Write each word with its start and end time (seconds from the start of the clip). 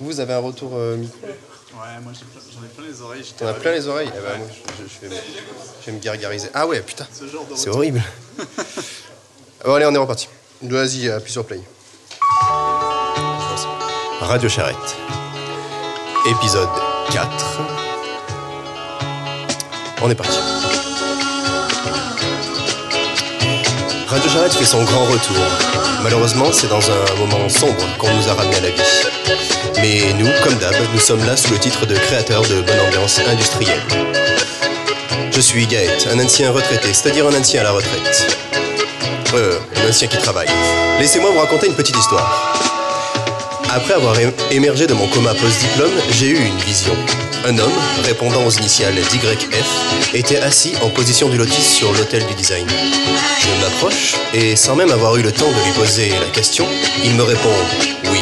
Vous 0.00 0.20
avez 0.20 0.32
un 0.32 0.38
retour 0.38 0.70
euh, 0.74 0.96
micro 0.96 1.18
Ouais, 1.26 2.00
moi 2.02 2.12
j'ai 2.14 2.24
plein- 2.24 2.40
j'en 2.52 2.64
ai 2.64 2.68
plein 2.68 2.84
les 2.86 3.00
oreilles. 3.02 3.22
j'étais 3.24 3.44
T'en 3.44 3.50
as 3.50 3.54
plein 3.54 3.72
les 3.72 3.86
oreilles 3.86 4.10
Eh 4.12 4.18
ben, 4.18 4.32
Ouais. 4.32 4.38
moi, 4.38 4.46
je, 4.78 4.82
je- 4.84 5.08
vais, 5.08 5.14
me- 5.14 5.20
je 5.82 5.86
vais 5.86 5.92
me 5.92 5.98
gargariser. 6.02 6.48
Ah 6.54 6.66
ouais, 6.66 6.80
putain, 6.80 7.06
c'est 7.54 7.68
horrible. 7.68 8.02
bon, 9.64 9.74
allez, 9.74 9.86
on 9.86 9.94
est 9.94 9.98
reparti. 9.98 10.28
Vas-y, 10.62 11.10
appuie 11.10 11.32
sur 11.32 11.44
play. 11.46 11.60
Radio 14.20 14.48
Charrette. 14.48 14.76
Épisode 16.26 16.68
4. 17.12 17.30
On 20.02 20.10
est 20.10 20.14
parti. 20.14 20.38
Radio 24.08 24.28
Charrette 24.30 24.52
fait 24.52 24.64
son 24.64 24.82
grand 24.84 25.04
retour. 25.04 25.36
Malheureusement, 26.02 26.50
c'est 26.52 26.68
dans 26.68 26.80
un 26.90 27.16
moment 27.18 27.48
sombre 27.48 27.84
qu'on 27.98 28.12
nous 28.12 28.28
a 28.28 28.34
ramené 28.34 28.56
à 28.56 28.60
la 28.60 28.70
vie. 28.70 28.82
Mais 29.76 30.12
nous, 30.18 30.30
comme 30.42 30.54
d'hab, 30.56 30.74
nous 30.92 31.00
sommes 31.00 31.24
là 31.26 31.36
sous 31.36 31.52
le 31.52 31.58
titre 31.58 31.86
de 31.86 31.94
créateur 31.94 32.42
de 32.42 32.62
bonne 32.62 32.80
ambiance 32.88 33.20
industrielle. 33.26 33.80
Je 35.30 35.40
suis 35.40 35.66
Gaët, 35.66 36.08
un 36.12 36.18
ancien 36.18 36.50
retraité, 36.50 36.92
c'est-à-dire 36.92 37.26
un 37.26 37.34
ancien 37.34 37.60
à 37.60 37.64
la 37.64 37.72
retraite. 37.72 38.36
Euh, 39.34 39.58
un 39.76 39.88
ancien 39.88 40.08
qui 40.08 40.18
travaille. 40.18 40.48
Laissez-moi 40.98 41.30
vous 41.30 41.38
raconter 41.38 41.66
une 41.66 41.74
petite 41.74 41.96
histoire. 41.96 42.79
Après 43.72 43.94
avoir 43.94 44.16
émergé 44.50 44.88
de 44.88 44.94
mon 44.94 45.06
coma 45.06 45.32
post-diplôme, 45.32 45.92
j'ai 46.10 46.30
eu 46.30 46.36
une 46.36 46.58
vision. 46.58 46.92
Un 47.46 47.56
homme, 47.56 47.72
répondant 48.02 48.44
aux 48.44 48.50
initiales 48.50 48.96
d'YF, 48.96 50.12
était 50.12 50.38
assis 50.38 50.74
en 50.82 50.88
position 50.88 51.28
du 51.28 51.38
lotus 51.38 51.64
sur 51.64 51.92
l'hôtel 51.92 52.26
du 52.26 52.34
design. 52.34 52.66
Je 52.68 53.64
m'approche 53.64 54.16
et 54.34 54.56
sans 54.56 54.74
même 54.74 54.90
avoir 54.90 55.16
eu 55.16 55.22
le 55.22 55.30
temps 55.30 55.48
de 55.48 55.64
lui 55.64 55.72
poser 55.72 56.10
la 56.10 56.30
question, 56.32 56.66
il 57.04 57.14
me 57.14 57.22
répond 57.22 57.54
oui. 58.10 58.20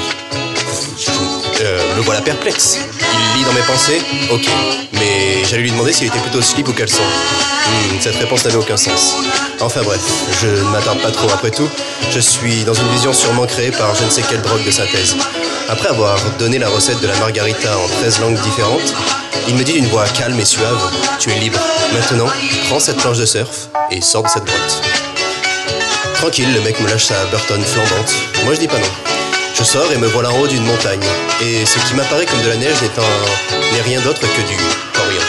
Euh, 1.62 1.96
me 1.96 2.02
voilà 2.02 2.21
perplexe. 2.21 2.79
Dans 3.45 3.52
mes 3.52 3.62
pensées 3.62 4.01
Ok. 4.30 4.46
Mais 4.93 5.45
j'allais 5.49 5.62
lui 5.62 5.71
demander 5.71 5.93
s'il 5.93 6.07
était 6.09 6.18
plutôt 6.18 6.43
slip 6.43 6.68
ou 6.68 6.73
caleçon. 6.73 7.02
Hmm, 7.02 8.01
cette 8.01 8.16
réponse 8.16 8.45
n'avait 8.45 8.57
aucun 8.57 8.76
sens. 8.76 9.16
Enfin 9.60 9.82
bref, 9.82 10.01
je 10.40 10.46
ne 10.46 10.71
m'attarde 10.71 11.01
pas 11.01 11.10
trop 11.10 11.29
après 11.32 11.51
tout. 11.51 11.68
Je 12.10 12.21
suis 12.21 12.65
dans 12.65 12.74
une 12.74 12.88
vision 12.88 13.12
sûrement 13.12 13.46
créée 13.46 13.71
par 13.71 13.95
je 13.95 14.04
ne 14.04 14.10
sais 14.10 14.23
quelle 14.23 14.43
drogue 14.43 14.65
de 14.65 14.71
synthèse. 14.71 15.16
Après 15.68 15.88
avoir 15.88 16.18
donné 16.38 16.59
la 16.59 16.68
recette 16.68 17.01
de 17.01 17.07
la 17.07 17.16
margarita 17.18 17.79
en 17.79 17.87
13 18.01 18.21
langues 18.21 18.40
différentes, 18.40 18.95
il 19.46 19.55
me 19.55 19.62
dit 19.62 19.74
d'une 19.74 19.88
voix 19.88 20.07
calme 20.07 20.38
et 20.38 20.45
suave 20.45 20.80
Tu 21.18 21.30
es 21.30 21.38
libre. 21.38 21.60
Maintenant, 21.93 22.29
prends 22.68 22.80
cette 22.80 22.96
planche 22.96 23.18
de 23.18 23.27
surf 23.27 23.68
et 23.90 24.01
sors 24.01 24.24
de 24.24 24.29
cette 24.29 24.45
grotte. 24.45 24.82
Tranquille, 26.15 26.52
le 26.52 26.60
mec 26.62 26.80
me 26.80 26.88
lâche 26.88 27.05
sa 27.05 27.24
Burton 27.27 27.62
flambante. 27.62 28.15
Moi 28.45 28.55
je 28.55 28.60
dis 28.60 28.68
pas 28.68 28.79
non. 28.79 29.18
Je 29.59 29.64
sors 29.64 29.90
et 29.92 29.96
me 29.96 30.06
voilà 30.06 30.30
en 30.30 30.38
haut 30.38 30.46
d'une 30.46 30.64
montagne. 30.64 31.02
Et 31.42 31.66
ce 31.66 31.80
qui 31.80 31.95
m'apparaît 31.95 32.26
comme 32.26 32.40
de 32.42 32.48
la 32.48 32.56
neige 32.56 32.76
n'est 32.80 33.82
rien 33.82 34.00
d'autre 34.02 34.20
que 34.20 34.42
du 34.42 34.56
corian. 34.95 35.20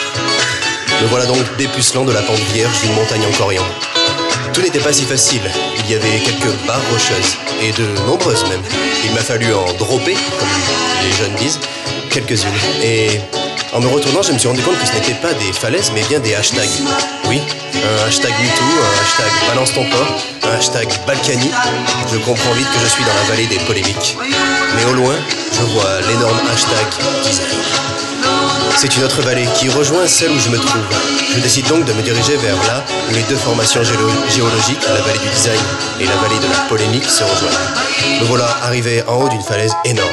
Me 1.02 1.08
voilà 1.08 1.26
donc 1.26 1.40
dépucelant 1.58 2.06
de 2.06 2.12
la 2.12 2.22
pente 2.22 2.40
vierge 2.54 2.80
d'une 2.84 2.94
montagne 2.94 3.24
en 3.26 3.36
corian. 3.36 3.64
Tout 4.54 4.62
n'était 4.62 4.80
pas 4.80 4.94
si 4.94 5.06
facile. 5.06 5.42
Il 5.80 5.92
y 5.92 5.96
avait 5.96 6.20
quelques 6.20 6.54
barres 6.68 6.82
rocheuses, 6.92 7.38
et 7.64 7.72
de 7.72 7.88
nombreuses 8.06 8.44
même. 8.50 8.62
Il 9.04 9.12
m'a 9.14 9.22
fallu 9.22 9.52
en 9.52 9.66
dropper, 9.80 10.14
comme 10.14 10.50
les 11.04 11.12
jeunes 11.18 11.36
disent, 11.36 11.60
quelques-unes. 12.12 12.50
Et 12.84 13.22
en 13.74 13.80
me 13.80 13.88
retournant, 13.88 14.22
je 14.22 14.32
me 14.32 14.38
suis 14.38 14.48
rendu 14.48 14.62
compte 14.62 14.78
que 14.80 14.86
ce 14.88 14.94
n'étaient 14.94 15.14
pas 15.22 15.34
des 15.34 15.54
falaises, 15.54 15.92
mais 15.94 16.02
bien 16.04 16.20
des 16.20 16.36
hashtags. 16.36 16.70
Oui, 17.28 17.42
un 17.76 18.08
hashtag 18.08 18.32
MeToo, 18.32 18.64
un 18.64 19.02
hashtag 19.04 19.32
Balance 19.48 19.72
un 20.44 20.58
hashtag 20.58 20.88
Balkany. 21.06 21.52
Je 22.12 22.18
comprends 22.18 22.52
vite 22.54 22.68
que 22.74 22.80
je 22.84 22.88
suis 22.88 23.04
dans 23.04 23.14
la 23.14 23.30
vallée 23.30 23.46
des 23.48 23.60
polémiques. 23.60 24.18
Mais 24.76 24.86
au 24.86 24.94
loin, 24.94 25.16
je 25.54 25.62
vois 25.74 26.02
l'énorme 26.08 26.40
hashtag 26.52 26.88
design. 27.24 27.48
C'est 28.78 28.96
une 28.96 29.04
autre 29.04 29.22
vallée 29.22 29.46
qui 29.56 29.70
rejoint 29.70 30.08
celle 30.08 30.32
où 30.32 30.40
je 30.40 30.50
me 30.50 30.58
trouve. 30.58 30.82
Je 31.36 31.40
décide 31.40 31.68
donc 31.68 31.86
de 31.86 31.94
me 31.94 32.02
diriger 32.02 32.38
vers 32.38 32.56
là 32.68 32.84
où 33.10 33.14
les 33.14 33.22
deux 33.24 33.36
formations 33.36 33.82
géolo- 33.82 34.32
géologiques, 34.34 34.82
la 34.88 35.02
vallée 35.02 35.20
du 35.20 35.30
design 35.30 35.60
et 36.00 36.06
la 36.06 36.16
vallée 36.16 36.40
de 36.40 36.48
la 36.52 36.60
polémique, 36.70 37.06
se 37.06 37.24
rejoignent. 37.24 38.22
Me 38.22 38.26
voilà 38.26 38.48
arrivé 38.64 39.04
en 39.08 39.16
haut 39.16 39.30
d'une 39.30 39.42
falaise 39.44 39.74
énorme. 39.86 40.10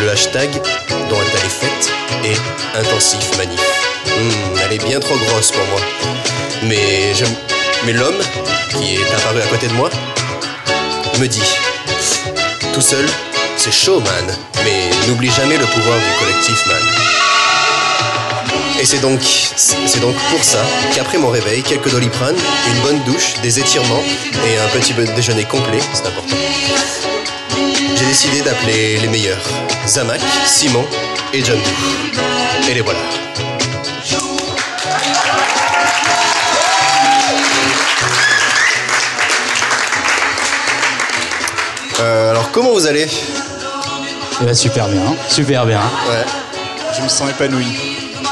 Le 0.00 0.10
hashtag 0.10 0.50
dont 1.08 1.16
elle 1.20 1.46
est 1.46 1.48
faite 1.48 1.87
est 2.24 2.78
intensif 2.78 3.36
manif. 3.36 3.60
Hmm, 4.06 4.58
elle 4.64 4.72
est 4.74 4.84
bien 4.84 5.00
trop 5.00 5.16
grosse 5.16 5.50
pour 5.52 5.64
moi. 5.66 5.80
Mais 6.62 7.14
je, 7.14 7.24
mais 7.84 7.92
l'homme 7.92 8.20
qui 8.70 8.96
est 8.96 9.14
apparu 9.14 9.40
à 9.40 9.46
côté 9.46 9.68
de 9.68 9.74
moi 9.74 9.90
me 11.18 11.26
dit 11.26 11.42
tout 12.72 12.80
seul, 12.80 13.06
c'est 13.56 13.72
chaud, 13.72 14.00
man. 14.00 14.36
Mais 14.64 14.90
n'oublie 15.08 15.30
jamais 15.30 15.56
le 15.56 15.66
pouvoir 15.66 15.98
du 15.98 16.24
collectif, 16.24 16.66
man. 16.66 16.82
Et 18.80 18.84
c'est 18.84 19.00
donc, 19.00 19.20
c'est 19.20 20.00
donc 20.00 20.14
pour 20.30 20.44
ça 20.44 20.64
qu'après 20.94 21.18
mon 21.18 21.30
réveil, 21.30 21.62
quelques 21.62 21.90
doliprane, 21.90 22.36
une 22.68 22.80
bonne 22.82 23.02
douche, 23.04 23.34
des 23.42 23.58
étirements 23.58 24.02
et 24.46 24.58
un 24.58 24.68
petit 24.68 24.92
déjeuner 24.92 25.44
complet, 25.44 25.80
c'est 25.92 26.06
important. 26.06 26.36
J'ai 27.98 28.06
décidé 28.06 28.42
d'appeler 28.42 28.98
les 28.98 29.08
meilleurs, 29.08 29.42
Zamak, 29.88 30.20
Simon 30.46 30.84
et 31.34 31.44
John 31.44 31.58
Doe. 31.58 32.70
Et 32.70 32.74
les 32.74 32.80
voilà. 32.80 33.00
Euh, 41.98 42.30
alors 42.30 42.52
comment 42.52 42.70
vous 42.70 42.86
allez? 42.86 43.08
Eh 44.40 44.44
ben, 44.44 44.54
super 44.54 44.86
bien, 44.86 45.02
super 45.28 45.66
bien. 45.66 45.80
Ouais. 46.08 46.24
Je 46.96 47.02
me 47.02 47.08
sens 47.08 47.28
épanoui. 47.30 47.66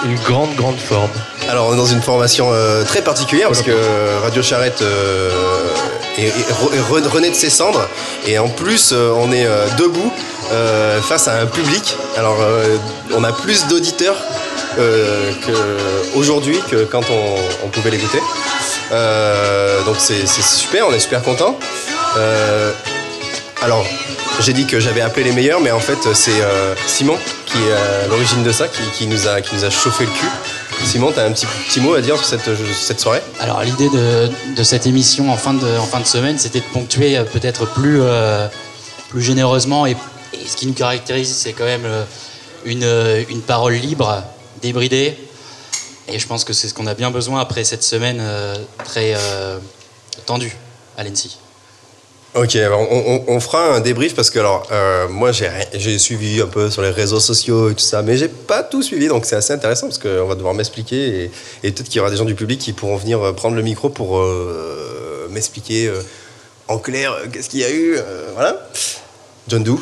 Une 0.05 0.15
grande, 0.21 0.55
grande 0.55 0.79
forme. 0.79 1.11
Alors 1.49 1.69
on 1.69 1.75
est 1.75 1.77
dans 1.77 1.87
une 1.87 2.03
formation 2.03 2.51
euh, 2.53 2.85
très 2.85 3.03
particulière 3.03 3.49
parce 3.49 3.63
que 3.63 4.21
Radio 4.23 4.43
Charrette 4.43 4.83
euh, 4.83 5.31
re- 6.23 6.75
est 6.75 6.81
re- 6.81 7.09
renaît 7.09 7.31
de 7.31 7.35
ses 7.35 7.51
cendres 7.51 7.89
et 8.27 8.39
en 8.39 8.49
plus 8.49 8.91
euh, 8.93 9.13
on 9.17 9.33
est 9.33 9.47
euh, 9.47 9.67
debout 9.79 10.13
euh, 10.53 11.01
face 11.01 11.29
à 11.29 11.39
un 11.41 11.47
public. 11.47 11.97
Alors 12.17 12.39
on 13.15 13.25
a 13.25 13.33
plus 13.33 13.67
d'auditeurs 13.67 14.17
aujourd'hui 16.15 16.59
que 16.71 16.85
quand 16.85 17.03
on, 17.65 17.69
pouvait 17.69 17.91
l'écouter. 17.91 18.21
Donc 19.87 19.97
c'est 19.99 20.27
super, 20.27 20.89
on 20.89 20.93
est 20.93 21.01
super 21.01 21.23
content. 21.23 21.59
Alors, 23.63 23.87
j'ai 24.41 24.53
dit 24.53 24.67
que 24.67 24.79
j'avais 24.79 25.01
appelé 25.01 25.25
les 25.25 25.33
meilleurs, 25.33 25.61
mais 25.61 25.71
en 25.71 25.81
fait, 25.81 25.99
c'est 26.15 26.43
Simon 26.87 27.17
qui 27.47 27.57
est 27.59 27.73
à 27.73 28.07
l'origine 28.09 28.43
de 28.43 28.53
ça, 28.53 28.67
qui 28.69 29.07
nous 29.07 29.27
a, 29.29 29.41
qui 29.41 29.55
nous 29.57 29.65
a 29.65 29.71
chauffé 29.71 30.05
le 30.05 30.11
cul. 30.11 30.29
Simon, 30.87 31.11
t'as 31.13 31.27
un 31.27 31.33
petit, 31.33 31.81
mot 31.81 31.95
à 31.95 32.01
dire 32.01 32.17
sur 32.17 32.25
cette, 32.25 32.49
cette 32.73 33.01
soirée? 33.01 33.21
Alors 33.41 33.61
l'idée 33.63 33.89
de, 33.91 34.63
cette 34.63 34.87
émission 34.87 35.33
en 35.33 35.37
fin 35.37 35.53
de, 35.53 35.79
en 35.79 35.85
fin 35.85 35.99
de 35.99 36.07
semaine, 36.07 36.39
c'était 36.39 36.61
de 36.61 36.65
ponctuer 36.73 37.19
euh, 37.19 37.25
peut-être 37.25 37.67
plus, 37.67 38.01
euh, 38.01 38.47
plus 39.09 39.21
généreusement. 39.21 39.85
Et, 39.87 39.97
ce 40.47 40.57
qui 40.57 40.67
nous 40.69 40.75
caractérise, 40.75 41.35
c'est 41.35 41.53
quand 41.53 41.65
même 41.65 41.85
euh, 41.85 42.05
une, 42.65 43.27
une 43.29 43.43
parole 43.43 43.75
libre, 43.75 44.23
débridée. 44.63 45.19
Et 46.09 46.21
je 46.21 46.27
pense 46.29 46.45
que 46.45 46.53
c'est 46.53 46.69
ce 46.69 46.75
qu'on 46.75 46.87
a 46.87 46.95
bien 46.95 47.11
besoin 47.11 47.41
après 47.41 47.65
cette 47.65 47.83
semaine 47.83 48.23
très 48.85 49.15
tendue 50.25 50.57
à 50.97 51.03
l'ENSI. 51.03 51.39
Ok, 52.37 52.59
on, 53.29 53.41
fera 53.41 53.75
un 53.75 53.81
débrief 53.81 54.15
parce 54.15 54.29
que 54.29 54.39
alors 54.39 54.69
euh, 54.71 55.09
moi 55.09 55.31
j'ai 55.33 55.99
suivi 55.99 56.43
un 56.43 56.47
peu 56.47 56.69
sur 56.69 56.83
les 56.83 56.91
réseaux 56.91 57.19
sociaux 57.19 57.71
et 57.71 57.75
tout 57.75 57.81
ça, 57.81 58.03
mais 58.03 58.19
j'ai 58.19 58.29
pas 58.29 58.63
tout 58.63 58.83
suivi 58.83 59.09
donc 59.09 59.25
c'est 59.25 59.37
assez 59.37 59.55
intéressant 59.55 59.87
parce 59.87 59.97
qu'on 59.97 60.27
va 60.27 60.35
devoir 60.35 60.53
m'expliquer 60.53 61.31
et, 61.63 61.73
peut-être 61.73 61.85
qu'il 61.85 61.97
y 61.97 62.01
aura 62.01 62.11
des 62.11 62.19
gens 62.19 62.27
du 62.27 62.35
public 62.35 62.61
qui 62.61 62.75
pourront 62.75 62.99
venir 62.99 63.23
euh, 63.23 63.33
prendre 63.33 63.57
le 63.57 63.63
micro 63.63 63.89
pour 63.89 64.19
euh, 64.19 65.27
m'expliquer 65.31 65.91
en 66.69 66.77
clair 66.77 67.17
qu'est-ce 67.33 67.49
qu'il 67.49 67.61
y 67.61 67.65
a 67.65 67.71
eu, 67.71 67.97
voilà. 68.35 68.69
John 69.49 69.63
Doe. 69.65 69.81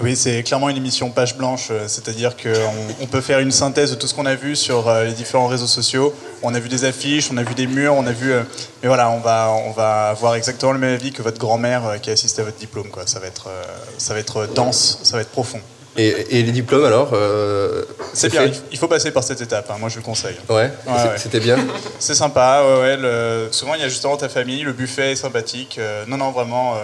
Oui, 0.00 0.16
c'est 0.16 0.42
clairement 0.44 0.70
une 0.70 0.78
émission 0.78 1.10
page 1.10 1.36
blanche, 1.36 1.70
c'est-à-dire 1.88 2.36
qu'on 2.38 3.02
on 3.02 3.06
peut 3.06 3.20
faire 3.20 3.40
une 3.40 3.50
synthèse 3.50 3.90
de 3.90 3.96
tout 3.96 4.06
ce 4.06 4.14
qu'on 4.14 4.26
a 4.26 4.34
vu 4.34 4.56
sur 4.56 4.90
les 5.04 5.12
différents 5.12 5.48
réseaux 5.48 5.66
sociaux. 5.66 6.14
On 6.42 6.54
a 6.54 6.60
vu 6.60 6.68
des 6.68 6.84
affiches, 6.84 7.28
on 7.32 7.36
a 7.36 7.42
vu 7.42 7.54
des 7.54 7.66
murs, 7.66 7.94
on 7.94 8.06
a 8.06 8.12
vu. 8.12 8.32
euh, 8.32 8.42
mais 8.82 8.88
voilà, 8.88 9.10
on 9.10 9.20
va, 9.20 9.50
on 9.66 9.70
va 9.72 10.08
avoir 10.10 10.34
exactement 10.34 10.72
le 10.72 10.78
même 10.78 10.94
avis 10.94 11.12
que 11.12 11.22
votre 11.22 11.38
grand-mère 11.38 11.86
euh, 11.86 11.96
qui 11.98 12.10
a 12.10 12.12
assisté 12.12 12.42
à 12.42 12.44
votre 12.44 12.58
diplôme. 12.58 12.88
Quoi. 12.90 13.04
Ça, 13.06 13.18
va 13.20 13.26
être, 13.26 13.46
euh, 13.48 13.62
ça 13.98 14.14
va 14.14 14.20
être 14.20 14.46
dense, 14.54 14.98
ça 15.02 15.16
va 15.16 15.22
être 15.22 15.30
profond. 15.30 15.60
Et, 15.98 16.08
et 16.38 16.42
les 16.42 16.52
diplômes 16.52 16.84
alors 16.84 17.12
euh, 17.14 17.82
C'est 18.12 18.28
bien, 18.28 18.42
fait 18.42 18.60
il 18.70 18.76
faut 18.76 18.86
passer 18.86 19.12
par 19.12 19.24
cette 19.24 19.40
étape, 19.40 19.70
hein, 19.70 19.76
moi 19.80 19.88
je 19.88 19.96
le 19.96 20.02
conseille. 20.02 20.36
Ouais, 20.50 20.54
Ouais, 20.56 20.70
c'est- 20.86 21.08
ouais. 21.08 21.18
c'était 21.18 21.40
bien. 21.40 21.56
C'est 21.98 22.14
sympa, 22.14 22.62
ouais, 22.66 22.80
ouais. 22.82 22.96
le- 22.98 23.48
Souvent 23.50 23.72
il 23.74 23.80
y 23.80 23.84
a 23.84 23.88
justement 23.88 24.14
ta 24.18 24.28
famille, 24.28 24.60
le 24.62 24.74
buffet 24.74 25.12
est 25.12 25.16
sympathique. 25.16 25.76
euh, 25.78 26.04
non, 26.06 26.18
non, 26.18 26.32
vraiment, 26.32 26.74
euh, 26.74 26.80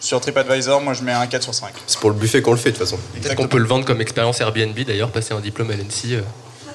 sur 0.00 0.22
TripAdvisor, 0.22 0.80
moi 0.80 0.94
je 0.94 1.02
mets 1.02 1.12
un 1.12 1.26
4 1.26 1.42
sur 1.42 1.52
5. 1.54 1.68
C'est 1.86 1.98
pour 2.00 2.08
le 2.08 2.16
buffet 2.16 2.40
qu'on 2.40 2.52
le 2.52 2.56
fait 2.56 2.70
de 2.72 2.76
toute 2.78 2.86
façon. 2.86 2.98
Peut-être 3.20 3.34
qu'on 3.34 3.46
peut 3.46 3.58
le 3.58 3.66
vendre 3.66 3.84
comme 3.84 4.00
expérience 4.00 4.40
Airbnb 4.40 4.78
d'ailleurs, 4.86 5.10
passer 5.10 5.34
un 5.34 5.40
diplôme 5.40 5.70
LNC. 5.70 6.12
euh. 6.14 6.22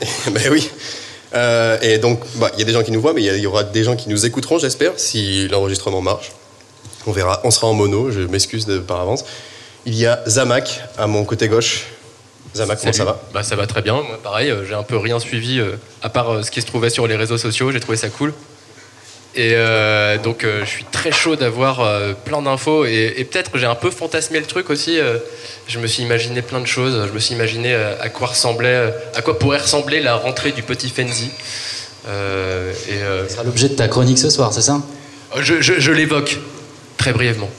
ben 0.31 0.51
oui. 0.51 0.69
Euh, 1.33 1.77
et 1.81 1.97
donc, 1.97 2.19
bah, 2.35 2.51
il 2.53 2.59
y 2.59 2.61
a 2.61 2.65
des 2.65 2.73
gens 2.73 2.83
qui 2.83 2.91
nous 2.91 3.01
voient, 3.01 3.13
mais 3.13 3.23
il 3.23 3.37
y 3.37 3.47
aura 3.47 3.63
des 3.63 3.83
gens 3.83 3.95
qui 3.95 4.09
nous 4.09 4.25
écouteront, 4.25 4.59
j'espère, 4.59 4.93
si 4.97 5.47
l'enregistrement 5.47 6.01
marche. 6.01 6.31
On 7.07 7.11
verra. 7.11 7.41
On 7.43 7.51
sera 7.51 7.67
en 7.67 7.73
mono, 7.73 8.11
je 8.11 8.21
m'excuse 8.21 8.67
par 8.87 8.99
avance. 8.99 9.25
Il 9.85 9.95
y 9.95 10.05
a 10.05 10.21
Zamak 10.27 10.81
à 10.97 11.07
mon 11.07 11.23
côté 11.23 11.47
gauche. 11.47 11.87
Zama, 12.55 12.75
comment 12.75 12.93
ça 12.93 13.05
va 13.05 13.21
bah, 13.33 13.43
Ça 13.43 13.55
va 13.55 13.65
très 13.65 13.81
bien. 13.81 13.93
Moi, 13.93 14.19
pareil, 14.21 14.49
euh, 14.49 14.65
j'ai 14.65 14.73
un 14.73 14.83
peu 14.83 14.97
rien 14.97 15.19
suivi 15.19 15.59
euh, 15.59 15.77
à 16.01 16.09
part 16.09 16.29
euh, 16.29 16.43
ce 16.43 16.51
qui 16.51 16.61
se 16.61 16.65
trouvait 16.65 16.89
sur 16.89 17.07
les 17.07 17.15
réseaux 17.15 17.37
sociaux. 17.37 17.71
J'ai 17.71 17.79
trouvé 17.79 17.97
ça 17.97 18.09
cool. 18.09 18.33
Et 19.33 19.53
euh, 19.55 20.17
donc, 20.17 20.43
euh, 20.43 20.61
je 20.65 20.69
suis 20.69 20.83
très 20.91 21.11
chaud 21.11 21.35
d'avoir 21.37 21.79
euh, 21.79 22.13
plein 22.13 22.41
d'infos. 22.41 22.85
Et, 22.85 23.13
et 23.17 23.23
peut-être 23.23 23.51
j'ai 23.57 23.65
un 23.65 23.75
peu 23.75 23.89
fantasmé 23.89 24.39
le 24.39 24.45
truc 24.45 24.69
aussi. 24.69 24.99
euh, 24.99 25.17
je 25.67 25.79
me 25.79 25.87
suis 25.87 26.03
imaginé 26.03 26.41
plein 26.41 26.59
de 26.59 26.65
choses. 26.65 27.07
Je 27.07 27.13
me 27.13 27.19
suis 27.19 27.33
imaginé 27.35 27.73
euh, 27.73 27.93
à 28.01 28.09
quoi 28.09 28.27
ressemblait, 28.27 28.67
euh, 28.75 28.89
à 29.15 29.21
quoi 29.21 29.39
pourrait 29.39 29.59
ressembler 29.59 30.01
la 30.01 30.15
rentrée 30.15 30.51
du 30.51 30.63
petit 30.63 30.89
Fenzi. 30.89 31.29
Euh, 32.09 32.73
et 32.89 32.93
euh, 33.03 33.27
Ce 33.27 33.33
sera 33.35 33.43
l'objet 33.43 33.69
de 33.69 33.75
ta 33.75 33.87
chronique 33.87 34.17
ce 34.17 34.29
soir, 34.29 34.51
c'est 34.51 34.61
ça? 34.61 34.81
Je, 35.39 35.61
je- 35.61 35.79
je 35.79 35.91
l'évoque 35.93 36.37
très 36.97 37.13
brièvement. 37.13 37.49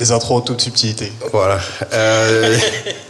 Des 0.00 0.10
intros 0.10 0.38
en 0.38 0.40
toute 0.40 0.60
subtilité. 0.60 1.12
Voilà. 1.32 1.60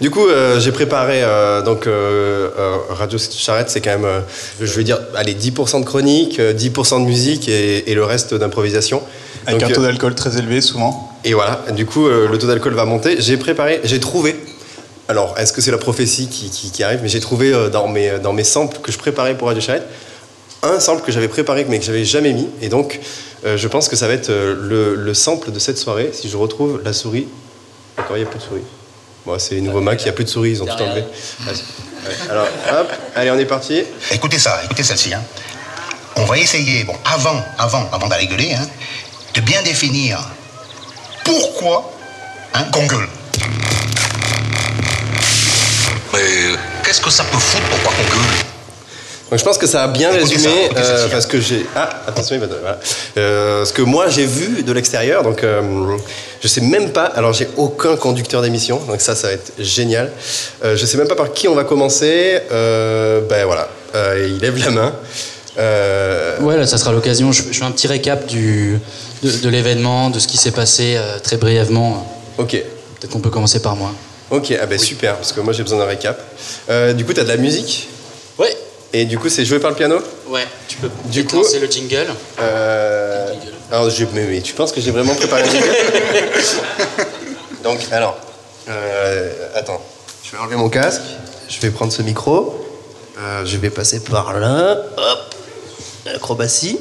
Du 0.00 0.10
coup, 0.10 0.28
euh, 0.28 0.60
j'ai 0.60 0.70
préparé 0.70 1.22
euh, 1.24 1.60
donc 1.60 1.86
euh, 1.88 2.50
Radio 2.90 3.18
Charrette, 3.18 3.68
c'est 3.68 3.80
quand 3.80 3.98
même, 3.98 4.22
je 4.60 4.72
vais 4.74 4.84
dire, 4.84 5.00
allez, 5.16 5.34
10% 5.34 5.80
de 5.80 5.84
chronique, 5.84 6.38
euh, 6.38 6.52
10% 6.54 7.00
de 7.00 7.04
musique 7.06 7.48
et, 7.48 7.90
et 7.90 7.94
le 7.94 8.04
reste 8.04 8.32
d'improvisation. 8.34 9.02
Avec 9.46 9.60
Donc, 9.60 9.70
un 9.70 9.74
taux 9.74 9.82
d'alcool 9.82 10.14
très 10.14 10.38
élevé, 10.38 10.60
souvent. 10.60 11.10
Et 11.24 11.34
voilà, 11.34 11.64
du 11.74 11.84
coup, 11.84 12.06
le 12.08 12.36
taux 12.38 12.46
d'alcool 12.46 12.74
va 12.74 12.84
monter. 12.84 13.16
J'ai 13.20 13.36
préparé, 13.38 13.80
j'ai 13.82 13.98
trouvé. 13.98 14.36
Alors, 15.08 15.34
est-ce 15.38 15.52
que 15.52 15.60
c'est 15.60 15.70
la 15.72 15.78
prophétie 15.78 16.28
qui, 16.28 16.48
qui- 16.50 16.70
qui 16.70 16.82
arrive 16.84 17.00
Mais 17.02 17.08
j'ai 17.08 17.18
trouvé 17.20 17.52
dans, 17.72 17.88
mes, 17.88 18.18
dans 18.22 18.32
mes 18.34 18.44
samples 18.44 18.78
que 18.82 18.92
je 18.92 18.98
préparais 18.98 19.36
pour 19.36 19.48
Radio 19.48 19.62
Charrette 19.62 19.86
un 20.62 20.80
sample 20.80 21.02
que 21.04 21.12
j'avais 21.12 21.28
préparé 21.28 21.64
mais 21.68 21.78
que 21.78 21.84
j'avais 21.84 22.04
jamais 22.04 22.32
mis. 22.32 22.48
Et 22.62 22.68
donc, 22.68 23.00
je 23.44 23.68
pense 23.68 23.88
que 23.88 23.96
ça 23.96 24.06
va 24.06 24.12
être 24.14 24.28
le, 24.30 24.94
le 24.96 25.14
sample 25.14 25.50
de 25.50 25.58
cette 25.58 25.78
soirée. 25.78 26.10
Si 26.12 26.28
je 26.28 26.36
retrouve 26.36 26.80
la 26.84 26.92
souris. 26.92 27.26
D'accord, 27.96 28.16
il 28.16 28.20
n'y 28.20 28.26
a 28.26 28.30
plus 28.30 28.38
de 28.38 28.44
souris. 28.44 28.62
Bon, 29.28 29.38
c'est 29.38 29.60
nouveau 29.60 29.82
Mac, 29.82 30.00
il 30.00 30.04
n'y 30.04 30.08
a 30.08 30.12
plus 30.14 30.24
de 30.24 30.30
souris, 30.30 30.52
ils 30.52 30.62
ont 30.62 30.66
tout 30.66 30.82
enlevé. 30.82 31.04
Alors, 32.30 32.46
hop, 32.72 32.90
allez, 33.14 33.30
on 33.30 33.38
est 33.38 33.44
parti. 33.44 33.84
Écoutez 34.10 34.38
ça, 34.38 34.58
écoutez 34.64 34.82
celle-ci. 34.82 35.12
hein. 35.12 35.22
On 36.16 36.24
va 36.24 36.38
essayer, 36.38 36.82
bon, 36.84 36.94
avant, 37.04 37.38
avant, 37.58 37.86
avant 37.92 38.08
d'aller 38.08 38.26
gueuler, 38.26 38.54
hein, 38.54 38.66
de 39.34 39.42
bien 39.42 39.60
définir 39.62 40.18
pourquoi 41.24 41.92
hein, 42.54 42.64
qu'on 42.72 42.86
gueule. 42.86 43.06
Mais 46.14 46.20
euh, 46.20 46.56
qu'est-ce 46.82 47.02
que 47.02 47.10
ça 47.10 47.24
peut 47.24 47.36
foutre 47.36 47.68
Pourquoi 47.68 47.92
qu'on 47.92 48.16
gueule 48.16 48.47
Donc 49.30 49.38
je 49.38 49.44
pense 49.44 49.58
que 49.58 49.66
ça 49.66 49.84
a 49.84 49.88
bien 49.88 50.10
résumé 50.10 50.70
euh, 50.76 51.08
parce 51.10 51.26
que 51.26 51.38
j'ai 51.38 51.66
ah 51.76 51.88
attention 52.06 52.34
il 52.36 52.40
va 52.40 52.46
voilà. 52.46 52.78
Euh, 53.18 53.64
ce 53.66 53.72
que 53.74 53.82
moi 53.82 54.08
j'ai 54.08 54.24
vu 54.24 54.62
de 54.62 54.72
l'extérieur 54.72 55.22
donc 55.22 55.44
euh, 55.44 55.60
je 56.40 56.48
sais 56.48 56.62
même 56.62 56.92
pas 56.92 57.04
alors 57.04 57.34
j'ai 57.34 57.46
aucun 57.58 57.96
conducteur 57.96 58.40
d'émission 58.40 58.80
donc 58.88 59.00
ça 59.02 59.14
ça 59.14 59.26
va 59.28 59.34
être 59.34 59.52
génial 59.58 60.10
euh, 60.64 60.76
je 60.76 60.86
sais 60.86 60.96
même 60.96 61.08
pas 61.08 61.14
par 61.14 61.32
qui 61.32 61.46
on 61.46 61.54
va 61.54 61.64
commencer 61.64 62.40
Euh, 62.50 63.20
ben 63.28 63.44
voilà 63.44 63.68
Euh, 63.94 64.26
il 64.30 64.38
lève 64.38 64.56
la 64.58 64.70
main 64.70 64.94
Euh, 65.58 66.38
Ouais, 66.40 66.56
là, 66.56 66.66
ça 66.66 66.78
sera 66.78 66.92
l'occasion. 66.92 67.32
Je, 67.32 67.42
je 67.50 67.58
fais 67.58 67.64
un 67.64 67.70
petit 67.72 67.88
récap 67.88 68.26
du, 68.26 68.78
de, 69.22 69.30
de 69.30 69.48
l'événement, 69.48 70.08
de 70.10 70.18
ce 70.20 70.28
qui 70.28 70.36
s'est 70.36 70.52
passé 70.52 70.94
euh, 70.96 71.18
très 71.18 71.36
brièvement. 71.36 72.06
ok 72.38 72.50
Peut-être 73.00 73.10
qu'on 73.12 73.20
peut 73.20 73.30
commencer 73.30 73.60
par 73.60 73.74
moi. 73.76 73.90
ok 74.30 74.54
ah 74.60 74.66
ben 74.66 74.78
super 74.78 75.16
parce 75.16 75.32
que 75.32 75.40
moi 75.40 75.52
j'ai 75.52 75.62
besoin 75.62 75.78
d'un 75.80 75.86
récap 75.86 76.18
Euh, 76.70 76.92
du 76.92 77.04
coup 77.04 77.12
t'as 77.12 77.24
de 77.24 77.28
la 77.28 77.36
musique? 77.36 77.88
Ouais. 78.38 78.54
Et 78.92 79.04
du 79.04 79.18
coup 79.18 79.28
c'est 79.28 79.44
joué 79.44 79.58
par 79.58 79.70
le 79.70 79.76
piano 79.76 79.98
Ouais, 80.28 80.46
tu 80.68 80.76
peux 80.78 80.90
Du 81.06 81.24
coup- 81.24 81.42
le 81.60 81.66
jingle. 81.66 82.06
Euh, 82.40 83.32
alors, 83.70 83.90
je, 83.90 84.04
mais, 84.14 84.24
mais 84.24 84.40
tu 84.40 84.54
penses 84.54 84.72
que 84.72 84.80
j'ai 84.80 84.90
vraiment 84.90 85.14
préparé 85.14 85.42
un 85.42 85.50
jingle 85.50 85.68
Donc, 87.64 87.78
alors, 87.92 88.16
euh, 88.68 89.30
attends, 89.54 89.82
je 90.24 90.30
vais 90.32 90.38
enlever 90.38 90.56
mon 90.56 90.68
casque, 90.70 91.02
je 91.48 91.60
vais 91.60 91.70
prendre 91.70 91.92
ce 91.92 92.00
micro, 92.02 92.64
euh, 93.18 93.44
je 93.44 93.56
vais 93.58 93.68
passer 93.70 94.00
par 94.00 94.32
là, 94.38 94.76
hop, 94.96 95.34
acrobatie, 96.14 96.78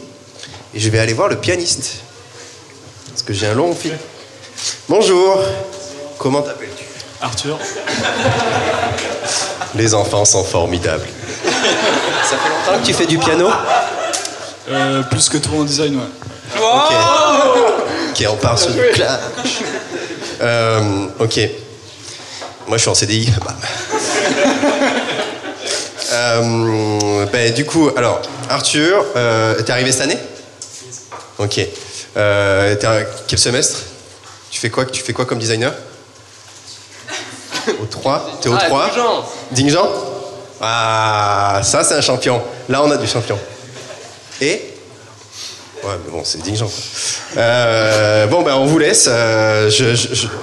et 0.74 0.80
je 0.80 0.89
vais 0.89 1.00
aller 1.00 1.13
voir 1.13 1.27
le 1.27 1.38
pianiste. 1.38 1.95
Parce 3.09 3.24
que 3.24 3.33
j'ai 3.33 3.48
un 3.48 3.54
long 3.54 3.74
fil. 3.75 3.98
Bonjour, 4.88 5.42
comment 6.18 6.42
t'appelles-tu? 6.42 6.86
Arthur 7.21 7.57
Les 9.75 9.94
enfants 9.94 10.24
sont 10.25 10.44
formidables. 10.44 11.07
Ça 12.29 12.38
fait 12.38 12.50
longtemps 12.50 12.81
que 12.81 12.85
tu 12.85 12.94
fais 12.94 13.06
du 13.06 13.18
piano 13.18 13.50
Euh, 14.69 15.01
Plus 15.03 15.29
que 15.29 15.38
toi 15.38 15.59
en 15.59 15.63
design, 15.63 15.95
ouais. 15.95 16.03
Ok. 16.57 16.94
Ok, 18.12 18.25
on 18.29 18.35
part 18.35 18.57
sur 18.59 18.71
du 18.71 18.81
clash. 18.94 19.19
Euh, 20.41 21.07
ok. 21.19 21.39
Moi, 22.68 22.77
je 22.77 22.81
suis 22.81 22.89
en 22.89 22.95
CDI. 22.95 23.29
Bam. 23.45 23.56
Euh, 26.12 27.25
ben, 27.31 27.53
du 27.53 27.65
coup, 27.65 27.89
alors, 27.95 28.21
Arthur, 28.50 29.06
euh, 29.15 29.62
t'es 29.62 29.71
arrivé 29.71 29.91
cette 29.91 30.01
année 30.01 30.18
Ok. 31.38 31.59
Euh, 32.15 32.75
quel 33.27 33.39
semestre 33.39 33.80
Tu 34.50 34.59
fais 34.59 34.69
quoi 34.69 34.85
Tu 34.85 35.01
fais 35.03 35.13
quoi 35.13 35.25
comme 35.25 35.39
designer 35.39 35.73
Au 37.81 37.85
3 37.85 38.39
T'es 38.41 38.50
au 38.50 38.53
Ah, 38.56 38.65
3 38.65 38.89
Dijon. 39.51 39.89
Ah, 40.62 41.62
ça, 41.63 41.83
c'est 41.83 41.95
un 41.95 42.01
champion. 42.01 42.42
Là, 42.69 42.83
on 42.83 42.92
a 42.92 42.98
du 42.98 43.07
champion. 43.07 43.38
Et 44.42 44.74
Ouais, 45.83 45.94
mais 46.06 46.12
bon, 46.12 46.21
c'est 46.24 46.39
quoi. 46.42 46.68
Euh, 47.38 48.25
bon, 48.27 48.42
ben, 48.42 48.56
on 48.56 48.65
vous 48.65 48.80
laisse. 48.80 49.07
Euh, 49.09 49.69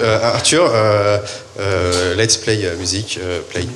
euh, 0.01 0.19
Arthur, 0.23 0.71
euh, 0.73 2.15
let's 2.15 2.37
play 2.37 2.67
musique. 2.79 3.19
play. 3.49 3.67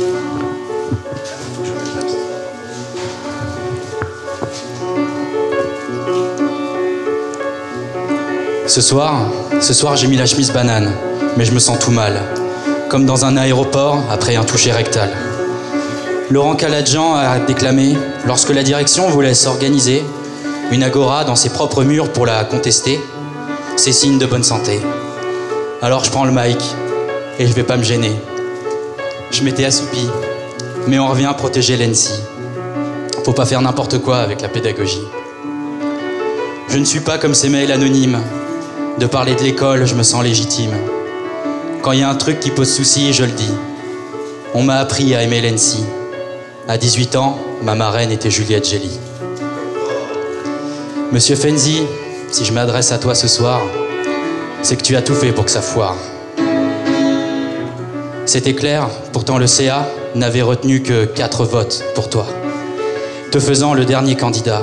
Ce 8.66 8.82
soir, 8.82 9.28
ce 9.60 9.74
soir, 9.74 9.96
j'ai 9.98 10.08
mis 10.08 10.16
la 10.16 10.26
chemise 10.26 10.52
banane, 10.52 10.94
mais 11.36 11.44
je 11.44 11.52
me 11.52 11.60
sens 11.60 11.78
tout 11.80 11.92
mal, 11.92 12.22
comme 12.88 13.06
dans 13.06 13.26
un 13.26 13.36
aéroport 13.36 14.02
après 14.10 14.36
un 14.38 14.44
toucher 14.44 14.72
rectal. 14.72 15.29
Laurent 16.32 16.56
Caladjan 16.56 17.16
a 17.16 17.40
déclamé 17.40 17.98
Lorsque 18.28 18.52
la 18.52 18.62
direction 18.62 19.10
voulait 19.10 19.34
s'organiser, 19.34 20.04
une 20.72 20.84
agora 20.84 21.24
dans 21.24 21.36
ses 21.36 21.50
propres 21.50 21.84
murs 21.84 22.14
pour 22.14 22.28
la 22.28 22.44
contester, 22.44 23.00
c'est 23.78 23.92
signe 23.92 24.20
de 24.20 24.28
bonne 24.28 24.44
santé. 24.44 24.80
Alors 25.82 26.04
je 26.04 26.12
prends 26.12 26.26
le 26.26 26.32
mic 26.32 26.62
et 27.40 27.48
je 27.48 27.54
vais 27.54 27.64
pas 27.64 27.78
me 27.78 27.84
gêner. 27.84 28.12
Je 29.32 29.42
m'étais 29.42 29.66
assoupi, 29.66 30.08
mais 30.88 31.00
on 31.00 31.08
revient 31.08 31.34
protéger 31.36 31.78
l'ENSI. 31.78 32.22
Faut 33.26 33.34
pas 33.34 33.48
faire 33.48 33.64
n'importe 33.64 33.98
quoi 33.98 34.18
avec 34.18 34.42
la 34.42 34.50
pédagogie. 34.50 35.08
Je 36.68 36.78
ne 36.78 36.86
suis 36.86 37.00
pas 37.00 37.18
comme 37.18 37.34
ces 37.34 37.50
mails 37.50 37.72
anonymes. 37.72 38.20
De 39.00 39.08
parler 39.08 39.34
de 39.34 39.42
l'école, 39.42 39.88
je 39.88 39.96
me 39.96 40.04
sens 40.04 40.24
légitime. 40.24 40.76
Quand 41.82 41.94
il 41.94 42.02
y 42.02 42.04
a 42.04 42.10
un 42.10 42.16
truc 42.16 42.40
qui 42.40 42.52
pose 42.52 42.72
souci, 42.72 43.14
je 43.14 43.24
le 43.24 43.32
dis. 43.32 43.54
On 44.54 44.62
m'a 44.62 44.76
appris 44.76 45.16
à 45.16 45.24
aimer 45.24 45.42
l'ENSI. 45.42 45.84
À 46.70 46.78
18 46.78 47.16
ans, 47.16 47.36
ma 47.64 47.74
marraine 47.74 48.12
était 48.12 48.30
Juliette 48.30 48.70
Gély. 48.70 49.00
Monsieur 51.12 51.36
Fenzi, 51.36 51.82
si 52.32 52.46
je 52.46 52.54
m'adresse 52.54 52.92
à 52.92 53.00
toi 53.00 53.16
ce 53.16 53.28
soir, 53.28 53.60
c'est 54.62 54.76
que 54.76 54.84
tu 54.84 54.96
as 54.96 55.02
tout 55.02 55.16
fait 55.16 55.32
pour 55.32 55.46
que 55.46 55.50
ça 55.50 55.64
foire. 55.64 55.96
C'était 58.28 58.54
clair, 58.54 58.88
pourtant 59.14 59.40
le 59.40 59.48
CA 59.48 59.88
n'avait 60.14 60.44
retenu 60.44 60.84
que 60.84 61.06
4 61.06 61.44
votes 61.44 61.84
pour 61.96 62.08
toi, 62.08 62.28
te 63.32 63.40
faisant 63.40 63.74
le 63.74 63.84
dernier 63.84 64.16
candidat. 64.16 64.62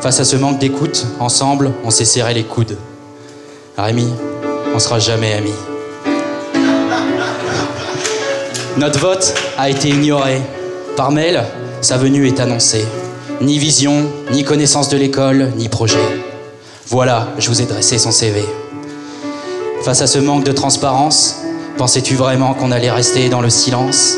Face 0.00 0.20
à 0.20 0.24
ce 0.24 0.36
manque 0.36 0.58
d'écoute, 0.58 1.04
ensemble, 1.20 1.72
on 1.84 1.90
s'est 1.90 2.06
serré 2.06 2.32
les 2.32 2.44
coudes. 2.44 2.78
Rémi, 3.76 4.08
on 4.74 4.78
sera 4.78 4.98
jamais 5.00 5.34
amis. 5.34 5.52
Notre 8.78 9.00
vote 9.00 9.34
a 9.58 9.68
été 9.68 9.90
ignoré. 9.90 10.40
Par 10.96 11.10
mail, 11.10 11.42
sa 11.80 11.96
venue 11.96 12.28
est 12.28 12.38
annoncée. 12.38 12.86
Ni 13.40 13.58
vision, 13.58 14.06
ni 14.30 14.44
connaissance 14.44 14.88
de 14.88 14.96
l'école, 14.96 15.50
ni 15.56 15.68
projet. 15.68 15.98
Voilà, 16.86 17.28
je 17.36 17.48
vous 17.48 17.60
ai 17.60 17.64
dressé 17.64 17.98
son 17.98 18.12
CV. 18.12 18.44
Face 19.82 20.02
à 20.02 20.06
ce 20.06 20.20
manque 20.20 20.44
de 20.44 20.52
transparence, 20.52 21.40
pensais-tu 21.78 22.14
vraiment 22.14 22.54
qu'on 22.54 22.70
allait 22.70 22.92
rester 22.92 23.28
dans 23.28 23.40
le 23.40 23.50
silence? 23.50 24.16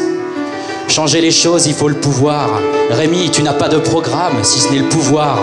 Changer 0.89 1.23
les 1.23 1.31
choses, 1.31 1.67
il 1.67 1.73
faut 1.73 1.89
le 1.89 1.95
pouvoir. 1.95 2.51
Rémi, 2.91 3.31
tu 3.31 3.43
n'as 3.43 3.55
pas 3.55 3.71
de 3.71 3.79
programme, 3.79 4.45
si 4.45 4.61
ce 4.61 4.71
n'est 4.71 4.81
le 4.81 4.89
pouvoir. 4.91 5.39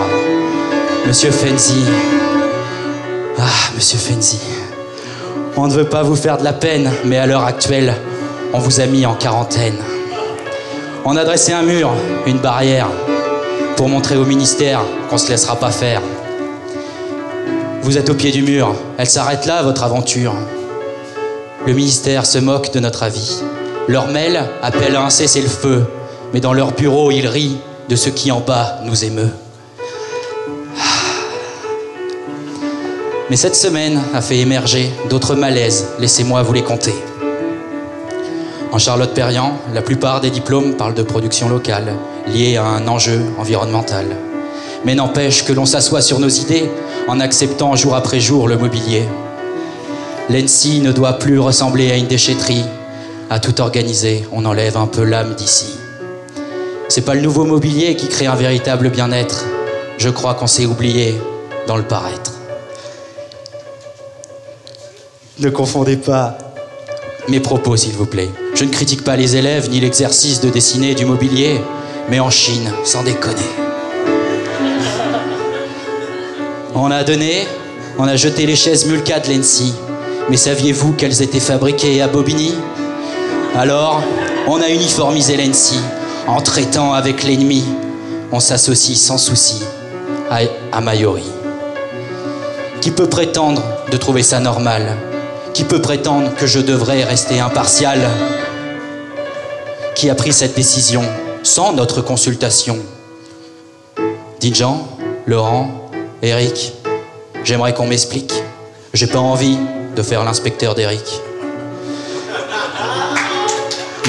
Monsieur 1.04 1.32
Fenzi. 1.32 1.84
Ah, 3.38 3.72
monsieur 3.74 3.98
Fenzi. 3.98 4.38
On 5.56 5.66
ne 5.66 5.72
veut 5.72 5.88
pas 5.88 6.04
vous 6.04 6.16
faire 6.16 6.38
de 6.38 6.44
la 6.44 6.52
peine, 6.52 6.92
mais 7.04 7.18
à 7.18 7.26
l'heure 7.26 7.44
actuelle, 7.44 7.92
on 8.52 8.60
vous 8.60 8.80
a 8.80 8.86
mis 8.86 9.04
en 9.04 9.14
quarantaine. 9.14 9.78
On 11.06 11.16
a 11.16 11.24
dressé 11.24 11.52
un 11.52 11.62
mur, 11.62 11.92
une 12.26 12.38
barrière, 12.38 12.88
pour 13.76 13.90
montrer 13.90 14.16
au 14.16 14.24
ministère 14.24 14.80
qu'on 15.10 15.18
se 15.18 15.28
laissera 15.28 15.54
pas 15.56 15.70
faire. 15.70 16.00
Vous 17.82 17.98
êtes 17.98 18.08
au 18.08 18.14
pied 18.14 18.30
du 18.30 18.40
mur, 18.40 18.74
elle 18.96 19.06
s'arrête 19.06 19.44
là, 19.44 19.62
votre 19.62 19.82
aventure. 19.82 20.34
Le 21.66 21.74
ministère 21.74 22.24
se 22.24 22.38
moque 22.38 22.72
de 22.72 22.80
notre 22.80 23.02
avis. 23.02 23.42
Leur 23.86 24.08
mail 24.08 24.44
appelle 24.62 24.96
à 24.96 25.04
un 25.04 25.10
cessez-le-feu, 25.10 25.84
mais 26.32 26.40
dans 26.40 26.54
leur 26.54 26.72
bureau, 26.72 27.10
ils 27.10 27.26
rient 27.26 27.58
de 27.90 27.96
ce 27.96 28.08
qui 28.08 28.32
en 28.32 28.40
bas 28.40 28.78
nous 28.84 29.04
émeut. 29.04 29.30
Mais 33.28 33.36
cette 33.36 33.56
semaine 33.56 34.00
a 34.14 34.22
fait 34.22 34.38
émerger 34.38 34.90
d'autres 35.10 35.34
malaises, 35.34 35.86
laissez-moi 35.98 36.42
vous 36.42 36.54
les 36.54 36.62
compter. 36.62 36.94
En 38.74 38.78
Charlotte-Perriand, 38.78 39.56
la 39.72 39.82
plupart 39.82 40.20
des 40.20 40.30
diplômes 40.30 40.74
parlent 40.74 40.94
de 40.94 41.04
production 41.04 41.48
locale, 41.48 41.94
liée 42.26 42.56
à 42.56 42.64
un 42.64 42.88
enjeu 42.88 43.20
environnemental. 43.38 44.04
Mais 44.84 44.96
n'empêche 44.96 45.44
que 45.44 45.52
l'on 45.52 45.64
s'assoit 45.64 46.02
sur 46.02 46.18
nos 46.18 46.28
idées 46.28 46.68
en 47.06 47.20
acceptant 47.20 47.76
jour 47.76 47.94
après 47.94 48.18
jour 48.18 48.48
le 48.48 48.58
mobilier. 48.58 49.04
L'ENSI 50.28 50.80
ne 50.80 50.90
doit 50.90 51.20
plus 51.20 51.38
ressembler 51.38 51.92
à 51.92 51.96
une 51.96 52.08
déchetterie. 52.08 52.64
À 53.30 53.38
tout 53.38 53.60
organiser, 53.60 54.24
on 54.32 54.44
enlève 54.44 54.76
un 54.76 54.88
peu 54.88 55.04
l'âme 55.04 55.36
d'ici. 55.36 55.78
C'est 56.88 57.04
pas 57.04 57.14
le 57.14 57.20
nouveau 57.20 57.44
mobilier 57.44 57.94
qui 57.94 58.08
crée 58.08 58.26
un 58.26 58.34
véritable 58.34 58.90
bien-être. 58.90 59.44
Je 59.98 60.08
crois 60.08 60.34
qu'on 60.34 60.48
s'est 60.48 60.66
oublié 60.66 61.14
dans 61.68 61.76
le 61.76 61.84
paraître. 61.84 62.32
Ne 65.38 65.50
confondez 65.50 65.96
pas 65.96 66.38
mes 67.28 67.40
propos, 67.40 67.76
s'il 67.76 67.94
vous 67.94 68.06
plaît. 68.06 68.30
Je 68.54 68.64
ne 68.64 68.70
critique 68.70 69.02
pas 69.04 69.16
les 69.16 69.36
élèves 69.36 69.70
ni 69.70 69.80
l'exercice 69.80 70.40
de 70.40 70.50
dessiner 70.50 70.94
du 70.94 71.04
mobilier, 71.04 71.60
mais 72.10 72.20
en 72.20 72.30
Chine, 72.30 72.70
sans 72.84 73.02
déconner. 73.02 73.42
On 76.74 76.90
a 76.90 77.04
donné, 77.04 77.46
on 77.98 78.06
a 78.08 78.16
jeté 78.16 78.46
les 78.46 78.56
chaises 78.56 78.86
Mulca 78.86 79.20
de 79.20 79.32
l'ENSI. 79.32 79.74
Mais 80.28 80.36
saviez-vous 80.36 80.92
qu'elles 80.92 81.22
étaient 81.22 81.40
fabriquées 81.40 82.02
à 82.02 82.08
Bobigny? 82.08 82.54
Alors, 83.56 84.02
on 84.46 84.60
a 84.60 84.68
uniformisé 84.68 85.36
l'ENSI 85.36 85.78
en 86.26 86.40
traitant 86.40 86.92
avec 86.92 87.22
l'ennemi. 87.22 87.64
On 88.32 88.40
s'associe 88.40 88.98
sans 88.98 89.18
souci 89.18 89.62
à, 90.30 90.40
à 90.72 90.80
Mayori. 90.80 91.24
Qui 92.80 92.90
peut 92.90 93.08
prétendre 93.08 93.62
de 93.90 93.96
trouver 93.96 94.22
ça 94.22 94.40
normal? 94.40 94.96
Qui 95.54 95.62
peut 95.62 95.80
prétendre 95.80 96.34
que 96.34 96.48
je 96.48 96.58
devrais 96.58 97.04
rester 97.04 97.38
impartial 97.38 98.00
Qui 99.94 100.10
a 100.10 100.16
pris 100.16 100.32
cette 100.32 100.56
décision 100.56 101.04
sans 101.44 101.72
notre 101.72 102.00
consultation 102.00 102.78
Dinjan 104.40 104.84
Laurent 105.26 105.88
Eric 106.22 106.72
J'aimerais 107.44 107.72
qu'on 107.72 107.86
m'explique. 107.86 108.32
J'ai 108.94 109.06
pas 109.06 109.20
envie 109.20 109.56
de 109.94 110.02
faire 110.02 110.24
l'inspecteur 110.24 110.74
d'Eric. 110.74 111.20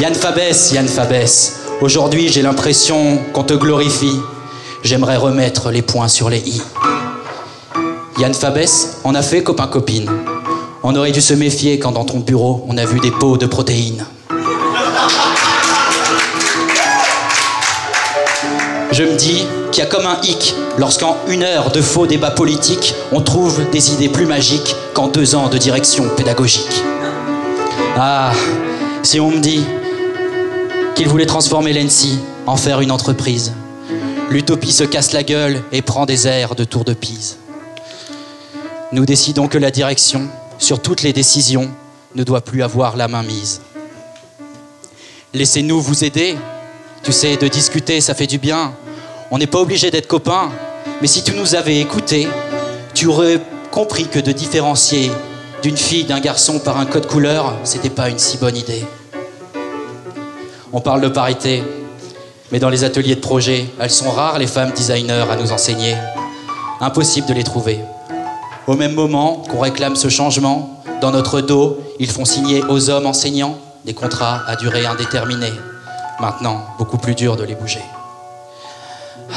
Yann 0.01 0.15
Fabès, 0.15 0.71
Yann 0.71 0.87
Fabès, 0.87 1.59
aujourd'hui 1.79 2.27
j'ai 2.29 2.41
l'impression 2.41 3.19
qu'on 3.33 3.43
te 3.43 3.53
glorifie. 3.53 4.19
J'aimerais 4.83 5.17
remettre 5.17 5.69
les 5.69 5.83
points 5.83 6.07
sur 6.07 6.29
les 6.29 6.39
i. 6.39 6.61
Yann 8.17 8.33
Fabès, 8.33 8.97
on 9.03 9.13
a 9.13 9.21
fait 9.21 9.43
copain-copine. 9.43 10.09
On 10.87 10.95
aurait 10.95 11.11
dû 11.11 11.19
se 11.19 11.33
méfier 11.33 11.79
quand 11.79 11.93
dans 11.93 12.05
ton 12.05 12.19
bureau 12.19 12.63
on 12.67 12.77
a 12.77 12.85
vu 12.85 12.99
des 12.99 13.09
pots 13.09 13.37
de 13.37 13.47
protéines. 13.47 14.05
Je 18.91 19.03
me 19.03 19.15
dis 19.15 19.47
qu'il 19.71 19.83
y 19.83 19.87
a 19.87 19.89
comme 19.89 20.05
un 20.05 20.21
hic 20.21 20.53
lorsqu'en 20.77 21.17
une 21.27 21.41
heure 21.41 21.71
de 21.71 21.81
faux 21.81 22.05
débats 22.05 22.29
politiques, 22.29 22.93
on 23.11 23.21
trouve 23.21 23.67
des 23.71 23.93
idées 23.93 24.09
plus 24.09 24.27
magiques 24.27 24.75
qu'en 24.93 25.07
deux 25.07 25.33
ans 25.33 25.49
de 25.49 25.57
direction 25.57 26.07
pédagogique. 26.15 26.83
Ah, 27.97 28.31
si 29.01 29.19
on 29.19 29.31
me 29.31 29.39
dit 29.39 29.63
qu'il 30.93 31.07
voulait 31.07 31.25
transformer 31.25 31.73
l'ENSI 31.73 32.19
en 32.45 32.57
faire 32.57 32.79
une 32.79 32.91
entreprise, 32.91 33.53
l'utopie 34.29 34.71
se 34.71 34.83
casse 34.83 35.13
la 35.13 35.23
gueule 35.23 35.63
et 35.71 35.81
prend 35.81 36.05
des 36.05 36.27
airs 36.27 36.53
de 36.53 36.63
tour 36.63 36.83
de 36.83 36.93
Pise. 36.93 37.37
Nous 38.91 39.07
décidons 39.07 39.47
que 39.47 39.57
la 39.57 39.71
direction, 39.71 40.29
sur 40.65 40.81
toutes 40.81 41.03
les 41.03 41.13
décisions, 41.13 41.69
ne 42.15 42.23
doit 42.23 42.41
plus 42.41 42.63
avoir 42.63 42.97
la 42.97 43.07
main 43.07 43.21
mise. 43.21 43.61
Laissez-nous 45.31 45.79
vous 45.79 46.03
aider. 46.03 46.35
Tu 47.03 47.11
sais, 47.11 47.37
de 47.37 47.47
discuter, 47.47 48.01
ça 48.01 48.15
fait 48.15 48.25
du 48.25 48.39
bien. 48.39 48.73
On 49.29 49.37
n'est 49.37 49.45
pas 49.45 49.59
obligé 49.59 49.91
d'être 49.91 50.07
copains, 50.07 50.49
mais 51.01 51.07
si 51.07 51.23
tu 51.23 51.33
nous 51.33 51.53
avais 51.53 51.77
écoutés, 51.77 52.27
tu 52.95 53.05
aurais 53.05 53.39
compris 53.69 54.07
que 54.07 54.17
de 54.17 54.31
différencier 54.31 55.11
d'une 55.61 55.77
fille 55.77 56.05
d'un 56.05 56.19
garçon 56.19 56.57
par 56.57 56.79
un 56.79 56.87
code 56.87 57.05
couleur, 57.05 57.53
c'était 57.63 57.91
pas 57.91 58.09
une 58.09 58.17
si 58.17 58.37
bonne 58.37 58.57
idée. 58.57 58.85
On 60.73 60.81
parle 60.81 61.01
de 61.01 61.09
parité, 61.09 61.61
mais 62.51 62.57
dans 62.57 62.69
les 62.69 62.83
ateliers 62.83 63.15
de 63.15 63.21
projet, 63.21 63.67
elles 63.79 63.91
sont 63.91 64.09
rares 64.09 64.39
les 64.39 64.47
femmes 64.47 64.71
designers 64.71 65.25
à 65.29 65.35
nous 65.35 65.51
enseigner. 65.51 65.95
Impossible 66.81 67.27
de 67.27 67.33
les 67.35 67.43
trouver. 67.43 67.81
Au 68.67 68.73
même 68.73 68.93
moment 68.93 69.43
qu'on 69.47 69.59
réclame 69.59 69.95
ce 69.95 70.09
changement, 70.09 70.81
dans 70.99 71.11
notre 71.11 71.39
dos, 71.39 71.77
ils 71.99 72.09
font 72.09 72.25
signer 72.25 72.63
aux 72.63 72.89
hommes 72.89 73.05
enseignants 73.05 73.59
des 73.85 73.93
contrats 73.93 74.41
à 74.47 74.55
durée 74.55 74.87
indéterminée. 74.87 75.53
Maintenant, 76.19 76.61
beaucoup 76.79 76.97
plus 76.97 77.13
dur 77.13 77.35
de 77.35 77.43
les 77.43 77.53
bouger. 77.53 77.83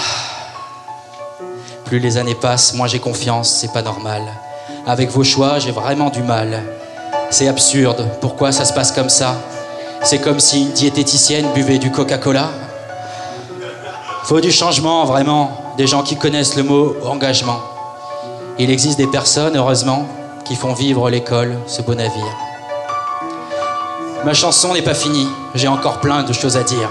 Plus 1.85 1.99
les 1.99 2.17
années 2.17 2.35
passent, 2.35 2.73
moins 2.73 2.87
j'ai 2.87 3.01
confiance, 3.01 3.51
c'est 3.51 3.73
pas 3.73 3.83
normal. 3.83 4.23
Avec 4.87 5.11
vos 5.11 5.25
choix, 5.25 5.59
j'ai 5.59 5.73
vraiment 5.73 6.09
du 6.09 6.23
mal. 6.23 6.63
C'est 7.29 7.49
absurde, 7.49 8.07
pourquoi 8.23 8.53
ça 8.53 8.65
se 8.65 8.73
passe 8.73 8.93
comme 8.93 9.11
ça? 9.11 9.37
C'est 10.03 10.21
comme 10.21 10.41
si 10.41 10.63
une 10.63 10.73
diététicienne 10.73 11.47
buvait 11.55 11.79
du 11.79 11.91
Coca-Cola? 11.91 12.49
Faut 14.25 14.41
du 14.41 14.51
changement, 14.53 15.05
vraiment, 15.05 15.75
des 15.77 15.87
gens 15.87 16.03
qui 16.03 16.17
connaissent 16.17 16.57
le 16.57 16.63
mot 16.63 16.97
engagement. 17.05 17.61
Il 18.61 18.71
existe 18.71 18.99
des 18.99 19.07
personnes, 19.07 19.57
heureusement, 19.57 20.09
qui 20.45 20.57
font 20.57 20.73
vivre 20.73 21.11
l'école, 21.11 21.57
ce 21.69 21.81
beau 21.81 21.95
navire. 21.95 22.37
Ma 24.25 24.35
chanson 24.35 24.75
n'est 24.75 24.83
pas 24.83 24.95
finie, 24.95 25.29
j'ai 25.55 25.69
encore 25.69 26.01
plein 26.01 26.25
de 26.25 26.33
choses 26.33 26.57
à 26.57 26.65
dire. 26.65 26.91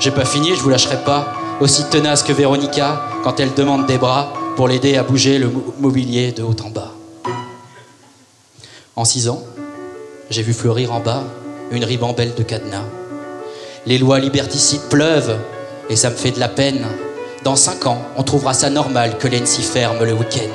J'ai 0.00 0.10
pas 0.10 0.26
fini, 0.26 0.54
je 0.54 0.60
vous 0.60 0.68
lâcherai 0.68 1.02
pas, 1.02 1.28
aussi 1.60 1.84
tenace 1.88 2.22
que 2.22 2.32
Véronica 2.34 3.00
quand 3.24 3.40
elle 3.40 3.54
demande 3.54 3.86
des 3.86 3.96
bras 3.96 4.32
pour 4.54 4.68
l'aider 4.68 4.96
à 4.98 5.02
bouger 5.02 5.38
le 5.38 5.50
mobilier 5.80 6.32
de 6.32 6.42
haut 6.42 6.56
en 6.62 6.68
bas. 6.68 6.92
En 8.96 9.06
six 9.06 9.30
ans, 9.30 9.42
j'ai 10.28 10.42
vu 10.42 10.52
fleurir 10.52 10.92
en 10.92 11.00
bas 11.00 11.22
une 11.70 11.84
ribambelle 11.84 12.34
de 12.34 12.42
cadenas. 12.42 12.84
Les 13.86 13.96
lois 13.96 14.18
liberticides 14.18 14.88
pleuvent 14.90 15.38
et 15.88 15.96
ça 15.96 16.10
me 16.10 16.16
fait 16.16 16.32
de 16.32 16.40
la 16.40 16.48
peine. 16.48 16.86
Dans 17.46 17.54
cinq 17.54 17.86
ans, 17.86 18.02
on 18.16 18.24
trouvera 18.24 18.54
ça 18.54 18.70
normal 18.70 19.18
que 19.18 19.28
l'ENSI 19.28 19.62
ferme 19.62 20.04
le 20.04 20.12
week-end. 20.14 20.50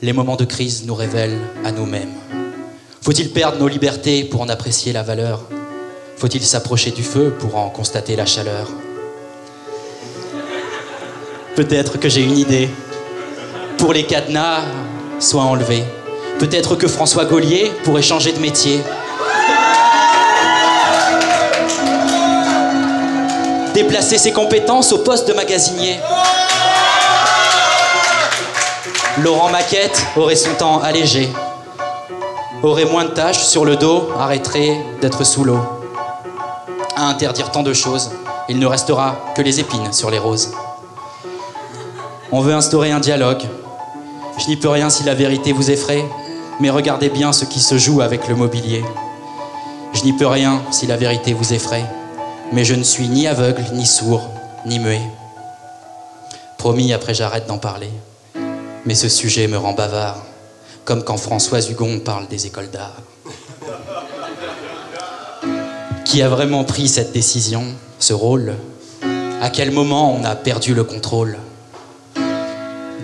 Les 0.00 0.14
moments 0.14 0.36
de 0.36 0.46
crise 0.46 0.84
nous 0.86 0.94
révèlent 0.94 1.38
à 1.62 1.72
nous-mêmes. 1.72 2.14
Faut-il 3.02 3.30
perdre 3.30 3.58
nos 3.58 3.68
libertés 3.68 4.24
pour 4.24 4.40
en 4.40 4.48
apprécier 4.48 4.94
la 4.94 5.02
valeur? 5.02 5.42
Faut-il 6.16 6.42
s'approcher 6.42 6.90
du 6.90 7.02
feu 7.02 7.36
pour 7.38 7.56
en 7.56 7.68
constater 7.68 8.16
la 8.16 8.24
chaleur? 8.24 8.70
Peut-être 11.54 12.00
que 12.00 12.08
j'ai 12.08 12.22
une 12.22 12.38
idée. 12.38 12.70
Pour 13.76 13.92
les 13.92 14.06
cadenas, 14.06 14.62
soient 15.20 15.42
enlevés. 15.42 15.84
Peut-être 16.38 16.76
que 16.76 16.88
François 16.88 17.26
Gaulier 17.26 17.72
pourrait 17.84 18.00
changer 18.00 18.32
de 18.32 18.38
métier. 18.38 18.80
Déplacer 23.76 24.16
ses 24.16 24.32
compétences 24.32 24.90
au 24.94 24.98
poste 25.00 25.28
de 25.28 25.34
magasinier. 25.34 26.00
Laurent 29.18 29.50
Maquette 29.50 30.02
aurait 30.16 30.34
son 30.34 30.54
temps 30.54 30.80
allégé. 30.80 31.28
Aurait 32.62 32.86
moins 32.86 33.04
de 33.04 33.10
tâches 33.10 33.44
sur 33.44 33.66
le 33.66 33.76
dos, 33.76 34.08
arrêterait 34.18 34.82
d'être 35.02 35.24
sous 35.24 35.44
l'eau. 35.44 35.60
À 36.96 37.08
interdire 37.08 37.50
tant 37.50 37.62
de 37.62 37.74
choses, 37.74 38.12
il 38.48 38.58
ne 38.58 38.66
restera 38.66 39.14
que 39.34 39.42
les 39.42 39.60
épines 39.60 39.92
sur 39.92 40.10
les 40.10 40.18
roses. 40.18 40.52
On 42.32 42.40
veut 42.40 42.54
instaurer 42.54 42.92
un 42.92 43.00
dialogue. 43.00 43.42
Je 44.38 44.46
n'y 44.46 44.56
peux 44.56 44.70
rien 44.70 44.88
si 44.88 45.04
la 45.04 45.12
vérité 45.12 45.52
vous 45.52 45.70
effraie, 45.70 46.06
mais 46.60 46.70
regardez 46.70 47.10
bien 47.10 47.30
ce 47.34 47.44
qui 47.44 47.60
se 47.60 47.76
joue 47.76 48.00
avec 48.00 48.26
le 48.26 48.36
mobilier. 48.36 48.82
Je 49.92 50.02
n'y 50.04 50.14
peux 50.14 50.28
rien 50.28 50.62
si 50.70 50.86
la 50.86 50.96
vérité 50.96 51.34
vous 51.34 51.52
effraie, 51.52 51.84
mais 52.52 52.64
je 52.64 52.74
ne 52.74 52.82
suis 52.82 53.08
ni 53.08 53.26
aveugle, 53.26 53.64
ni 53.72 53.86
sourd, 53.86 54.30
ni 54.66 54.78
muet. 54.78 55.00
Promis, 56.58 56.92
après 56.92 57.14
j'arrête 57.14 57.46
d'en 57.46 57.58
parler. 57.58 57.90
Mais 58.84 58.94
ce 58.94 59.08
sujet 59.08 59.48
me 59.48 59.58
rend 59.58 59.72
bavard, 59.72 60.24
comme 60.84 61.02
quand 61.02 61.16
François 61.16 61.60
Hugon 61.60 62.00
parle 62.00 62.28
des 62.28 62.46
écoles 62.46 62.70
d'art. 62.70 63.02
Qui 66.04 66.22
a 66.22 66.28
vraiment 66.28 66.64
pris 66.64 66.88
cette 66.88 67.12
décision, 67.12 67.64
ce 67.98 68.12
rôle? 68.12 68.54
À 69.42 69.50
quel 69.50 69.70
moment 69.70 70.14
on 70.14 70.24
a 70.24 70.34
perdu 70.34 70.74
le 70.74 70.84
contrôle? 70.84 71.36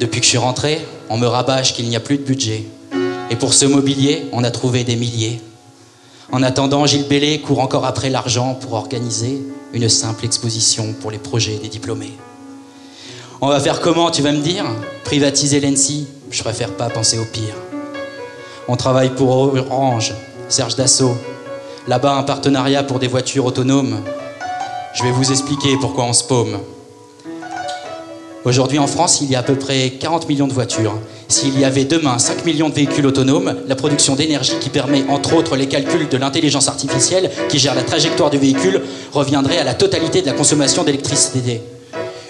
Depuis 0.01 0.21
que 0.21 0.25
je 0.25 0.31
suis 0.31 0.39
rentré, 0.39 0.85
on 1.11 1.19
me 1.19 1.27
rabâche 1.27 1.75
qu'il 1.75 1.89
n'y 1.89 1.97
a 1.97 2.01
plus 2.01 2.19
de 2.19 2.25
budget. 2.25 2.65
Et 3.31 3.37
pour 3.37 3.55
ce 3.55 3.67
mobilier, 3.67 4.27
on 4.33 4.45
a 4.45 4.51
trouvé 4.51 4.85
des 4.85 4.97
milliers. 4.97 5.41
En 6.35 6.43
attendant, 6.43 6.87
Gilles 6.87 7.07
Bellé 7.09 7.43
court 7.43 7.61
encore 7.61 7.85
après 7.85 8.09
l'argent 8.09 8.55
pour 8.55 8.73
organiser 8.73 9.39
une 9.75 9.91
simple 9.91 10.25
exposition 10.25 10.95
pour 10.95 11.11
les 11.11 11.19
projets 11.19 11.59
des 11.59 11.69
diplômés. 11.69 12.15
On 13.43 13.49
va 13.49 13.61
faire 13.61 13.83
comment, 13.83 14.11
tu 14.11 14.23
vas 14.23 14.33
me 14.33 14.41
dire? 14.41 14.65
Privatiser 15.05 15.61
l'ENSI 15.61 16.07
Je 16.31 16.43
préfère 16.43 16.71
pas 16.71 16.89
penser 16.89 17.19
au 17.19 17.27
pire. 17.27 17.55
On 18.67 18.77
travaille 18.77 19.11
pour 19.11 19.29
Orange, 19.31 20.15
Serge 20.49 20.75
Dassault. 20.75 21.17
Là-bas, 21.87 22.15
un 22.15 22.23
partenariat 22.23 22.83
pour 22.83 22.99
des 22.99 23.09
voitures 23.09 23.45
autonomes. 23.45 24.01
Je 24.95 25.03
vais 25.03 25.11
vous 25.11 25.33
expliquer 25.33 25.77
pourquoi 25.79 26.05
on 26.05 26.15
se 26.15 26.25
paume. 26.25 26.61
Aujourd'hui 28.47 28.79
en 28.79 28.87
France, 28.87 29.21
il 29.21 29.31
y 29.31 29.37
a 29.37 29.41
à 29.41 29.43
peu 29.43 29.57
près 29.57 29.91
40 29.91 30.27
millions 30.31 30.49
de 30.49 30.55
voitures. 30.55 30.95
S'il 31.33 31.59
y 31.59 31.65
avait 31.65 31.87
demain 31.87 32.19
5 32.19 32.45
millions 32.45 32.69
de 32.69 32.75
véhicules 32.75 33.07
autonomes, 33.07 33.57
la 33.67 33.75
production 33.75 34.15
d'énergie 34.15 34.53
qui 34.61 34.69
permet 34.69 35.03
entre 35.09 35.35
autres 35.35 35.57
les 35.57 35.67
calculs 35.67 36.07
de 36.07 36.17
l'intelligence 36.19 36.69
artificielle 36.69 37.31
qui 37.49 37.59
gère 37.59 37.75
la 37.75 37.83
trajectoire 37.83 38.29
du 38.29 38.37
véhicule 38.37 38.83
reviendrait 39.15 39.57
à 39.57 39.65
la 39.65 39.73
totalité 39.73 40.21
de 40.21 40.27
la 40.27 40.35
consommation 40.35 40.85
d'électricité 40.85 41.63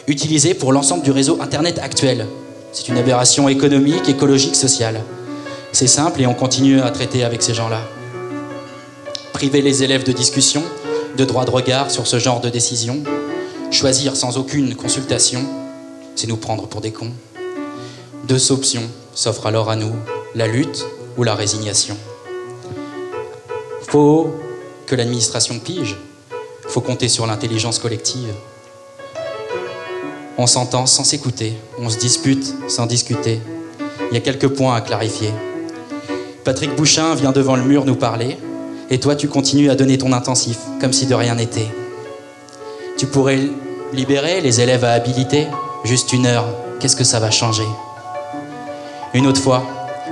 utilisée 0.07 0.55
pour 0.55 0.73
l'ensemble 0.73 1.03
du 1.03 1.11
réseau 1.11 1.43
Internet 1.43 1.81
actuel. 1.83 2.27
C'est 2.71 2.89
une 2.91 2.97
aberration 2.97 3.49
économique, 3.49 4.09
écologique, 4.09 4.55
sociale. 4.55 5.01
C'est 5.73 5.89
simple 5.89 6.23
et 6.23 6.27
on 6.29 6.35
continue 6.35 6.81
à 6.81 6.93
traiter 6.93 7.25
avec 7.25 7.43
ces 7.43 7.55
gens-là. 7.55 7.81
Priver 9.33 9.63
les 9.63 9.83
élèves 9.83 10.05
de 10.05 10.13
discussion, 10.13 10.63
de 11.17 11.25
droit 11.25 11.45
de 11.45 11.51
regard 11.51 11.91
sur 11.91 12.07
ce 12.07 12.21
genre 12.21 12.41
de 12.41 12.51
décision, 12.51 13.03
choisir 13.73 14.15
sans 14.15 14.39
aucune 14.39 14.77
consultation, 14.77 15.45
c'est 16.15 16.29
nous 16.29 16.37
prendre 16.37 16.69
pour 16.69 16.81
des 16.81 16.93
cons. 16.93 17.11
Deux 18.25 18.53
options 18.53 18.89
s'offrent 19.15 19.47
alors 19.47 19.69
à 19.69 19.75
nous, 19.75 19.93
la 20.37 20.47
lutte 20.47 20.87
ou 21.17 21.25
la 21.25 21.35
résignation. 21.35 21.97
Faut 23.89 24.33
que 24.87 24.95
l'administration 24.95 25.59
pige, 25.59 25.97
faut 26.69 26.81
compter 26.81 27.09
sur 27.09 27.27
l'intelligence 27.27 27.81
collective. 27.81 28.33
On 30.39 30.47
s'entend 30.47 30.87
sans 30.87 31.03
s'écouter, 31.03 31.55
on 31.79 31.91
se 31.91 31.99
dispute 31.99 32.55
sans 32.69 32.87
discuter. 32.87 33.41
Il 34.11 34.15
y 34.15 34.17
a 34.17 34.21
quelques 34.21 34.49
points 34.49 34.77
à 34.77 34.81
clarifier. 34.81 35.33
Patrick 36.45 36.77
Bouchin 36.77 37.17
vient 37.17 37.33
devant 37.33 37.57
le 37.57 37.65
mur 37.65 37.85
nous 37.85 37.97
parler, 37.97 38.39
et 38.89 39.01
toi 39.01 39.17
tu 39.17 39.27
continues 39.27 39.69
à 39.69 39.75
donner 39.75 39.99
ton 39.99 40.13
intensif, 40.13 40.59
comme 40.81 40.93
si 40.93 41.07
de 41.07 41.15
rien 41.15 41.35
n'était. 41.35 41.69
Tu 42.97 43.07
pourrais 43.07 43.41
libérer 43.93 44.41
les 44.41 44.61
élèves 44.61 44.85
à 44.85 44.93
habiliter, 44.93 45.49
juste 45.83 46.13
une 46.13 46.27
heure, 46.27 46.47
qu'est-ce 46.79 46.97
que 46.97 47.05
ça 47.05 47.19
va 47.19 47.33
changer? 47.33 47.67
Une 49.15 49.27
autre 49.27 49.43
fois, 49.43 49.63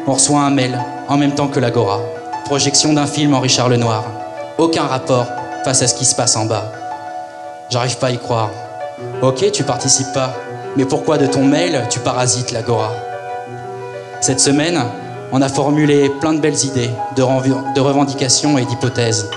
on 0.07 0.13
reçoit 0.13 0.41
un 0.41 0.51
mail, 0.51 0.79
en 1.09 1.17
même 1.17 1.35
temps 1.35 1.49
que 1.49 1.59
l'Agora, 1.59 2.01
projection 2.45 2.93
d'un 2.93 3.07
film 3.07 3.33
en 3.33 3.41
Richard 3.41 3.71
Lenoir. 3.71 4.05
Aucun 4.59 4.85
rapport 4.85 5.27
face 5.65 5.81
à 5.81 5.89
ce 5.89 5.95
qui 5.95 6.05
se 6.05 6.15
passe 6.15 6.37
en 6.37 6.45
bas. 6.45 6.71
J'arrive 7.71 7.97
pas 7.97 8.09
à 8.09 8.11
y 8.11 8.19
croire. 8.19 8.51
Ok, 9.23 9.51
tu 9.53 9.65
participes 9.65 10.13
pas, 10.13 10.35
mais 10.77 10.85
pourquoi 10.85 11.17
de 11.17 11.27
ton 11.27 11.45
mail 11.45 11.87
tu 11.89 11.99
parasites 12.01 12.53
l'Agora? 12.53 12.93
Cette 14.21 14.41
semaine, 14.41 14.79
on 15.33 15.41
a 15.41 15.49
formulé 15.49 16.11
plein 16.21 16.35
de 16.35 16.41
belles 16.41 16.63
idées, 16.67 16.91
de, 17.17 17.23
de 17.75 17.81
revendications 17.81 18.59
et 18.59 18.67
d'hypothèses. 18.67 19.31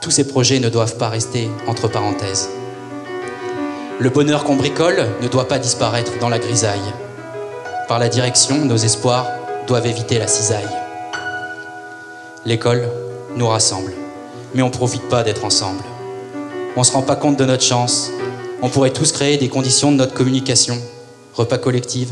Tous 0.00 0.12
ces 0.12 0.28
projets 0.28 0.60
ne 0.60 0.68
doivent 0.68 0.96
pas 0.96 1.08
rester 1.08 1.50
entre 1.66 1.88
parenthèses. 1.88 2.48
Le 3.98 4.10
bonheur 4.10 4.44
qu'on 4.44 4.54
bricole 4.54 5.08
ne 5.22 5.26
doit 5.26 5.48
pas 5.48 5.58
disparaître 5.58 6.12
dans 6.20 6.28
la 6.28 6.38
grisaille. 6.38 6.92
Par 7.88 8.00
la 8.00 8.08
direction, 8.08 8.64
nos 8.64 8.76
espoirs 8.76 9.26
doivent 9.68 9.86
éviter 9.86 10.18
la 10.18 10.26
cisaille. 10.26 10.68
L'école 12.44 12.88
nous 13.36 13.46
rassemble, 13.46 13.92
mais 14.54 14.62
on 14.62 14.66
ne 14.66 14.72
profite 14.72 15.08
pas 15.08 15.22
d'être 15.22 15.44
ensemble. 15.44 15.84
On 16.74 16.80
ne 16.80 16.84
se 16.84 16.90
rend 16.90 17.02
pas 17.02 17.14
compte 17.14 17.38
de 17.38 17.44
notre 17.44 17.62
chance. 17.62 18.10
On 18.60 18.68
pourrait 18.68 18.90
tous 18.90 19.12
créer 19.12 19.36
des 19.36 19.48
conditions 19.48 19.92
de 19.92 19.96
notre 19.96 20.14
communication. 20.14 20.76
Repas 21.34 21.58
collectif, 21.58 22.08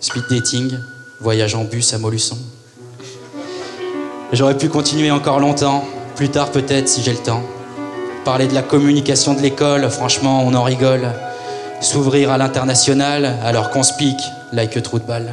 speed 0.00 0.24
dating, 0.28 0.72
voyage 1.20 1.54
en 1.54 1.62
bus 1.62 1.94
à 1.94 1.98
Molusson. 1.98 2.38
J'aurais 4.32 4.58
pu 4.58 4.68
continuer 4.68 5.12
encore 5.12 5.38
longtemps, 5.38 5.84
plus 6.16 6.28
tard 6.28 6.50
peut-être 6.50 6.88
si 6.88 7.02
j'ai 7.02 7.12
le 7.12 7.18
temps. 7.18 7.42
Parler 8.24 8.48
de 8.48 8.54
la 8.54 8.62
communication 8.62 9.34
de 9.34 9.40
l'école, 9.40 9.88
franchement, 9.90 10.42
on 10.44 10.54
en 10.54 10.64
rigole. 10.64 11.12
S'ouvrir 11.80 12.32
à 12.32 12.38
l'international, 12.38 13.36
alors 13.44 13.70
qu'on 13.70 13.84
se 13.84 13.92
pique, 13.94 14.22
like 14.54 14.80
trou 14.82 14.98
de 14.98 15.04
balle. 15.04 15.32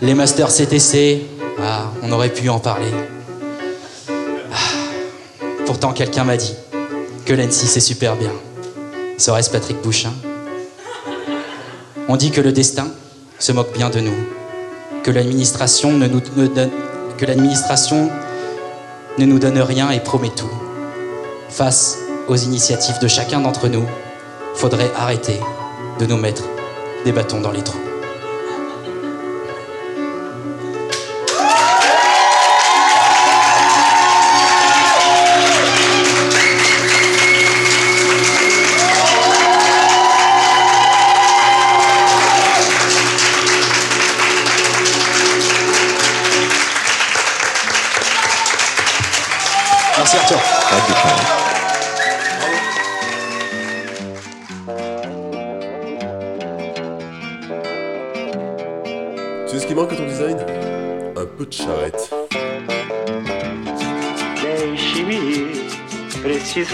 Les 0.00 0.14
masters 0.14 0.48
CTC, 0.48 1.26
ah, 1.60 1.90
on 2.02 2.12
aurait 2.12 2.28
pu 2.28 2.48
en 2.48 2.58
parler. 2.58 2.92
Ah, 4.52 4.56
pourtant, 5.66 5.92
quelqu'un 5.92 6.24
m'a 6.24 6.36
dit 6.36 6.54
que 7.24 7.32
l'ENSI 7.32 7.66
c'est 7.66 7.80
super 7.80 8.16
bien. 8.16 8.32
Serait-ce 9.18 9.50
Patrick 9.50 9.80
Bouchin 9.82 10.12
On 12.08 12.16
dit 12.16 12.30
que 12.30 12.40
le 12.40 12.52
destin 12.52 12.88
se 13.38 13.52
moque 13.52 13.72
bien 13.72 13.90
de 13.90 14.00
nous, 14.00 14.16
que 15.02 15.10
l'administration 15.10 15.92
ne 15.92 16.06
nous 16.06 16.20
donne, 16.20 16.70
que 17.16 17.24
l'administration 17.24 18.10
ne 19.18 19.24
nous 19.24 19.38
donne 19.38 19.58
rien 19.58 19.90
et 19.90 20.00
promet 20.00 20.30
tout. 20.30 20.50
Face 21.48 21.98
aux 22.28 22.36
initiatives 22.36 22.98
de 23.00 23.08
chacun 23.08 23.40
d'entre 23.40 23.68
nous, 23.68 23.86
faudrait 24.54 24.90
arrêter 24.96 25.40
de 25.98 26.06
nous 26.06 26.18
mettre 26.18 26.44
des 27.04 27.12
bâtons 27.12 27.40
dans 27.40 27.52
les 27.52 27.62
trous. 27.62 27.85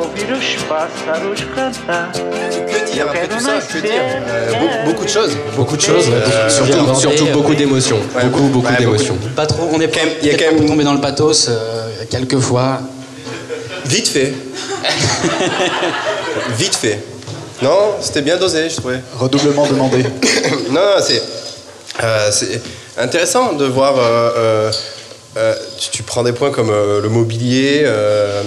ouvir 0.00 0.26
os 0.36 0.62
pássaros 0.68 1.40
cantar. 1.54 2.10
Que 2.12 2.92
dire 2.92 3.04
après 3.08 3.28
tout 3.28 3.40
ça 3.40 3.54
Que 3.72 3.78
dire? 3.78 3.92
Euh, 4.28 4.52
beaucoup, 4.52 4.84
beaucoup 4.86 5.04
de 5.04 5.08
choses. 5.10 5.36
Beaucoup 5.56 5.76
de 5.76 5.82
choses, 5.82 6.06
Euh, 6.10 6.46
de 6.46 6.50
surtout, 6.50 6.94
surtout 6.94 7.26
euh, 7.26 7.32
beaucoup 7.32 7.54
d'émotions. 7.54 7.98
Ouais, 8.14 8.24
beaucoup, 8.24 8.44
beaucoup 8.48 8.66
ouais, 8.72 8.78
d'émotions. 8.78 9.16
Pas 9.34 9.46
trop, 9.46 9.68
on 9.72 9.80
est 9.80 9.88
pas, 9.88 10.00
Il 10.22 10.28
y 10.28 10.30
a 10.30 10.34
quand 10.36 10.52
même- 10.52 10.66
tombé 10.66 10.84
dans 10.84 10.94
le 10.94 11.00
pathos 11.00 11.48
euh, 11.48 11.88
quelques 12.10 12.38
fois. 12.38 12.80
Vite 13.86 14.08
fait. 14.08 14.32
Vite 16.58 16.74
fait. 16.76 17.00
Non, 17.62 17.94
c'était 18.00 18.22
bien 18.22 18.36
dosé, 18.36 18.68
je 18.68 18.76
trouvais. 18.76 19.00
Redoublement 19.18 19.66
demandé. 19.66 20.02
non, 20.70 20.74
non, 20.74 20.80
c'est 21.00 21.22
euh, 22.02 22.28
c'est 22.30 22.60
intéressant 22.98 23.54
de 23.54 23.64
voir. 23.64 23.94
Euh, 25.36 25.54
tu, 25.92 26.02
prends 26.02 26.22
des 26.22 26.32
points 26.32 26.50
comme 26.50 26.70
euh, 26.70 27.02
le 27.02 27.08
mobilier, 27.10 27.82
euh, 27.84 28.42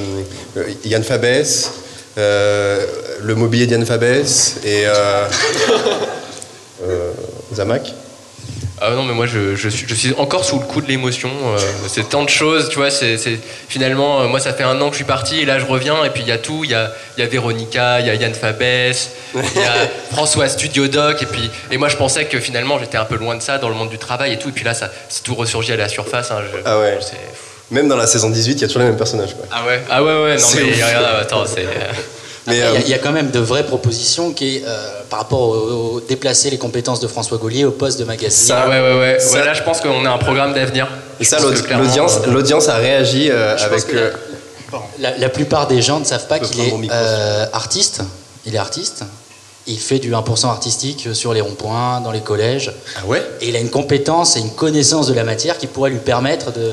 Yann 0.86 1.04
Fabès, 1.04 1.72
le 2.18 3.36
mobilier 3.36 3.68
d'Yann 3.68 3.86
Fabès 3.86 4.56
et 4.66 4.86
euh, 4.88 5.28
euh. 8.82 8.86
Ah 8.92 8.96
non, 8.96 9.04
mais 9.04 9.14
moi 9.14 9.26
je, 9.26 9.56
je 9.56 9.70
suis, 9.70 9.86
je 9.88 9.94
suis 9.96 10.14
encore 10.18 10.46
sous 10.46 10.60
le 10.60 10.66
coup 10.66 10.82
de 10.82 10.88
l'émotion. 10.88 11.30
euh, 11.46 11.58
c'est 11.88 12.08
tant 12.10 12.24
de 12.24 12.30
choses, 12.30 12.70
tu 12.70 12.78
vois. 12.78 12.90
C'est, 12.92 13.18
finalement, 13.68 14.22
euh, 14.22 14.28
moi 14.28 14.40
ça 14.40 14.54
fait 14.54 14.64
un 14.64 14.80
an 14.82 14.86
que 14.88 14.94
je 14.94 14.98
suis 14.98 15.06
parti 15.06 15.40
et 15.42 15.46
là 15.46 15.60
je 15.60 15.66
reviens 15.66 16.04
et 16.06 16.10
puis 16.10 16.22
il 16.24 16.28
y 16.28 16.32
a 16.32 16.38
tout. 16.38 16.64
Il 16.64 16.72
y 16.72 16.76
a, 16.76 16.92
y 17.18 17.22
a 17.22 17.26
Véronica, 17.28 18.00
il 18.00 18.08
y 18.08 18.10
a 18.10 18.16
Yann 18.16 18.34
Fabès, 18.34 19.12
il 19.36 19.40
y 19.40 19.64
a 19.66 19.74
François 20.12 20.48
Studio 20.50 20.88
Doc 20.88 21.22
et 21.22 21.26
puis 21.26 21.50
et 21.72 21.78
moi 21.78 21.90
je 21.90 21.98
pensais 21.98 22.26
que 22.26 22.40
finalement 22.40 22.80
j'étais 22.80 22.98
un 22.98 23.06
peu 23.06 23.16
loin 23.16 23.36
de 23.36 23.42
ça 23.42 23.58
dans 23.58 23.70
le 23.70 23.76
monde 23.76 23.90
du 23.90 23.98
travail 23.98 24.34
et 24.34 24.40
tout. 24.40 24.50
Et 24.50 24.54
puis 24.54 24.64
là 24.66 24.74
ça 24.74 24.90
c'est 25.10 25.24
tout 25.24 25.36
ressurgi 25.36 25.72
à 25.74 25.78
la 25.78 25.90
surface. 25.90 26.32
hein, 26.32 26.42
je- 26.52 26.60
Ah 26.66 26.80
ouais. 26.80 26.98
Même 27.72 27.88
dans 27.88 27.98
la 27.98 28.08
saison 28.08 28.32
18, 28.32 28.54
il 28.54 28.62
y 28.62 28.64
a 28.64 28.68
toujours 28.68 28.82
les 28.82 28.88
mêmes 28.88 28.98
personnages. 28.98 29.36
quoi. 29.36 29.46
Ah 29.52 29.64
ouais? 29.68 29.80
Ah 29.92 30.02
ouais, 30.04 30.24
ouais, 30.24 30.36
non 30.38 30.48
mais 30.56 30.74
regarde, 30.74 31.06
attends, 31.22 31.46
c'est. 31.46 31.68
Mais 32.50 32.58
Il 32.58 32.60
y, 32.60 32.62
euh, 32.64 32.76
a- 32.76 32.80
il 32.82 32.90
y 32.90 32.94
a 32.94 32.98
quand 33.00 33.12
même 33.12 33.32
de 33.32 33.40
vraies 33.40 33.66
propositions 33.66 34.32
qui 34.34 34.58
est, 34.58 34.64
euh, 34.68 35.02
par 35.10 35.20
rapport 35.20 35.42
au, 35.42 35.54
au- 35.96 36.02
déplacer 36.02 36.50
les 36.50 36.58
compétences 36.58 37.00
de 37.00 37.08
François 37.08 37.38
Gaulier 37.38 37.66
au 37.66 37.72
poste 37.72 38.00
de 38.00 38.04
magasinier. 38.06 38.54
Ah 38.56 38.70
ouais, 38.70 38.80
ouais, 38.82 39.00
ouais. 39.00 39.20
Ça- 39.20 39.40
Ouais, 39.40 39.46
là, 39.46 39.54
je 39.54 39.64
pense 39.64 39.80
qu'on 39.82 40.06
a 40.06 40.10
un 40.10 40.18
programme 40.18 40.54
d'avenir. 40.54 40.88
et 41.20 41.24
Je 41.24 41.30
ça, 41.30 41.38
l'audience, 41.40 42.18
euh, 42.28 42.32
l'audience 42.32 42.68
a 42.70 42.76
réagi 42.76 43.30
euh, 43.32 43.56
avec. 43.58 43.92
la- 43.94 44.02
La, 45.00 45.18
la 45.18 45.30
plupart 45.30 45.68
des 45.68 45.82
gens 45.82 46.00
ne 46.00 46.06
savent 46.06 46.28
pas 46.28 46.40
qu'il 46.40 46.60
est 46.62 46.74
euh, 46.92 47.46
artiste. 47.54 48.02
Il 48.46 48.54
est 48.54 48.60
artiste. 48.60 49.04
Il 49.66 49.80
fait 49.80 49.98
du 50.00 50.14
1% 50.14 50.50
artistique 50.50 51.10
sur 51.14 51.34
les 51.34 51.42
ronds-points, 51.42 52.02
dans 52.02 52.12
les 52.12 52.22
collèges. 52.22 52.72
Ah 52.98 53.06
ouais? 53.08 53.24
Et 53.42 53.50
il 53.50 53.56
a 53.56 53.60
une 53.60 53.70
compétence 53.72 54.36
et 54.36 54.40
une 54.40 54.52
connaissance 54.52 55.08
de 55.08 55.14
la 55.14 55.24
matière 55.24 55.58
qui 55.58 55.68
pourrait 55.68 55.90
lui 55.90 55.98
permettre 56.00 56.52
de, 56.52 56.72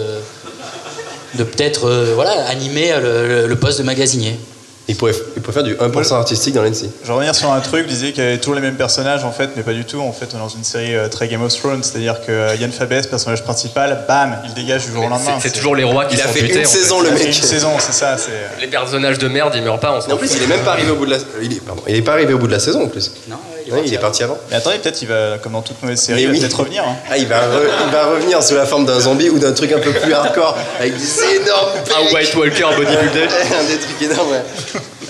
de 1.38 1.44
peut-être 1.44 1.88
euh, 1.88 2.12
voilà, 2.14 2.46
animer 2.48 2.92
le, 3.00 3.28
le- 3.28 3.46
le 3.46 3.56
poste 3.56 3.78
de 3.78 3.84
magasinier. 3.84 4.38
Il 4.88 4.96
pourrait, 4.96 5.12
il 5.36 5.42
pourrait 5.42 5.54
faire 5.54 5.62
du 5.64 5.74
1% 5.74 6.14
artistique 6.14 6.54
dans 6.54 6.62
l'NC. 6.62 6.86
Je 7.02 7.06
vais 7.08 7.12
revenir 7.12 7.34
sur 7.34 7.50
un 7.52 7.58
truc, 7.60 7.82
vous 7.84 7.88
disiez 7.90 8.12
qu'il 8.12 8.22
y 8.22 8.26
avait 8.26 8.38
toujours 8.38 8.54
les 8.54 8.60
mêmes 8.60 8.76
personnages 8.76 9.24
en 9.24 9.32
fait, 9.32 9.50
mais 9.56 9.62
pas 9.62 9.72
du 9.72 9.84
tout. 9.84 10.00
En 10.00 10.12
fait, 10.12 10.26
on 10.32 10.36
est 10.36 10.40
dans 10.40 10.48
une 10.48 10.62
série 10.64 10.94
euh, 10.94 11.08
très 11.08 11.26
Game 11.28 11.42
of 11.42 11.52
Thrones, 11.54 11.82
c'est-à-dire 11.82 12.20
que 12.24 12.30
euh, 12.30 12.54
Yann 12.54 12.70
Fabès, 12.70 13.06
personnage 13.06 13.42
principal, 13.42 14.04
bam, 14.06 14.38
il 14.46 14.54
dégage 14.54 14.86
du 14.86 14.92
jour 14.92 15.04
au 15.04 15.08
lendemain. 15.08 15.38
c'est- 15.40 15.50
toujours 15.50 15.74
les 15.74 15.84
rois 15.84 16.04
qui 16.04 16.14
Il 16.16 16.20
a 16.20 16.28
fait 16.28 16.42
butés, 16.42 16.54
une 16.54 16.60
en 16.60 16.68
fait. 16.68 16.78
saison, 16.78 17.00
le 17.00 17.10
mec. 17.10 17.26
Une 17.26 17.32
saison, 17.32 17.70
c'est 17.80 17.92
ça. 17.92 18.16
Euh, 18.28 18.46
Les 18.60 18.68
personnages 18.68 19.18
de 19.18 19.26
merde, 19.28 19.52
ils 19.56 19.62
meurent 19.62 19.80
pas, 19.80 19.92
on 19.92 20.08
Et 20.08 20.12
en 20.12 20.16
plus, 20.16 20.32
il 20.36 20.42
est 20.42 20.46
même 20.46 20.60
pas 20.60 20.72
arrivé 20.72 20.90
au 20.90 20.96
bout 20.96 21.06
de 21.06 21.10
la. 21.10 21.18
Il 21.42 21.52
est, 21.52 21.60
pardon, 21.60 21.82
il 21.88 21.96
est 21.96 22.02
pas 22.02 22.12
arrivé 22.12 22.32
au 22.34 22.38
bout 22.38 22.46
de 22.46 22.52
la 22.52 22.60
saison 22.60 22.84
en 22.84 22.88
plus. 22.88 23.10
Non, 23.28 23.36
Ouais, 23.72 23.82
il 23.84 23.92
est 23.94 23.98
parti 23.98 24.22
avant. 24.22 24.38
Mais 24.50 24.56
attendez, 24.56 24.78
peut-être 24.78 25.00
il 25.02 25.08
va, 25.08 25.38
comme 25.38 25.52
dans 25.52 25.62
toute 25.62 25.82
mauvaise 25.82 26.00
série, 26.00 26.16
Mais 26.18 26.22
il 26.22 26.26
va 26.28 26.32
oui. 26.34 26.40
peut-être 26.40 26.58
revenir. 26.60 26.84
hein. 26.86 26.96
Ah, 27.10 27.16
il 27.18 27.26
va, 27.26 27.40
re- 27.40 27.68
il 27.86 27.92
va 27.92 28.06
revenir 28.06 28.42
sous 28.42 28.54
la 28.54 28.66
forme 28.66 28.86
d'un 28.86 29.00
zombie 29.00 29.28
ou 29.30 29.38
d'un 29.38 29.52
truc 29.52 29.72
un 29.72 29.78
peu 29.80 29.92
plus 29.92 30.12
hardcore 30.12 30.56
avec 30.78 30.96
des 30.96 31.34
énormes. 31.36 31.70
Un. 32.10 32.14
White 32.14 32.34
Walker 32.34 32.66
bodybuilder. 32.76 33.22
un 33.60 33.64
des 33.64 33.78
trucs 33.78 34.02
énormes, 34.02 34.30
ouais. 34.30 34.42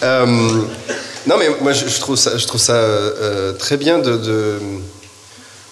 Euh, 0.03 0.27
non, 1.27 1.37
mais 1.39 1.49
moi, 1.61 1.73
je, 1.73 1.87
je 1.89 2.01
trouve 2.01 2.17
ça, 2.17 2.37
je 2.37 2.47
trouve 2.47 2.61
ça 2.61 2.75
euh, 2.75 3.13
euh, 3.21 3.53
très 3.53 3.77
bien 3.77 3.99
de, 3.99 4.17
de, 4.17 4.59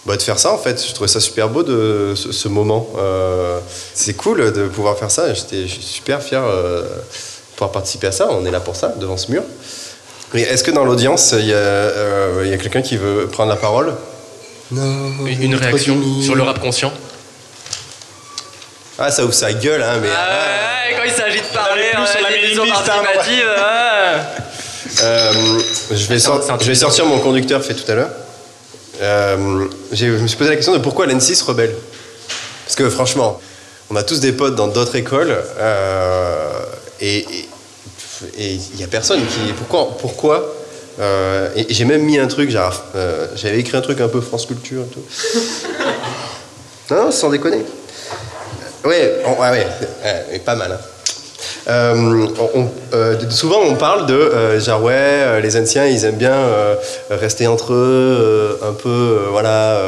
bah, 0.07 0.16
de 0.16 0.23
faire 0.23 0.38
ça, 0.38 0.53
en 0.53 0.59
fait. 0.59 0.85
Je 0.87 0.92
trouvais 0.94 1.09
ça 1.09 1.20
super 1.20 1.49
beau, 1.49 1.62
de, 1.62 2.14
ce, 2.16 2.33
ce 2.33 2.49
moment. 2.49 2.88
Euh, 2.99 3.59
c'est 3.94 4.14
cool 4.14 4.53
de 4.53 4.66
pouvoir 4.68 4.99
faire 4.99 5.11
ça. 5.11 5.33
J'étais 5.33 5.62
je 5.66 5.73
suis 5.75 5.83
super 5.83 6.23
fier 6.23 6.42
euh, 6.44 6.83
de 6.83 6.87
pouvoir 7.57 7.70
participer 7.73 8.09
à 8.09 8.12
ça. 8.12 8.29
On 8.31 8.44
est 8.44 8.51
là 8.51 8.61
pour 8.61 8.77
ça, 8.77 8.88
devant 8.99 9.16
ce 9.16 9.31
mur. 9.31 9.42
Est-ce 10.35 10.64
que 10.64 10.70
dans 10.70 10.85
l'audience, 10.85 11.35
il 11.38 11.47
y 11.47 11.53
a, 11.53 11.57
euh, 11.57 12.42
il 12.44 12.51
y 12.51 12.55
a 12.55 12.59
quelqu'un 12.59 12.83
qui 12.83 12.97
veut 12.97 13.27
prendre 13.27 13.51
la 13.51 13.57
parole? 13.57 13.94
Non. 14.73 15.27
Une, 15.27 15.42
une 15.42 15.55
réaction 15.55 15.97
sur 16.23 16.35
le 16.35 16.42
rap 16.42 16.61
conscient? 16.61 16.92
Ah, 18.99 19.11
ça 19.11 19.25
ouvre 19.25 19.35
sa 19.35 19.53
gueule, 19.53 19.83
hein, 19.83 19.99
mais. 20.01 20.09
Ah 20.14 20.88
ouais, 20.88 20.97
quand 20.97 21.05
il 21.05 21.11
s'agit 21.12 21.40
de 21.40 21.55
parler, 21.55 21.83
plus 21.92 22.07
sur 22.07 22.20
la 22.23 22.29
des 22.29 22.35
mailing 22.37 22.49
visions 22.51 22.64
list, 22.64 22.77
hein. 22.88 23.03
Euh, 25.03 25.33
je, 25.90 26.07
vais 26.07 26.18
je 26.18 26.66
vais 26.68 26.75
sortir 26.75 27.05
mon 27.07 27.18
conducteur 27.18 27.62
fait 27.64 27.75
tout 27.75 27.90
à 27.90 27.94
l'heure. 27.97 28.11
Euh, 29.03 29.66
j'ai- 29.90 30.07
je 30.07 30.23
me 30.23 30.29
suis 30.29 30.37
posé 30.37 30.51
la 30.51 30.57
question 30.57 30.73
de 30.73 30.79
pourquoi 30.79 31.07
l'N6 31.07 31.42
rebelle? 31.42 31.75
Parce 32.64 32.77
que 32.77 32.88
franchement, 32.88 33.40
on 33.90 33.97
a 33.97 34.05
tous 34.05 34.20
des 34.20 34.33
potes 34.33 34.55
dans 34.55 34.68
d'autres 34.68 34.94
écoles 34.94 35.37
euh, 35.59 36.51
et 37.01 37.27
et- 38.38 38.54
il 38.54 38.76
n'y 38.76 38.84
a 38.84 38.88
personne 38.88 39.20
qui. 39.20 39.52
Pourquoi, 39.58 39.96
pourquoi 39.98 40.54
euh, 41.00 41.48
Et 41.56 41.66
j'ai 41.70 41.84
même 41.84 42.02
mis 42.02 42.18
un 42.18 42.26
truc, 42.26 42.54
euh, 42.54 43.26
j'avais 43.37 43.58
écrit 43.60 43.76
un 43.76 43.80
truc 43.80 44.00
un 44.00 44.08
peu 44.08 44.20
France 44.20 44.46
Culture 44.46 44.82
et 44.82 44.94
tout. 44.94 45.02
non, 46.90 46.96
non, 47.06 47.10
sans 47.10 47.30
déconner. 47.30 47.62
Ouais, 48.84 49.14
on- 49.24 49.40
ouais, 49.40 49.50
ouais, 49.50 49.66
ouais, 50.32 50.38
pas 50.40 50.54
mal. 50.54 50.72
hein. 50.72 50.78
Euh, 51.66 52.26
on- 52.54 52.68
euh, 52.92 53.16
souvent 53.30 53.60
on 53.64 53.74
parle 53.76 54.04
de 54.04 54.12
euh, 54.14 54.60
genre 54.60 54.82
ouais 54.82 54.92
euh, 54.94 55.40
les 55.40 55.56
anciens 55.56 55.87
ils 55.87 56.04
aiment 56.04 56.16
bien 56.16 56.34
euh, 56.34 56.74
rester 57.08 57.46
entre 57.46 57.72
eux 57.72 58.58
euh, 58.62 58.68
un 58.68 58.72
peu 58.74 58.88
euh, 58.90 59.26
voilà 59.30 59.78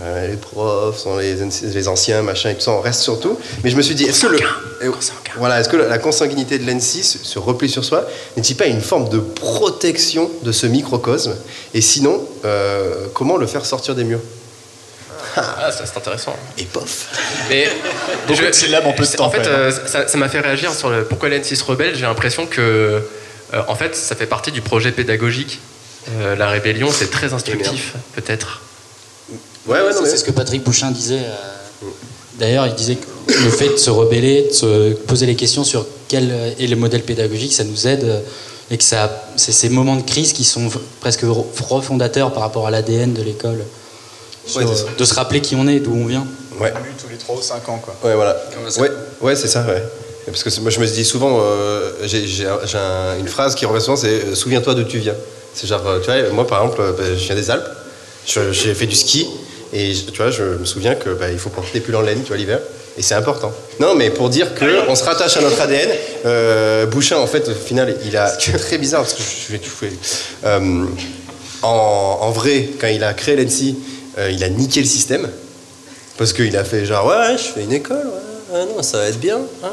euh, 0.00 0.28
les 0.28 0.36
profs 0.36 0.98
sont 0.98 1.18
les, 1.18 1.40
anci- 1.42 1.66
les 1.72 1.88
anciens 1.88 2.22
machin 2.22 2.50
et 2.50 2.54
tout 2.56 2.62
ça 2.62 2.72
on 2.72 2.80
reste 2.80 3.00
sur 3.02 3.20
tout 3.20 3.38
mais 3.62 3.70
je 3.70 3.76
me 3.76 3.82
suis 3.82 3.94
dit 3.94 4.04
est-ce 4.04 4.22
que 4.26 4.32
le 4.32 4.38
euh, 4.82 4.90
voilà 5.36 5.60
est-ce 5.60 5.68
que 5.68 5.76
la, 5.76 5.98
consanguinité 5.98 6.58
de 6.58 6.68
l'N6 6.70 7.18
ce 7.22 7.38
repli 7.38 7.68
sur 7.68 7.84
soi? 7.84 8.04
N'est-il 8.36 8.56
pas 8.56 8.66
une 8.66 8.80
forme 8.80 9.08
de 9.08 9.18
protection 9.20 10.30
de 10.42 10.50
ce 10.52 10.66
microcosme? 10.66 11.36
Et 11.74 11.80
sinon 11.80 12.26
euh, 12.44 13.06
comment 13.14 13.36
le 13.36 13.46
faire 13.46 13.64
sortir 13.64 13.94
des 13.94 14.02
murs? 14.04 14.20
Ah, 15.36 15.70
ça 15.72 15.84
c'est 15.86 15.96
intéressant. 15.96 16.36
et 16.58 16.64
pof 16.64 17.08
Mais 17.48 17.68
Beaucoup 18.28 18.42
de 18.42 18.52
syllabes 18.52 18.86
en 18.86 18.92
peu 18.92 19.04
de 19.04 19.10
temps, 19.10 19.26
En 19.26 19.30
fait, 19.30 19.46
euh, 19.46 19.70
ça 19.86 20.16
m'a 20.16 20.28
fait 20.28 20.40
réagir 20.40 20.72
sur 20.72 20.90
le 20.90 21.04
pourquoi 21.04 21.28
l'N6 21.28 21.62
rebelle. 21.64 21.94
J'ai 21.96 22.02
l'impression 22.02 22.46
que, 22.46 23.02
en 23.66 23.74
fait, 23.74 23.96
ça 23.96 24.14
fait 24.14 24.26
partie 24.26 24.52
du 24.52 24.60
projet 24.60 24.92
pédagogique. 24.92 25.60
La 26.38 26.48
rébellion, 26.50 26.88
c'est 26.92 27.10
très 27.10 27.32
instructif, 27.32 27.94
peut-être. 28.14 28.60
Ouais 29.66 29.80
ouais 29.80 29.92
non 29.94 30.00
C'est- 30.04 30.16
ce 30.18 30.24
que 30.24 30.30
Patrick 30.32 30.62
Bouchin 30.64 30.90
disait. 30.90 31.18
euh, 31.20 31.86
D'ailleurs, 32.38 32.66
il 32.66 32.74
disait 32.74 32.96
que 32.96 33.06
le 33.32 33.48
fait 33.50 33.68
de 33.68 33.76
se 33.76 33.90
rebeller, 33.90 34.48
de 34.48 34.52
se 34.52 34.92
poser 34.94 35.24
les 35.24 35.36
questions 35.36 35.62
sur 35.62 35.86
quel 36.08 36.34
est 36.58 36.66
le 36.66 36.74
modèle 36.74 37.02
pédagogique, 37.02 37.52
ça 37.52 37.62
nous 37.62 37.86
aide 37.86 38.02
euh, 38.04 38.18
et 38.72 38.76
que 38.76 38.82
ça, 38.82 39.24
c'est 39.36 39.52
ces 39.52 39.68
moments 39.68 39.94
de 39.94 40.02
crise 40.02 40.32
qui 40.32 40.42
sont 40.42 40.68
presque 41.00 41.22
re- 41.22 41.44
refondateurs 41.68 42.32
par 42.32 42.42
rapport 42.42 42.66
à 42.66 42.72
l'ADN 42.72 43.12
de 43.12 43.22
l'école. 43.22 43.62
Ouais, 44.56 44.64
euh, 44.64 44.74
de 44.98 45.04
se 45.04 45.14
rappeler 45.14 45.40
qui 45.40 45.54
on 45.54 45.68
est, 45.68 45.78
d'où 45.78 45.94
on 45.94 46.06
vient. 46.06 46.26
ouais 46.60 46.72
On 46.74 46.76
a 46.76 46.80
eu 46.80 46.92
tous 47.00 47.08
les 47.08 47.16
3 47.16 47.36
ou 47.36 47.40
5 47.40 47.68
ans, 47.68 47.78
quoi. 47.78 47.94
Ouais, 48.02 48.16
voilà. 48.16 48.36
Ouais, 48.78 48.90
ouais 49.20 49.36
c'est 49.36 49.46
ça, 49.48 49.64
ouais. 49.64 49.82
Parce 50.26 50.42
que 50.42 50.60
moi, 50.60 50.70
je 50.70 50.80
me 50.80 50.86
dis 50.86 51.04
souvent, 51.04 51.38
euh, 51.40 51.92
j'ai 52.02 52.26
j'ai 52.26 52.46
un- 52.48 52.58
j'ai 52.64 52.78
un- 52.78 53.16
une 53.20 53.28
phrase 53.28 53.54
qui 53.54 53.64
revient 53.64 53.80
souvent, 53.80 53.96
c'est 53.96 54.34
souviens-toi 54.34 54.74
d'où 54.74 54.82
tu 54.84 54.98
viens. 54.98 55.14
C'est 55.54 55.68
genre, 55.68 55.82
tu 56.02 56.10
vois, 56.10 56.30
moi 56.32 56.46
par 56.48 56.62
exemple, 56.64 56.82
bah, 56.98 57.04
je 57.16 57.24
viens 57.26 57.36
des 57.36 57.48
Alpes, 57.50 57.68
j'ai 58.26 58.74
fait 58.74 58.86
du 58.86 58.96
ski, 58.96 59.28
et 59.74 59.92
tu 60.12 60.16
vois, 60.22 60.30
je 60.30 60.42
me 60.44 60.64
souviens 60.64 60.94
que 60.94 61.10
bah, 61.10 61.30
il 61.30 61.38
faut 61.38 61.50
porter 61.50 61.70
des 61.74 61.80
pulls 61.80 61.96
en 61.96 62.00
laine, 62.00 62.20
tu 62.22 62.28
vois, 62.28 62.36
l'hiver, 62.36 62.60
et 62.96 63.02
c'est 63.02 63.14
important. 63.16 63.52
Non, 63.80 63.94
mais 63.94 64.10
pour 64.10 64.28
dire 64.30 64.54
que 64.54 64.88
on 64.88 64.94
se 64.94 65.04
rattache 65.04 65.36
à 65.36 65.40
notre 65.40 65.60
ADN, 65.60 65.90
euh, 66.26 66.86
Bouchin, 66.86 67.16
en 67.18 67.26
fait, 67.26 67.48
au 67.48 67.54
final, 67.54 67.96
il 68.04 68.16
a. 68.16 68.28
C'est 68.38 68.52
très 68.56 68.78
bizarre 68.78 69.02
parce 69.02 69.14
que 69.14 69.22
je 69.22 69.52
vais 69.52 69.58
tout. 69.58 69.70
Euh, 70.44 70.84
en, 71.62 72.18
en 72.22 72.30
vrai, 72.30 72.68
quand 72.80 72.86
il 72.88 73.02
a 73.02 73.12
créé 73.14 73.36
l'ENSI, 73.36 73.76
euh, 74.18 74.30
il 74.30 74.44
a 74.44 74.48
niqué 74.48 74.80
le 74.80 74.86
système. 74.86 75.28
Parce 76.16 76.32
qu'il 76.32 76.56
a 76.56 76.62
fait 76.62 76.84
genre, 76.86 77.06
ouais, 77.06 77.36
je 77.36 77.42
fais 77.52 77.64
une 77.64 77.72
école, 77.72 77.96
ouais, 78.06 78.54
ah 78.54 78.64
non, 78.76 78.82
ça 78.84 78.98
va 78.98 79.08
être 79.08 79.18
bien. 79.18 79.38
hein. 79.64 79.68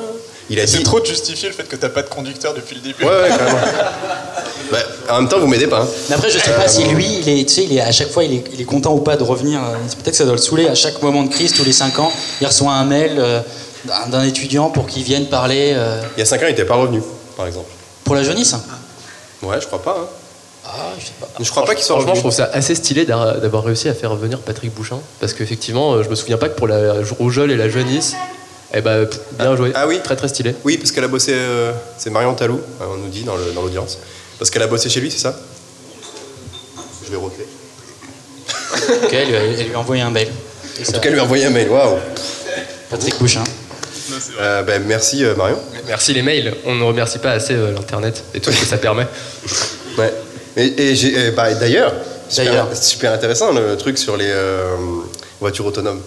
Il 0.52 0.60
a 0.60 0.68
C'est 0.68 0.78
dit. 0.80 0.84
trop 0.84 1.00
de 1.00 1.06
justifier 1.06 1.50
le 1.50 1.56
fait 1.56 1.64
que 1.64 1.76
t'as 1.76 1.90
pas 1.90 2.02
de 2.04 2.10
conducteur 2.10 2.54
depuis 2.54 2.76
le 2.76 2.82
début. 2.82 3.04
Ouais, 3.06 3.10
ouais, 3.10 3.30
carrément. 3.30 3.58
Bah, 4.72 4.78
en 5.10 5.20
même 5.22 5.28
temps, 5.30 5.38
vous 5.40 5.48
m'aidez 5.48 5.68
pas. 5.68 5.82
hein. 5.82 5.88
Mais 6.10 6.16
après, 6.16 6.30
je 6.30 6.38
sais 6.40 6.52
pas 6.54 6.66
si 6.68 6.84
lui, 6.86 7.06
il 7.20 7.28
est, 7.28 7.44
tu 7.46 7.54
sais, 7.56 7.64
il 7.66 7.76
est, 7.76 7.82
à 7.82 7.92
chaque 7.92 8.10
fois, 8.10 8.24
il 8.24 8.34
est, 8.36 8.44
il 8.54 8.62
est 8.62 8.66
content 8.66 8.94
ou 8.94 9.00
pas 9.00 9.18
de 9.18 9.24
revenir. 9.24 9.60
euh, 9.62 9.74
Peut-être 9.98 10.12
que 10.12 10.16
ça 10.16 10.24
doit 10.24 10.32
le 10.36 10.40
saouler. 10.40 10.68
À 10.70 10.76
chaque 10.76 11.02
moment 11.02 11.24
de 11.24 11.30
crise, 11.30 11.52
tous 11.54 11.66
les 11.66 11.74
5 11.74 12.00
ans, 12.00 12.10
il 12.40 12.48
reçoit 12.48 12.72
un 12.72 12.86
mail 12.86 13.16
euh, 13.18 13.42
d'un 14.10 14.24
étudiant 14.24 14.70
pour 14.70 14.88
qu'il 14.88 15.04
vienne 15.04 15.26
parler 15.26 15.74
euh, 15.76 16.02
Il 16.16 16.20
y 16.20 16.24
a 16.24 16.26
5 16.26 16.38
ans, 16.38 16.46
il 16.46 16.50
n'était 16.52 16.64
pas 16.64 16.76
revenu, 16.76 17.02
par 17.36 17.48
exemple. 17.48 17.70
pour 18.06 18.16
la 18.16 18.24
jeunesse. 18.24 18.56
Ouais, 19.44 19.60
je 19.60 19.68
crois 19.68 19.82
pas. 19.82 19.98
hein. 20.00 20.08
Ah, 20.66 20.70
je 20.98 21.06
sais 21.08 21.12
pas. 21.20 21.28
Je 21.38 21.50
crois 21.50 21.66
pas 21.66 21.76
qu'il 21.76 21.84
soit 21.84 21.96
Franchement, 21.96 22.14
je 22.16 22.20
revenu. 22.22 22.32
trouve 22.32 22.46
ça 22.46 22.50
assez 22.54 22.76
stylé 22.76 23.04
d'a- 23.04 23.38
d'avoir 23.42 23.66
réussi 23.66 23.90
à 23.90 23.94
faire 23.94 24.12
revenir 24.12 24.40
Patrick 24.40 24.74
Bouchin. 24.74 25.00
Parce 25.20 25.34
qu'effectivement, 25.34 25.94
euh, 25.96 26.04
je 26.04 26.08
me 26.10 26.16
souviens 26.16 26.38
pas 26.38 26.48
que 26.48 26.56
pour 26.56 26.68
la 26.68 26.94
rougeole 27.20 27.52
et 27.52 27.58
la 27.58 27.68
jeunisse, 27.68 28.14
eh 28.74 28.82
ben, 28.82 29.08
bien 29.40 29.56
joué. 29.56 29.72
ah 29.76 29.88
oui. 29.88 30.00
Très 30.04 30.16
très 30.16 30.28
stylé. 30.28 30.56
Oui, 30.64 30.78
parce 30.78 30.92
qu'elle 30.92 31.04
a 31.04 31.08
bossé. 31.10 31.32
euh, 31.34 31.72
c'est 31.98 32.10
Marion 32.10 32.34
Talou, 32.34 32.60
hein, 32.80 32.86
on 32.94 32.98
nous 32.98 33.10
dit 33.10 33.24
dans 33.24 33.36
l'audience. 33.62 33.98
Parce 34.40 34.50
qu'elle 34.50 34.62
a 34.64 34.68
bossé 34.68 34.90
chez 34.90 35.00
lui, 35.02 35.12
c'est 35.12 35.20
ça? 35.20 35.38
Je 37.06 37.12
vais 37.12 37.18
roter. 37.18 37.46
Ok, 39.04 39.14
elle, 39.14 39.28
lui 39.28 39.36
a- 39.36 39.44
elle 39.44 39.68
lui 39.68 39.76
a 39.76 39.80
envoyé 39.80 40.02
un 40.02 40.10
mail. 40.10 40.28
Et 40.78 40.82
En 40.82 40.86
ça, 40.86 40.94
tout 40.94 41.00
cas, 41.00 41.08
elle 41.10 41.14
lui 41.14 41.20
a 41.20 41.24
envoyé 41.24 41.46
un 41.46 41.50
mail. 41.50 41.70
Waouh 41.70 41.98
Patrick 42.90 43.18
Bouchin. 43.20 43.44
Euh, 44.40 44.64
ben, 44.64 44.82
Merci, 44.86 45.24
euh, 45.24 45.36
Marion. 45.36 45.60
Merci 45.88 46.14
les 46.14 46.22
mails. 46.22 46.54
On 46.66 46.76
ne 46.76 46.84
remercie 46.84 47.20
pas 47.20 47.32
assez 47.32 47.54
euh, 47.54 47.72
l'internet 47.72 48.24
et 48.34 48.40
tout 48.40 48.52
ce 48.52 48.60
que 48.60 48.66
ça 48.66 48.78
permet. 48.78 49.06
Ouais. 49.98 50.14
Et, 50.58 50.66
et 50.94 51.32
bah, 51.32 51.54
d'ailleurs, 51.54 51.94
super, 52.30 52.46
D'ailleurs. 52.46 52.76
super 52.76 53.12
intéressant 53.14 53.52
le 53.54 53.78
truc 53.78 53.98
sur 53.98 54.18
les 54.18 54.28
euh, 54.30 54.76
voitures 55.40 55.66
autonomes. 55.66 56.02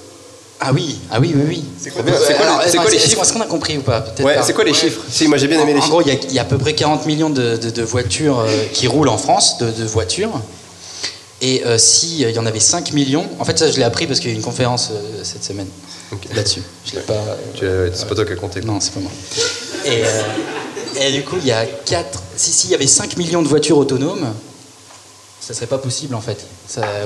Ah 0.67 0.73
oui, 0.73 0.97
ah 1.11 1.19
oui, 1.21 1.33
oui, 1.37 1.43
oui. 1.47 1.65
C'est 1.79 1.91
quoi, 1.91 2.03
les- 2.03 2.99
chiffres 2.99 3.21
Est-ce 3.23 3.33
qu'on 3.35 3.41
a 3.43 3.47
compris 3.47 3.77
ou 3.77 3.83
pas 3.83 4.03
Ouais, 4.21 4.37
c'est 4.43 4.55
quoi 4.55 4.65
les 4.65 4.73
chiffres 4.73 5.03
Si, 5.11 5.29
moi 5.29 5.37
j'ai 5.37 5.47
bien 5.47 5.61
aimé 5.61 5.73
En, 5.73 5.75
les 5.75 5.81
en 5.81 5.83
chiffres. 5.83 5.91
gros, 5.91 6.01
il 6.01 6.09
y, 6.09 6.11
a- 6.11 6.21
il 6.31 6.39
à 6.39 6.45
peu 6.45 6.57
près 6.57 6.75
40 6.75 7.05
millions 7.05 7.29
de, 7.29 7.83
voitures 7.83 8.41
euh, 8.41 8.49
qui 8.73 8.87
roulent 8.89 9.11
en 9.11 9.19
France, 9.19 9.59
de, 9.59 9.85
voitures. 9.85 10.41
Et 11.43 11.63
euh, 11.67 11.77
s'il 11.77 12.21
y 12.31 12.39
en 12.39 12.47
avait 12.47 12.61
5 12.61 12.93
millions, 12.93 13.27
en 13.39 13.45
fait, 13.45 13.59
ça 13.59 13.71
je 13.71 13.77
l'ai 13.77 13.83
appris 13.83 14.07
parce 14.07 14.21
qu'il 14.21 14.31
y 14.31 14.33
a 14.33 14.35
eu 14.35 14.37
une 14.39 14.45
conférence 14.45 14.89
euh, 14.93 15.21
cette 15.23 15.45
semaine 15.45 15.69
là-dessus. 16.35 16.63
Je 16.87 16.93
l'ai 16.95 17.03
pas. 17.03 17.23
Euh, 17.63 17.91
C'est 17.93 18.09
pas 18.09 18.15
toi 18.15 18.25
qui 18.25 18.33
as 18.33 18.37
compté. 18.37 18.63
Non, 18.63 18.81
c'est 18.81 18.95
pas 18.95 19.01
moi. 19.01 19.11
Et, 19.85 20.03
euh, 20.03 21.11
du 21.11 21.25
coup, 21.25 21.37
il 21.41 21.47
y 21.47 21.53
a 21.53 21.67
4. 21.67 22.23
Si, 22.37 22.53
s'il 22.53 22.71
y 22.71 22.75
avait 22.75 22.87
5 22.87 23.19
millions 23.19 23.43
de 23.43 23.49
voitures 23.49 23.77
autonomes, 23.77 24.33
ça 25.41 25.53
serait 25.53 25.67
pas 25.67 25.79
possible 25.79 26.15
en 26.15 26.23
fait. 26.23 26.47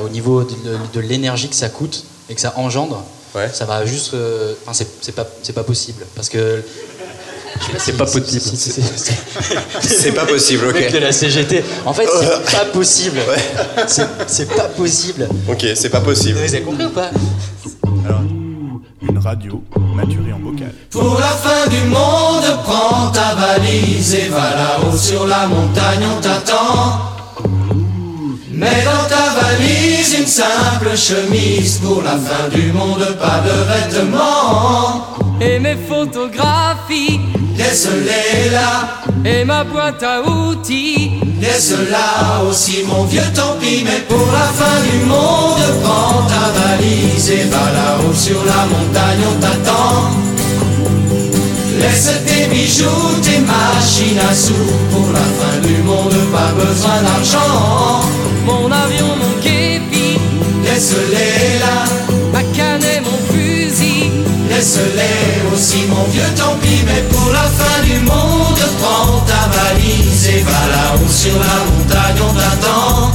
Au 0.05 0.09
niveau 0.11 0.45
de 0.45 1.01
l'énergie 1.01 1.49
que 1.49 1.57
ça 1.57 1.69
coûte 1.69 2.05
et 2.31 2.35
que 2.37 2.41
ça 2.41 2.53
engendre, 2.57 3.03
Ouais. 3.35 3.49
Ça 3.53 3.65
va 3.65 3.85
juste. 3.87 4.15
euh, 4.15 4.55
Enfin, 4.63 4.73
c'est 4.73 4.89
c'est 5.01 5.15
pas, 5.15 5.27
c'est 5.43 5.53
pas 5.55 5.65
possible. 5.65 6.05
Parce 6.15 6.29
que. 6.29 6.63
C'est 7.79 7.97
pas 7.97 8.05
possible. 8.05 8.29
si- 8.41 8.57
si- 8.57 8.71
si- 8.71 9.13
C'est 9.83 10.13
pas 10.13 10.27
possible, 10.27 10.67
Le 10.67 10.73
mec 10.73 10.93
de 10.93 10.97
ok. 10.99 11.03
la 11.03 11.13
CGT. 11.13 11.65
En 11.87 11.93
fait, 11.93 12.07
c'est 12.09 12.57
pas 12.57 12.65
possible. 12.67 13.19
C'est- 13.89 14.07
C'est 14.29 14.55
pas 14.55 14.69
possible. 14.69 15.29
Ok, 15.49 15.67
c'est 15.75 15.89
pas 15.89 16.01
possible. 16.01 16.39
Vous 16.39 16.55
avez 16.55 16.63
compris 16.63 16.85
ou 16.85 16.91
pas? 16.91 17.11
Alors, 18.07 18.21
une 19.03 19.19
radio 19.19 19.63
maturée 19.95 20.33
en 20.33 20.39
bocal. 20.39 20.73
Pour 20.91 21.19
la 21.19 21.27
fin 21.27 21.67
du 21.69 21.81
monde, 21.89 22.45
prends 22.65 23.11
ta 23.11 23.35
valise 23.35 24.15
et 24.15 24.29
va 24.29 24.51
là-haut 24.55 24.97
sur 24.97 25.27
la 25.27 25.47
montagne, 25.49 26.05
on 26.17 26.21
t'attend. 26.21 27.01
Mets 28.59 28.85
dans 28.85 29.09
ta 29.09 29.41
valise 29.41 30.17
une 30.19 30.27
simple 30.27 30.97
chemise 30.97 31.79
pour 31.79 32.03
la 32.03 32.17
fin 32.17 32.49
du 32.53 32.73
monde, 32.73 33.07
pas 33.21 33.41
de 33.47 33.55
vêtements. 33.71 35.17
Et 35.41 35.61
mes 35.61 35.77
photographies, 35.77 37.21
là, 37.57 39.05
et 39.25 39.45
ma 39.45 39.63
boîte 39.63 40.03
à 40.03 40.23
outils. 40.23 41.21
laisse-la 41.41 42.43
aussi 42.51 42.83
mon 42.89 43.05
vieux 43.05 43.31
tant 43.33 43.55
pis, 43.61 43.85
mais 43.85 44.01
pour 44.09 44.27
la 44.33 44.49
fin 44.59 44.81
du 44.91 45.07
monde, 45.07 45.63
prends 45.85 46.27
ta 46.27 46.45
valise 46.59 47.31
et 47.31 47.45
va 47.45 47.65
là-haut 47.79 48.13
sur 48.13 48.45
la 48.45 48.67
montagne, 48.67 49.23
on 49.31 49.41
t'attend. 49.41 50.38
Laisse 51.89 52.11
tes 52.27 52.47
bijoux, 52.49 53.15
tes 53.23 53.41
machines 53.41 54.21
à 54.31 54.35
sous 54.35 54.53
Pour 54.93 55.11
la 55.13 55.27
fin 55.39 55.59
du 55.67 55.83
monde, 55.83 56.15
pas 56.33 56.53
besoin 56.53 57.01
d'argent. 57.03 58.03
Mon 58.45 58.67
avion, 58.71 59.11
mon 59.21 59.41
képi, 59.41 60.19
Laisse-les 60.65 61.59
là, 61.61 61.85
ma 62.33 62.43
canne 62.57 62.85
et 62.85 63.01
mon 63.01 63.19
fusil. 63.33 64.11
laisse-les 64.51 65.55
aussi 65.55 65.87
mon 65.89 66.05
vieux 66.13 66.33
tant 66.37 66.57
pis. 66.61 66.83
Mais 66.87 67.03
pour 67.11 67.33
la 67.33 67.47
fin 67.59 67.83
du 67.85 67.99
monde, 68.01 68.63
prends 68.81 69.21
ta 69.31 69.49
valise 69.57 70.27
Et 70.29 70.43
va 70.43 70.63
là-haut 70.75 71.11
sur 71.11 71.39
la 71.49 71.59
montagne, 71.71 72.21
on 72.29 72.35
t'attend. 72.35 73.13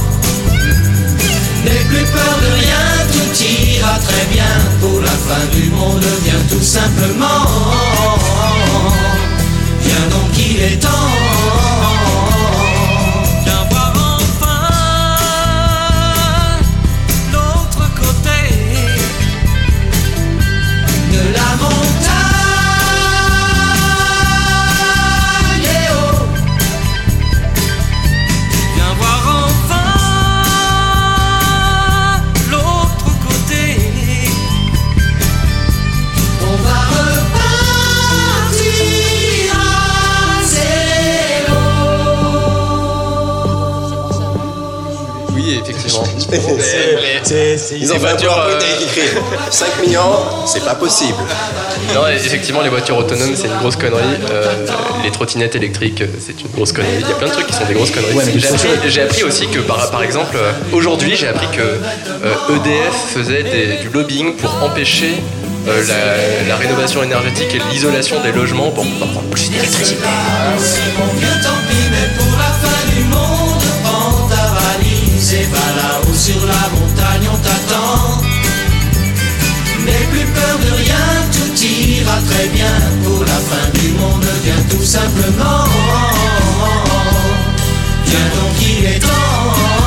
N'aie 1.64 1.86
plus 1.88 2.06
peur 2.12 2.34
de 2.42 2.50
rien, 2.60 2.84
tout 3.12 3.44
ira 3.44 3.98
très 3.98 4.26
bien. 4.32 4.54
Pour 4.80 5.00
la 5.00 5.16
fin 5.26 5.44
du 5.52 5.70
monde, 5.70 6.04
viens 6.24 6.42
tout 6.50 6.62
simplement 6.62 8.13
il 10.66 10.72
est 10.72 11.23
Les 47.94 48.00
voitures, 48.00 48.36
euh, 48.38 48.56
avec 48.56 48.82
écrit 48.82 49.08
5 49.50 49.66
millions, 49.86 50.00
c'est 50.46 50.64
pas 50.64 50.74
possible. 50.74 51.18
Non, 51.94 52.06
effectivement, 52.08 52.60
les 52.62 52.68
voitures 52.68 52.96
autonomes, 52.96 53.34
c'est 53.36 53.46
une 53.46 53.58
grosse 53.58 53.76
connerie. 53.76 54.02
Euh, 54.30 54.66
les 55.04 55.10
trottinettes 55.10 55.54
électriques, 55.54 56.00
euh, 56.02 56.06
c'est 56.18 56.40
une 56.40 56.48
grosse 56.54 56.72
connerie. 56.72 56.90
Il 57.00 57.08
y 57.08 57.12
a 57.12 57.14
plein 57.14 57.28
de 57.28 57.32
trucs 57.32 57.46
qui 57.46 57.52
sont 57.52 57.64
des 57.66 57.74
grosses 57.74 57.90
conneries. 57.92 58.14
Ouais, 58.14 58.24
j'ai, 58.24 58.46
appris, 58.48 58.58
changer. 58.58 58.68
j'ai 58.88 59.02
appris 59.02 59.22
aussi 59.24 59.46
que, 59.46 59.60
par, 59.60 59.90
par 59.90 60.02
exemple, 60.02 60.36
euh, 60.36 60.52
aujourd'hui, 60.72 61.14
j'ai 61.16 61.28
appris 61.28 61.46
que 61.56 61.60
euh, 61.62 62.56
EDF 62.56 62.94
faisait 63.14 63.42
des- 63.44 63.76
du 63.82 63.88
lobbying 63.90 64.34
pour 64.36 64.50
empêcher 64.62 65.14
euh, 65.68 65.82
la, 65.88 66.48
la 66.48 66.56
rénovation 66.56 67.02
énergétique 67.02 67.54
et 67.54 67.60
l'isolation 67.72 68.20
des 68.22 68.32
logements 68.32 68.70
pour 68.70 68.84
pouvoir 68.84 69.10
prendre 69.10 69.28
plus 69.28 69.50
d'électricité. 69.50 70.02
Si 70.58 70.80
mon 70.98 71.14
vieux 71.18 71.28
tant 71.42 71.58
pis, 71.70 71.76
mais 71.90 72.08
pour 72.18 72.24
N'aie 79.84 80.06
plus 80.10 80.26
peur 80.32 80.58
de 80.64 80.70
rien, 80.82 80.96
tout 81.32 81.52
ira 81.62 82.18
très 82.30 82.48
bien. 82.48 82.74
Pour 83.04 83.20
la 83.20 83.38
fin 83.50 83.70
du 83.78 83.88
monde, 83.92 84.24
viens 84.42 84.62
tout 84.70 84.82
simplement. 84.82 85.64
Viens 88.06 88.30
donc, 88.36 88.54
il 88.60 88.86
est 88.86 88.98
temps. 88.98 89.83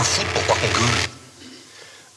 Foutre 0.00 0.26
Pourquoi 0.32 0.56
qu'on 0.56 0.80
gueule? 0.80 1.12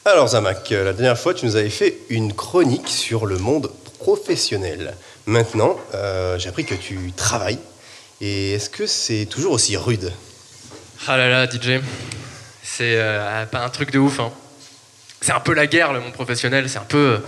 Alors 0.04 0.28
Zamak, 0.28 0.70
euh, 0.70 0.84
la 0.84 0.92
dernière 0.92 1.18
fois 1.18 1.34
tu 1.34 1.46
nous 1.46 1.56
avais 1.56 1.70
fait 1.70 1.98
une 2.10 2.32
chronique 2.32 2.88
sur 2.88 3.26
le 3.26 3.38
monde 3.38 3.72
professionnel. 3.98 4.94
Maintenant, 5.26 5.76
euh, 5.94 6.38
j'ai 6.38 6.48
appris 6.48 6.64
que 6.64 6.76
tu 6.76 7.12
travailles. 7.16 7.58
Et 8.20 8.52
est-ce 8.52 8.70
que 8.70 8.86
c'est 8.86 9.26
toujours 9.26 9.52
aussi 9.52 9.76
rude? 9.76 10.12
Ah 11.08 11.16
là 11.16 11.28
là, 11.28 11.46
DJ, 11.50 11.80
c'est 12.62 12.94
euh, 12.96 13.44
pas 13.46 13.64
un 13.64 13.68
truc 13.68 13.90
de 13.90 13.98
ouf. 13.98 14.20
Hein. 14.20 14.30
C'est 15.20 15.32
un 15.32 15.40
peu 15.40 15.54
la 15.54 15.66
guerre, 15.66 15.92
le 15.92 16.00
monde 16.00 16.12
professionnel. 16.12 16.70
C'est 16.70 16.78
un 16.78 16.82
peu, 16.82 17.20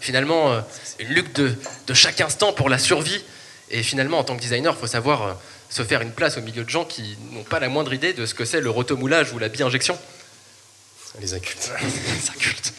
finalement, 0.00 0.60
une 0.98 1.08
lutte 1.08 1.40
de, 1.40 1.94
chaque 1.94 2.20
instant 2.20 2.52
pour 2.52 2.68
la 2.68 2.78
survie. 2.78 3.22
Et 3.70 3.82
finalement, 3.82 4.18
en 4.18 4.24
tant 4.24 4.34
que 4.36 4.40
designer, 4.40 4.74
il 4.76 4.80
faut 4.80 4.88
savoir 4.88 5.36
se 5.68 5.82
faire 5.82 6.02
une 6.02 6.12
place 6.12 6.36
au 6.36 6.42
milieu 6.42 6.64
de 6.64 6.70
gens 6.70 6.84
qui 6.84 7.16
n'ont 7.32 7.42
pas 7.42 7.60
la 7.60 7.68
moindre 7.68 7.92
idée 7.92 8.12
de 8.12 8.26
ce 8.26 8.34
que 8.34 8.44
c'est 8.44 8.60
le 8.60 8.70
rotomoulage 8.70 9.32
ou 9.32 9.38
la 9.38 9.48
bi-injection. 9.48 9.98
Les 11.20 11.34
incultes. 11.34 11.70
C'est 12.20 12.30
un 12.30 12.34
culte. 12.34 12.74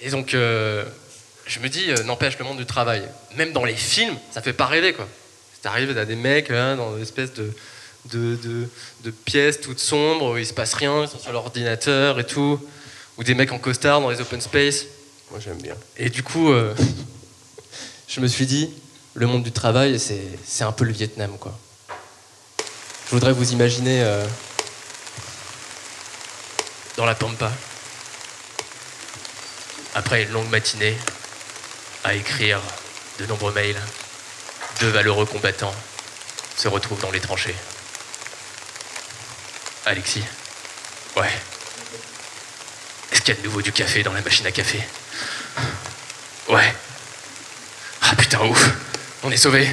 Et 0.00 0.10
donc, 0.10 0.34
euh, 0.34 0.84
je 1.46 1.60
me 1.60 1.68
dis, 1.68 1.90
euh, 1.90 2.02
n'empêche 2.04 2.38
le 2.38 2.44
monde 2.44 2.56
du 2.56 2.66
travail. 2.66 3.06
Même 3.36 3.52
dans 3.52 3.64
les 3.64 3.76
films, 3.76 4.16
ça 4.32 4.40
fait 4.40 4.52
pas 4.52 4.66
rêver, 4.66 4.94
quoi. 4.94 5.06
T'arrives, 5.60 5.94
t'as 5.94 6.04
des 6.04 6.16
mecs 6.16 6.50
hein, 6.50 6.76
dans 6.76 6.96
une 6.96 7.02
espèce 7.02 7.32
de, 7.34 7.52
de, 8.06 8.36
de, 8.36 8.68
de 9.04 9.10
pièces 9.10 9.60
toutes 9.60 9.78
sombres 9.78 10.32
où 10.32 10.36
il 10.36 10.46
se 10.46 10.52
passe 10.52 10.74
rien, 10.74 11.02
ils 11.02 11.08
sont 11.08 11.18
sur 11.18 11.32
l'ordinateur 11.32 12.18
et 12.18 12.26
tout. 12.26 12.58
Ou 13.16 13.22
des 13.22 13.34
mecs 13.34 13.52
en 13.52 13.58
costard 13.58 14.00
dans 14.00 14.10
les 14.10 14.20
open 14.20 14.40
space. 14.40 14.86
Moi 15.30 15.38
j'aime 15.38 15.60
bien. 15.60 15.76
Et 15.98 16.10
du 16.10 16.22
coup, 16.22 16.50
euh, 16.50 16.74
je 18.08 18.20
me 18.20 18.26
suis 18.26 18.46
dit, 18.46 18.70
le 19.14 19.26
monde 19.26 19.42
du 19.44 19.52
travail, 19.52 20.00
c'est 20.00 20.22
c'est 20.44 20.64
un 20.64 20.72
peu 20.72 20.84
le 20.84 20.92
Vietnam, 20.92 21.36
quoi. 21.38 21.56
Je 23.12 23.16
voudrais 23.18 23.34
vous 23.34 23.52
imaginer 23.52 24.02
euh, 24.02 24.26
dans 26.96 27.04
la 27.04 27.14
pampa, 27.14 27.52
après 29.94 30.22
une 30.22 30.30
longue 30.30 30.48
matinée, 30.48 30.96
à 32.04 32.14
écrire 32.14 32.58
de 33.18 33.26
nombreux 33.26 33.52
mails, 33.52 33.78
deux 34.80 34.88
valeureux 34.88 35.26
combattants 35.26 35.74
se 36.56 36.68
retrouvent 36.68 37.02
dans 37.02 37.10
les 37.10 37.20
tranchées. 37.20 37.54
Alexis 39.84 40.24
Ouais. 41.14 41.28
Est-ce 43.12 43.20
qu'il 43.20 43.34
y 43.34 43.36
a 43.36 43.40
de 43.42 43.46
nouveau 43.46 43.60
du 43.60 43.72
café 43.72 44.02
dans 44.02 44.14
la 44.14 44.22
machine 44.22 44.46
à 44.46 44.52
café? 44.52 44.82
Ouais. 46.48 46.74
Ah 48.00 48.16
putain, 48.16 48.40
ouf. 48.46 48.70
On 49.22 49.30
est 49.30 49.36
sauvés. 49.36 49.68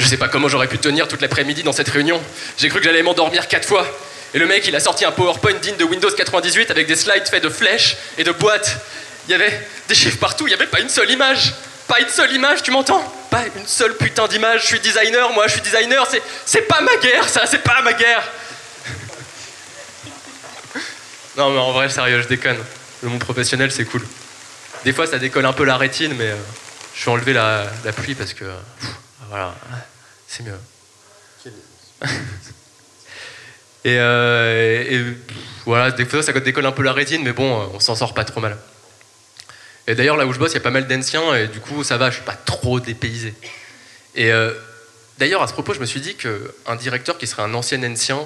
Je 0.00 0.06
sais 0.06 0.16
pas 0.16 0.28
comment 0.28 0.48
j'aurais 0.48 0.66
pu 0.66 0.78
tenir 0.78 1.08
toute 1.08 1.20
l'après-midi 1.20 1.62
dans 1.62 1.72
cette 1.72 1.90
réunion. 1.90 2.20
J'ai 2.56 2.70
cru 2.70 2.78
que 2.78 2.86
j'allais 2.86 3.02
m'endormir 3.02 3.48
quatre 3.48 3.68
fois. 3.68 3.86
Et 4.32 4.38
le 4.38 4.46
mec, 4.46 4.66
il 4.66 4.74
a 4.74 4.80
sorti 4.80 5.04
un 5.04 5.12
PowerPoint 5.12 5.52
digne 5.60 5.76
de 5.76 5.84
Windows 5.84 6.10
98 6.10 6.70
avec 6.70 6.86
des 6.86 6.96
slides 6.96 7.28
faits 7.28 7.42
de 7.42 7.50
flèches 7.50 7.98
et 8.16 8.24
de 8.24 8.32
boîtes. 8.32 8.78
Il 9.28 9.32
y 9.32 9.34
avait 9.34 9.68
des 9.88 9.94
chiffres 9.94 10.16
partout, 10.16 10.46
il 10.46 10.50
n'y 10.50 10.54
avait 10.54 10.68
pas 10.68 10.80
une 10.80 10.88
seule 10.88 11.10
image. 11.10 11.52
Pas 11.86 12.00
une 12.00 12.08
seule 12.08 12.32
image, 12.32 12.62
tu 12.62 12.70
m'entends? 12.70 13.02
Pas 13.30 13.44
une 13.54 13.66
seule 13.66 13.94
putain 13.94 14.26
d'image. 14.26 14.62
Je 14.62 14.66
suis 14.68 14.80
designer, 14.80 15.30
moi, 15.34 15.46
je 15.48 15.52
suis 15.52 15.60
designer. 15.60 16.08
C'est, 16.46 16.62
pas 16.62 16.80
ma 16.80 16.96
guerre, 16.96 17.28
ça, 17.28 17.42
c'est 17.44 17.62
pas 17.62 17.82
ma 17.82 17.92
guerre. 17.92 18.26
non, 21.36 21.50
mais 21.50 21.58
en 21.58 21.72
vrai, 21.72 21.90
sérieux, 21.90 22.22
je 22.22 22.28
déconne. 22.28 22.58
Le 23.02 23.10
monde 23.10 23.20
professionnel, 23.20 23.70
c'est 23.70 23.84
cool. 23.84 24.06
Des 24.82 24.94
fois, 24.94 25.06
ça 25.06 25.18
décolle 25.18 25.44
un 25.44 25.52
peu 25.52 25.64
la 25.64 25.76
rétine, 25.76 26.14
mais 26.14 26.30
euh, 26.30 26.36
je 26.94 27.04
vais 27.04 27.10
enlever 27.10 27.34
la, 27.34 27.66
pluie 27.94 28.14
parce 28.14 28.32
que. 28.32 28.46
voilà, 29.28 29.54
c'est 30.30 30.44
mieux. 30.44 30.58
Et, 33.82 33.96
euh, 33.98 34.84
et, 34.86 35.16
voilà, 35.64 35.90
des 35.90 36.04
fois 36.04 36.22
ça 36.22 36.32
décolle 36.32 36.66
un 36.66 36.72
peu 36.72 36.82
la 36.82 36.92
rétine, 36.92 37.22
mais 37.22 37.32
bon, 37.32 37.50
on 37.72 37.80
s'en 37.80 37.94
sort 37.94 38.12
pas 38.12 38.24
trop 38.24 38.38
mal. 38.40 38.58
Et 39.86 39.94
d'ailleurs, 39.94 40.18
là 40.18 40.26
où 40.26 40.32
je 40.34 40.38
bosse, 40.38 40.50
il 40.52 40.56
y 40.56 40.58
a 40.58 40.60
pas 40.60 40.70
mal 40.70 40.86
d'anciens, 40.86 41.34
et 41.34 41.48
du 41.48 41.60
coup, 41.60 41.82
ça 41.82 41.96
va, 41.96 42.10
je 42.10 42.16
suis 42.16 42.24
pas 42.24 42.34
trop 42.34 42.78
dépaysé. 42.78 43.32
Et 44.14 44.30
euh, 44.32 44.52
d'ailleurs, 45.18 45.42
à 45.42 45.46
ce 45.46 45.54
propos, 45.54 45.72
je 45.72 45.80
me 45.80 45.86
suis 45.86 46.02
dit 46.02 46.14
qu'un 46.14 46.76
directeur 46.76 47.16
qui 47.16 47.26
serait 47.26 47.40
un 47.42 47.54
ancien 47.54 47.82
ancien, 47.90 48.20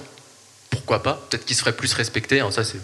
pourquoi 0.70 1.04
pas 1.04 1.24
Peut-être 1.30 1.44
qu'il 1.44 1.54
serait 1.54 1.72
plus 1.76 1.92
respecté. 1.94 2.40
hein, 2.40 2.50
ça, 2.50 2.64
c'est 2.64 2.80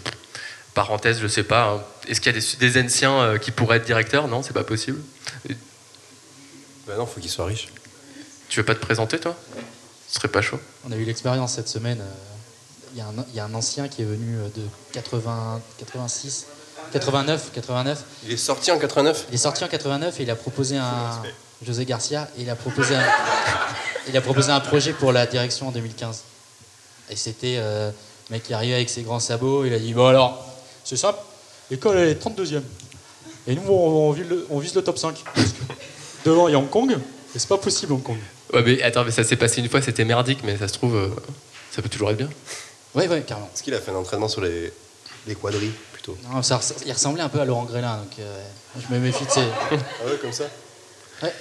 parenthèse, 0.73 1.19
je 1.21 1.27
sais 1.27 1.43
pas. 1.43 1.71
hein. 1.73 1.83
Est-ce 2.07 2.21
qu'il 2.21 2.33
y 2.33 2.37
a 2.37 2.39
des, 2.39 2.69
des 2.71 2.81
anciens 2.81 3.19
euh, 3.21 3.37
qui 3.37 3.51
pourraient 3.51 3.77
être 3.77 3.85
directeurs? 3.85 4.29
Non, 4.29 4.43
c'est 4.43 4.53
pas 4.53 4.63
possible. 4.63 5.01
Bah 6.87 6.93
non, 6.97 7.05
faut 7.05 7.19
qu'il 7.19 7.29
soit 7.29 7.45
riche. 7.47 7.67
Tu 8.51 8.59
veux 8.59 8.65
pas 8.65 8.75
te 8.75 8.79
présenter, 8.81 9.19
toi? 9.19 9.35
Ce 10.09 10.15
serait 10.15 10.27
pas 10.27 10.41
chaud. 10.41 10.59
On 10.87 10.91
a 10.91 10.95
eu 10.97 11.05
l'expérience 11.05 11.53
cette 11.53 11.69
semaine. 11.69 11.99
euh, 12.01 12.05
Il 12.93 12.97
y, 12.97 13.01
a 13.01 13.05
un- 13.05 13.25
il 13.29 13.35
y 13.35 13.39
a 13.39 13.45
un 13.45 13.53
ancien 13.53 13.87
qui 13.87 14.01
est 14.01 14.05
venu 14.05 14.37
euh, 14.37 14.49
de 14.53 14.61
80, 14.91 15.61
86, 15.79 16.45
89, 16.91 17.51
89. 17.53 18.03
Il 18.25 18.33
est 18.33 18.37
sorti 18.37 18.69
en 18.71 18.77
89 18.77 19.27
Il 19.29 19.35
est 19.35 19.37
sorti 19.37 19.63
en 19.63 19.69
89 19.69 20.19
et 20.19 20.23
il 20.23 20.29
a 20.29 20.35
proposé 20.35 20.75
un. 20.77 21.21
José 21.63 21.85
Garcia, 21.85 22.27
et 22.37 22.41
il 22.41 22.49
a 22.49 22.55
proposé 22.55 22.95
un, 22.95 23.03
il 24.09 24.17
a 24.17 24.21
proposé 24.21 24.51
un 24.51 24.59
projet 24.59 24.91
pour 24.93 25.11
la 25.13 25.25
direction 25.27 25.67
en 25.67 25.71
2015. 25.71 26.21
Et 27.11 27.15
c'était 27.15 27.55
euh, 27.59 27.91
le 28.29 28.33
mec 28.33 28.43
qui 28.43 28.53
arrivait 28.53 28.73
avec 28.73 28.89
ses 28.89 29.03
grands 29.03 29.19
sabots, 29.21 29.63
il 29.63 29.73
a 29.73 29.79
dit 29.79 29.93
Bon 29.93 30.07
alors, 30.07 30.43
c'est 30.83 30.97
simple, 30.97 31.19
l'école 31.69 31.97
elle 31.97 32.09
est 32.09 32.21
32e. 32.21 32.61
Et 33.47 33.55
nous 33.55 33.61
on, 33.69 34.09
on 34.09 34.11
vise, 34.11 34.27
le, 34.27 34.45
on 34.49 34.57
vise 34.59 34.73
le 34.75 34.83
top 34.83 34.97
5. 34.97 35.23
Parce 35.35 35.47
que 35.49 35.53
devant 36.29 36.47
il 36.47 36.51
y 36.53 36.55
a 36.55 36.57
Hong 36.57 36.69
Kong, 36.69 36.91
et 37.35 37.39
c'est 37.39 37.47
pas 37.47 37.57
possible 37.59 37.93
Hong 37.93 38.01
Kong. 38.03 38.17
Ouais, 38.53 38.61
mais 38.65 38.81
attends, 38.83 39.03
mais 39.05 39.11
ça 39.11 39.23
s'est 39.23 39.35
passé 39.37 39.61
une 39.61 39.69
fois, 39.69 39.81
c'était 39.81 40.05
merdique, 40.05 40.39
mais 40.43 40.57
ça 40.57 40.67
se 40.67 40.73
trouve, 40.73 40.95
euh, 40.95 41.07
ça 41.71 41.81
peut 41.81 41.89
toujours 41.89 42.11
être 42.11 42.17
bien. 42.17 42.29
Ouais, 42.95 43.07
ouais, 43.07 43.21
carrément. 43.21 43.49
Est-ce 43.53 43.63
qu'il 43.63 43.73
a 43.73 43.79
fait 43.79 43.91
un 43.91 43.95
entraînement 43.95 44.27
sur 44.27 44.41
les, 44.41 44.71
les 45.27 45.35
quadrilles 45.35 45.71
plutôt? 45.93 46.17
Non, 46.31 46.41
ça, 46.43 46.57
res- 46.57 46.73
il 46.85 46.91
ressemblait 46.91 47.21
un 47.23 47.29
peu 47.29 47.39
à 47.39 47.45
Laurent 47.45 47.63
Grélin, 47.63 47.97
donc 47.97 48.11
euh, 48.19 48.41
je 48.77 48.93
me 48.93 48.99
méfie 48.99 49.25
de 49.25 49.31
ses. 49.31 49.41
Ah 49.41 49.75
ouais, 50.05 50.17
comme 50.21 50.33
ça? 50.33 50.45
Ouais. 51.23 51.33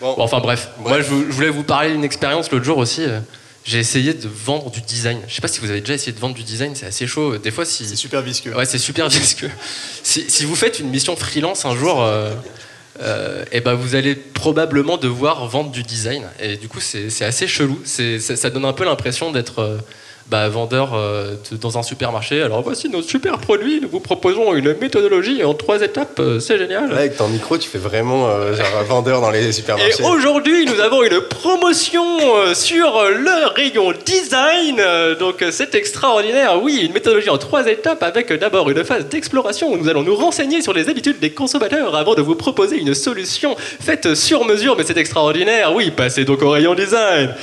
Bon, 0.00 0.14
enfin 0.18 0.40
bref, 0.40 0.68
moi 0.78 1.00
je, 1.00 1.08
vou- 1.08 1.24
je 1.28 1.32
voulais 1.32 1.50
vous 1.50 1.62
parler 1.62 1.92
d'une 1.92 2.04
expérience 2.04 2.50
l'autre 2.50 2.64
jour 2.64 2.78
aussi. 2.78 3.02
euh, 3.02 3.20
J'ai 3.64 3.78
essayé 3.78 4.12
de 4.12 4.28
vendre 4.28 4.70
du 4.70 4.80
design. 4.80 5.20
Je 5.28 5.34
sais 5.34 5.40
pas 5.40 5.48
si 5.48 5.60
vous 5.60 5.70
avez 5.70 5.80
déjà 5.80 5.94
essayé 5.94 6.12
de 6.12 6.18
vendre 6.20 6.34
du 6.34 6.42
design, 6.42 6.74
c'est 6.74 6.86
assez 6.86 7.06
chaud. 7.06 7.38
Des 7.38 7.50
fois, 7.50 7.64
si. 7.64 7.86
C'est 7.86 7.96
super 7.96 8.20
visqueux. 8.22 8.54
Ouais, 8.54 8.66
c'est 8.66 8.78
super 8.78 9.08
visqueux. 9.08 9.50
Si, 10.02 10.28
si 10.28 10.44
vous 10.44 10.56
faites 10.56 10.80
une 10.80 10.90
mission 10.90 11.14
freelance 11.16 11.64
un 11.64 11.76
jour, 11.76 12.02
euh, 12.02 12.34
euh, 13.00 13.44
eh 13.52 13.60
ben 13.60 13.74
vous 13.74 13.94
allez 13.94 14.14
probablement 14.14 14.96
devoir 14.96 15.46
vendre 15.48 15.70
du 15.70 15.82
design. 15.82 16.24
Et 16.40 16.56
du 16.56 16.68
coup, 16.68 16.80
c'est 16.80 17.24
assez 17.24 17.46
chelou. 17.46 17.80
Ça, 17.84 18.36
ça 18.36 18.50
donne 18.50 18.64
un 18.64 18.72
peu 18.72 18.84
l'impression 18.84 19.32
d'être 19.32 19.60
euh, 19.60 19.78
bah, 20.28 20.48
vendeur 20.48 20.92
euh, 20.94 21.34
dans 21.60 21.76
un 21.76 21.82
supermarché. 21.82 22.42
Alors 22.42 22.62
voici 22.62 22.88
nos 22.88 23.02
super 23.02 23.38
produits. 23.38 23.80
Nous 23.82 23.88
vous 23.88 24.00
proposons 24.00 24.54
une 24.54 24.74
méthodologie 24.80 25.44
en 25.44 25.52
trois 25.54 25.82
étapes. 25.82 26.18
euh, 26.18 26.40
C'est 26.40 26.56
génial. 26.56 26.88
Là, 26.90 26.96
avec 26.96 27.16
ton 27.16 27.28
micro, 27.28 27.58
tu 27.58 27.68
fais 27.68 27.78
vraiment 27.78 28.28
euh, 28.28 28.54
genre 28.54 28.84
vendeur 28.88 29.20
dans 29.20 29.30
les 29.30 29.52
supermarchés. 29.52 30.02
Et 30.02 30.06
aujourd'hui, 30.06 30.64
nous 30.64 30.80
avons 30.80 31.02
une 31.02 31.20
promotion 31.20 32.02
sur 32.54 33.02
le 33.10 33.54
rayon 33.54 33.92
design. 34.04 34.80
Donc, 35.20 35.44
c'est 35.50 35.74
extraordinaire. 35.74 36.62
Oui, 36.62 36.80
une 36.86 36.92
méthodologie 36.92 37.30
en 37.30 37.38
trois 37.38 37.66
étapes 37.66 38.02
avec 38.02 38.32
d'abord 38.32 38.70
une 38.70 38.82
phase 38.84 39.06
d'exploration 39.06 39.72
où 39.72 39.76
nous 39.76 39.88
allons 39.88 40.02
nous 40.02 40.16
renseigner 40.16 40.62
sur 40.62 40.72
les 40.72 40.88
habitudes 40.88 41.20
des 41.20 41.30
consommateurs 41.30 41.94
avant 41.96 42.14
de 42.14 42.22
vous 42.22 42.34
proposer 42.34 42.78
une 42.78 42.94
solution 42.94 43.56
faite 43.58 44.14
sur 44.14 44.44
mesure. 44.46 44.74
Mais 44.76 44.84
c'est 44.84 44.96
extraordinaire. 44.96 45.74
Oui, 45.74 45.90
passez 45.90 46.24
donc 46.24 46.42
au 46.42 46.50
rayon 46.50 46.74
design. 46.74 47.34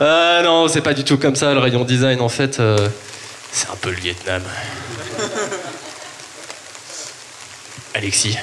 Ah 0.00 0.40
non, 0.44 0.68
c'est 0.68 0.80
pas 0.82 0.94
du 0.94 1.02
tout 1.04 1.18
comme 1.18 1.34
ça 1.36 1.52
le 1.52 1.60
rayon 1.60 1.84
design. 1.84 2.11
En 2.20 2.28
fait, 2.28 2.60
euh, 2.60 2.88
c'est 3.52 3.68
un 3.70 3.76
peu 3.76 3.90
le 3.90 3.96
Vietnam. 3.96 4.42
Alexis, 7.94 8.36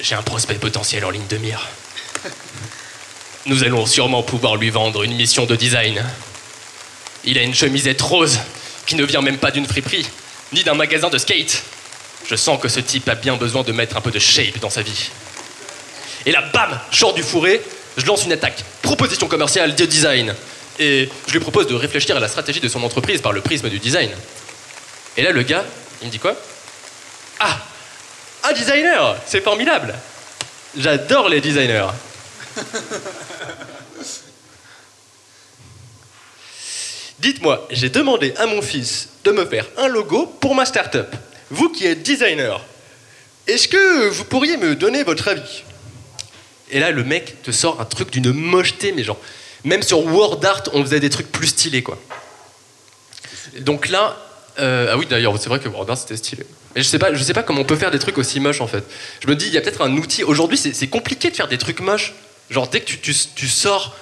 j'ai 0.00 0.14
un 0.14 0.22
prospect 0.22 0.54
potentiel 0.54 1.04
en 1.04 1.10
ligne 1.10 1.26
de 1.28 1.36
mire. 1.36 1.68
Nous 3.46 3.62
allons 3.64 3.86
sûrement 3.86 4.22
pouvoir 4.22 4.56
lui 4.56 4.70
vendre 4.70 5.02
une 5.02 5.14
mission 5.14 5.46
de 5.46 5.56
design. 5.56 6.04
Il 7.24 7.38
a 7.38 7.42
une 7.42 7.54
chemisette 7.54 8.00
rose 8.00 8.38
qui 8.86 8.94
ne 8.96 9.04
vient 9.04 9.22
même 9.22 9.38
pas 9.38 9.50
d'une 9.50 9.66
friperie, 9.66 10.06
ni 10.52 10.64
d'un 10.64 10.74
magasin 10.74 11.08
de 11.08 11.18
skate. 11.18 11.62
Je 12.28 12.36
sens 12.36 12.60
que 12.60 12.68
ce 12.68 12.80
type 12.80 13.08
a 13.08 13.14
bien 13.14 13.36
besoin 13.36 13.62
de 13.62 13.72
mettre 13.72 13.96
un 13.96 14.00
peu 14.00 14.10
de 14.10 14.18
shape 14.18 14.58
dans 14.60 14.70
sa 14.70 14.82
vie. 14.82 15.10
Et 16.26 16.32
là, 16.32 16.42
bam, 16.52 16.80
sors 16.90 17.14
du 17.14 17.22
fourré, 17.22 17.60
je 17.96 18.06
lance 18.06 18.24
une 18.24 18.32
attaque. 18.32 18.64
Proposition 18.82 19.28
commerciale 19.28 19.74
de 19.74 19.84
design. 19.84 20.34
Et 20.78 21.08
je 21.26 21.32
lui 21.32 21.40
propose 21.40 21.66
de 21.66 21.74
réfléchir 21.74 22.16
à 22.16 22.20
la 22.20 22.28
stratégie 22.28 22.60
de 22.60 22.68
son 22.68 22.82
entreprise 22.82 23.20
par 23.20 23.32
le 23.32 23.40
prisme 23.40 23.68
du 23.68 23.78
design. 23.78 24.10
Et 25.16 25.22
là, 25.22 25.32
le 25.32 25.42
gars, 25.42 25.64
il 26.00 26.06
me 26.06 26.12
dit 26.12 26.18
quoi? 26.18 26.34
Ah 27.40 27.58
Un 28.44 28.52
designer 28.52 29.16
C'est 29.26 29.42
formidable 29.42 29.94
J'adore 30.76 31.28
les 31.28 31.40
designers. 31.40 31.88
Dites-moi, 37.18 37.68
j'ai 37.70 37.88
demandé 37.90 38.34
à 38.36 38.46
mon 38.46 38.62
fils 38.62 39.10
de 39.24 39.30
me 39.30 39.44
faire 39.44 39.66
un 39.76 39.86
logo 39.86 40.26
pour 40.40 40.54
ma 40.54 40.64
start-up. 40.64 41.14
Vous 41.50 41.68
qui 41.68 41.86
êtes 41.86 42.02
designer, 42.02 42.60
est-ce 43.46 43.68
que 43.68 44.08
vous 44.08 44.24
pourriez 44.24 44.56
me 44.56 44.74
donner 44.74 45.04
votre 45.04 45.28
avis? 45.28 45.62
Et 46.70 46.80
là, 46.80 46.90
le 46.90 47.04
mec 47.04 47.42
te 47.42 47.50
sort 47.50 47.80
un 47.80 47.84
truc 47.84 48.10
d'une 48.10 48.32
mocheté, 48.32 48.92
mais 48.92 49.04
genre, 49.04 49.20
même 49.64 49.82
sur 49.82 50.00
WordArt, 50.00 50.64
on 50.72 50.82
faisait 50.82 51.00
des 51.00 51.10
trucs 51.10 51.30
plus 51.30 51.48
stylés, 51.48 51.82
quoi. 51.82 51.98
Donc 53.60 53.88
là, 53.88 54.16
euh, 54.58 54.88
ah 54.92 54.96
oui, 54.96 55.06
d'ailleurs, 55.06 55.34
c'est 55.38 55.48
vrai 55.48 55.60
que 55.60 55.68
WordArt 55.68 55.96
c'était 55.98 56.16
stylé. 56.16 56.44
Mais 56.74 56.82
je 56.82 56.88
sais 56.88 56.98
pas, 56.98 57.12
je 57.14 57.22
sais 57.22 57.34
pas 57.34 57.42
comment 57.42 57.60
on 57.60 57.64
peut 57.64 57.76
faire 57.76 57.90
des 57.90 57.98
trucs 57.98 58.18
aussi 58.18 58.40
moches 58.40 58.60
en 58.60 58.66
fait. 58.66 58.84
Je 59.22 59.28
me 59.28 59.36
dis, 59.36 59.46
il 59.46 59.52
y 59.52 59.58
a 59.58 59.60
peut-être 59.60 59.82
un 59.82 59.92
outil. 59.96 60.24
Aujourd'hui, 60.24 60.56
c'est 60.58 60.86
compliqué 60.88 61.30
de 61.30 61.36
faire 61.36 61.48
des 61.48 61.58
trucs 61.58 61.80
moches. 61.80 62.14
Genre 62.50 62.68
dès 62.68 62.80
que 62.80 62.86
tu, 62.86 62.98
tu- 62.98 63.14
tu 63.34 63.48
sors 63.48 63.94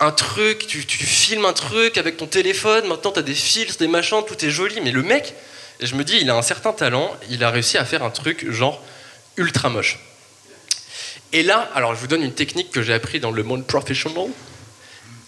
un 0.00 0.10
truc, 0.10 0.66
tu, 0.66 0.84
tu 0.86 1.04
filmes 1.04 1.44
un 1.44 1.52
truc 1.52 1.96
avec 1.98 2.16
ton 2.16 2.26
téléphone, 2.26 2.86
maintenant 2.88 3.12
t'as 3.12 3.22
des 3.22 3.34
filtres, 3.34 3.76
des 3.78 3.88
machins, 3.88 4.22
tout 4.26 4.42
est 4.44 4.50
joli. 4.50 4.80
Mais 4.82 4.90
le 4.90 5.02
mec, 5.02 5.34
je 5.80 5.94
me 5.94 6.04
dis, 6.04 6.18
il 6.20 6.30
a 6.30 6.34
un 6.36 6.42
certain 6.42 6.72
talent. 6.72 7.14
Il 7.30 7.44
a 7.44 7.50
réussi 7.50 7.76
à 7.78 7.84
faire 7.84 8.02
un 8.02 8.10
truc 8.10 8.50
genre 8.50 8.82
ultra 9.36 9.68
moche. 9.68 9.98
Et 11.32 11.42
là, 11.42 11.70
alors 11.74 11.94
je 11.94 12.00
vous 12.00 12.06
donne 12.06 12.22
une 12.22 12.32
technique 12.34 12.70
que 12.70 12.82
j'ai 12.82 12.94
appris 12.94 13.20
dans 13.20 13.30
le 13.32 13.42
monde 13.42 13.66
professionnel. 13.66 14.28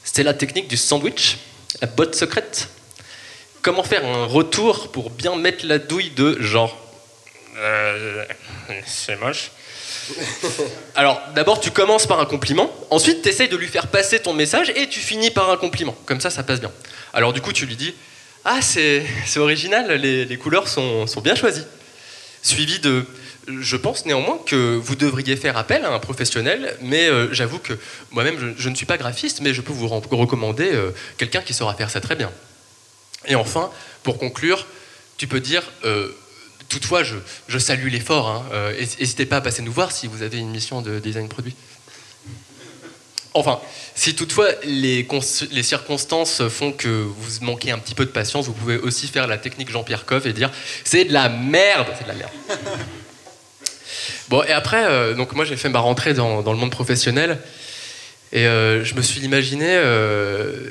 C'était 0.06 0.22
la 0.22 0.34
technique 0.34 0.68
du 0.68 0.76
sandwich, 0.76 1.36
la 1.82 1.88
botte 1.88 2.14
secrète. 2.14 2.68
Comment 3.60 3.82
faire 3.82 4.06
un 4.06 4.24
retour 4.24 4.92
pour 4.92 5.10
bien 5.10 5.34
mettre 5.34 5.66
la 5.66 5.78
douille 5.78 6.10
de 6.10 6.40
genre. 6.40 6.74
Euh, 7.58 8.24
c'est 8.86 9.16
moche. 9.16 9.50
Alors, 10.94 11.20
d'abord, 11.34 11.58
tu 11.60 11.72
commences 11.72 12.06
par 12.06 12.20
un 12.20 12.24
compliment. 12.24 12.70
Ensuite, 12.90 13.22
tu 13.22 13.28
essayes 13.28 13.48
de 13.48 13.56
lui 13.56 13.66
faire 13.66 13.88
passer 13.88 14.20
ton 14.20 14.32
message 14.32 14.72
et 14.76 14.88
tu 14.88 15.00
finis 15.00 15.32
par 15.32 15.50
un 15.50 15.56
compliment. 15.56 15.96
Comme 16.06 16.20
ça, 16.20 16.30
ça 16.30 16.44
passe 16.44 16.60
bien. 16.60 16.70
Alors, 17.12 17.32
du 17.32 17.40
coup, 17.40 17.52
tu 17.52 17.66
lui 17.66 17.76
dis 17.76 17.92
Ah, 18.44 18.62
c'est 18.62 19.04
c'est 19.26 19.40
original, 19.40 19.90
les, 20.00 20.24
les 20.24 20.38
couleurs 20.38 20.68
sont, 20.68 21.08
sont 21.08 21.20
bien 21.20 21.34
choisies. 21.34 21.66
Suivi 22.42 22.78
de 22.78 23.04
Je 23.48 23.76
pense 23.76 24.06
néanmoins 24.06 24.38
que 24.44 24.76
vous 24.76 24.96
devriez 24.96 25.36
faire 25.36 25.56
appel 25.56 25.84
à 25.84 25.92
un 25.92 25.98
professionnel, 26.00 26.76
mais 26.82 27.08
euh, 27.08 27.32
j'avoue 27.32 27.60
que 27.60 27.78
moi-même, 28.10 28.54
je, 28.58 28.68
ne 28.68 28.74
suis 28.74 28.86
pas 28.86 28.98
graphiste, 28.98 29.40
mais 29.40 29.54
je 29.54 29.60
peux 29.60 29.72
vous 29.72 29.88
recommander 29.88 30.68
euh, 30.72 30.90
quelqu'un 31.16 31.40
qui 31.42 31.54
saura 31.54 31.74
faire 31.74 31.90
ça 31.90 32.00
très 32.00 32.16
bien. 32.16 32.32
Et 33.26 33.36
enfin, 33.36 33.70
pour 34.02 34.18
conclure, 34.18 34.66
tu 35.16 35.26
peux 35.26 35.40
dire 35.40 35.62
euh, 35.84 36.08
Toutefois, 36.68 37.04
je, 37.04 37.58
salue 37.58 37.88
l'effort. 37.88 38.26
hein, 38.28 38.72
N'hésitez 38.98 39.24
pas 39.24 39.36
à 39.36 39.40
passer 39.40 39.62
nous 39.62 39.70
voir 39.70 39.92
si 39.92 40.08
vous 40.08 40.22
avez 40.22 40.38
une 40.38 40.50
mission 40.50 40.82
de 40.82 40.98
design 40.98 41.28
produit. 41.28 41.54
Enfin, 43.34 43.60
si 43.94 44.16
toutefois 44.16 44.48
les, 44.64 45.06
les 45.52 45.62
circonstances 45.62 46.48
font 46.48 46.72
que 46.72 46.88
vous 46.88 47.44
manquez 47.44 47.70
un 47.70 47.78
petit 47.78 47.94
peu 47.94 48.04
de 48.04 48.10
patience, 48.10 48.46
vous 48.46 48.54
pouvez 48.54 48.78
aussi 48.78 49.06
faire 49.06 49.26
la 49.26 49.38
technique 49.38 49.70
Jean-Pierre 49.70 50.06
Coff 50.06 50.26
et 50.26 50.32
dire 50.32 50.50
c'est 50.84 51.04
de 51.04 51.12
la 51.12 51.28
merde, 51.28 51.86
c'est 51.96 52.04
de 52.04 52.08
la 52.08 52.14
merde. 52.14 52.32
Bon, 54.28 54.42
et 54.42 54.52
après, 54.52 54.84
euh, 54.84 55.14
donc 55.14 55.32
moi 55.32 55.44
j'ai 55.44 55.56
fait 55.56 55.68
ma 55.68 55.78
rentrée 55.78 56.14
dans, 56.14 56.42
dans 56.42 56.52
le 56.52 56.58
monde 56.58 56.70
professionnel. 56.70 57.38
Et 58.32 58.46
euh, 58.46 58.84
je 58.84 58.94
me 58.94 59.02
suis 59.02 59.20
imaginé 59.20 59.66
euh, 59.68 60.70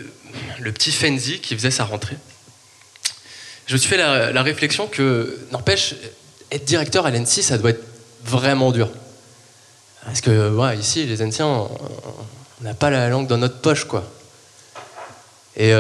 le 0.60 0.72
petit 0.72 0.92
Fenzi 0.92 1.40
qui 1.40 1.56
faisait 1.56 1.72
sa 1.72 1.86
rentrée. 1.86 2.18
Je 3.68 3.74
me 3.74 3.78
suis 3.78 3.90
fait 3.90 3.98
la, 3.98 4.44
réflexion 4.44 4.88
que, 4.88 5.40
n'empêche, 5.52 5.96
être 6.52 6.66
directeur 6.66 7.06
à 7.06 7.12
l'ENSI, 7.12 7.42
ça 7.42 7.58
doit 7.58 7.72
être 7.72 7.84
vraiment 8.24 8.72
dur. 8.72 8.90
Parce 10.04 10.22
que, 10.22 10.52
ouais, 10.52 10.78
ici, 10.78 11.06
les 11.06 11.24
anciens, 11.24 11.48
on 11.48 11.70
n'a 12.62 12.76
pas 12.76 12.92
la 12.92 13.10
langue 13.10 13.26
dans 13.26 13.38
notre 13.38 13.60
poche, 13.62 13.86
quoi. 13.86 14.04
Et 15.58 15.72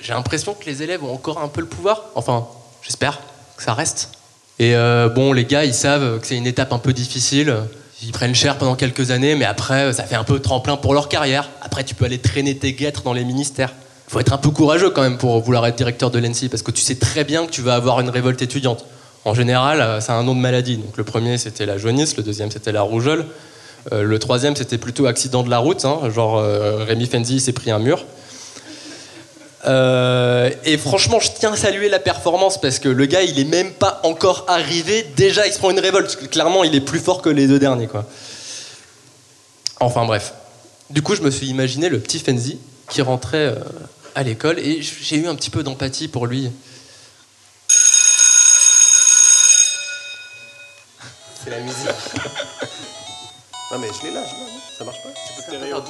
j'ai 0.00 0.12
l'impression 0.12 0.54
que 0.54 0.64
les 0.66 0.84
élèves 0.84 1.02
ont 1.02 1.12
encore 1.12 1.38
un 1.38 1.48
peu 1.48 1.60
le 1.60 1.66
pouvoir. 1.66 2.04
Enfin, 2.14 2.46
j'espère 2.82 3.18
que 3.56 3.62
ça 3.64 3.74
reste. 3.74 4.10
Et 4.58 4.74
euh, 4.76 5.08
bon, 5.08 5.32
les 5.32 5.44
gars, 5.44 5.64
ils 5.64 5.74
savent 5.74 6.20
que 6.20 6.26
c'est 6.26 6.36
une 6.36 6.46
étape 6.46 6.72
un 6.72 6.78
peu 6.78 6.92
difficile. 6.92 7.54
Ils 8.02 8.12
prennent 8.12 8.34
cher 8.34 8.58
pendant 8.58 8.76
quelques 8.76 9.10
années, 9.10 9.34
mais 9.34 9.44
après, 9.44 9.92
ça 9.92 10.04
fait 10.04 10.14
un 10.14 10.24
peu 10.24 10.38
tremplin 10.38 10.76
pour 10.76 10.94
leur 10.94 11.08
carrière. 11.08 11.48
Après, 11.62 11.84
tu 11.84 11.94
peux 11.94 12.04
aller 12.04 12.18
traîner 12.18 12.56
tes 12.56 12.72
guêtres 12.72 13.02
dans 13.02 13.12
les 13.12 13.24
ministères. 13.24 13.72
Il 14.08 14.12
faut 14.12 14.20
être 14.20 14.32
un 14.32 14.38
peu 14.38 14.50
courageux 14.50 14.90
quand 14.90 15.02
même 15.02 15.16
pour 15.16 15.40
vouloir 15.40 15.66
être 15.66 15.76
directeur 15.76 16.10
de 16.10 16.18
l'ENSI, 16.18 16.48
parce 16.48 16.62
que 16.62 16.70
tu 16.70 16.82
sais 16.82 16.96
très 16.96 17.24
bien 17.24 17.46
que 17.46 17.50
tu 17.50 17.62
vas 17.62 17.74
avoir 17.74 18.00
une 18.00 18.10
révolte 18.10 18.42
étudiante. 18.42 18.84
En 19.24 19.32
général, 19.32 19.80
euh, 19.80 20.00
c'est 20.00 20.12
un 20.12 20.22
nom 20.22 20.34
de 20.34 20.40
maladie. 20.40 20.76
Donc 20.76 20.96
le 20.96 21.04
premier, 21.04 21.38
c'était 21.38 21.66
la 21.66 21.78
jaunisse, 21.78 22.16
le 22.16 22.22
deuxième, 22.22 22.50
c'était 22.50 22.72
la 22.72 22.82
rougeole. 22.82 23.26
Euh, 23.92 24.02
le 24.02 24.18
troisième, 24.18 24.54
c'était 24.56 24.78
plutôt 24.78 25.06
accident 25.06 25.42
de 25.42 25.50
la 25.50 25.58
route, 25.58 25.84
hein, 25.84 26.10
genre 26.10 26.38
euh, 26.38 26.84
Rémi 26.84 27.06
Fenzi 27.06 27.40
s'est 27.40 27.52
pris 27.52 27.70
un 27.70 27.78
mur. 27.78 28.04
Euh, 29.66 30.50
et 30.64 30.76
franchement, 30.76 31.20
je 31.20 31.30
tiens 31.38 31.52
à 31.52 31.56
saluer 31.56 31.88
la 31.88 31.98
performance 31.98 32.60
parce 32.60 32.78
que 32.78 32.88
le 32.88 33.06
gars, 33.06 33.22
il 33.22 33.38
est 33.38 33.44
même 33.44 33.72
pas 33.72 34.00
encore 34.04 34.44
arrivé. 34.48 35.06
Déjà, 35.16 35.46
il 35.46 35.52
se 35.52 35.58
prend 35.58 35.70
une 35.70 35.80
révolte. 35.80 36.28
Clairement, 36.30 36.64
il 36.64 36.74
est 36.74 36.80
plus 36.80 36.98
fort 36.98 37.22
que 37.22 37.30
les 37.30 37.46
deux 37.46 37.58
derniers, 37.58 37.86
quoi. 37.86 38.04
Enfin, 39.80 40.04
bref. 40.04 40.34
Du 40.90 41.02
coup, 41.02 41.14
je 41.14 41.22
me 41.22 41.30
suis 41.30 41.46
imaginé 41.46 41.88
le 41.88 41.98
petit 41.98 42.18
Fenzi 42.18 42.58
qui 42.90 43.00
rentrait 43.02 43.46
euh, 43.46 43.54
à 44.14 44.22
l'école 44.22 44.58
et 44.58 44.82
j'ai 44.82 45.16
eu 45.16 45.26
un 45.26 45.34
petit 45.34 45.50
peu 45.50 45.62
d'empathie 45.62 46.08
pour 46.08 46.26
lui. 46.26 46.50
C'est 51.42 51.50
la 51.50 51.60
musique. 51.60 51.76
non 53.72 53.78
mais 53.78 53.88
je 53.88 54.06
l'ai 54.06 54.14
là, 54.14 54.24
je 54.24 54.34
l'ai 54.34 54.40
là, 54.40 54.60
ça 54.78 54.84
marche 54.84 55.02
pas 55.02 55.08
Stéréo. 55.42 55.82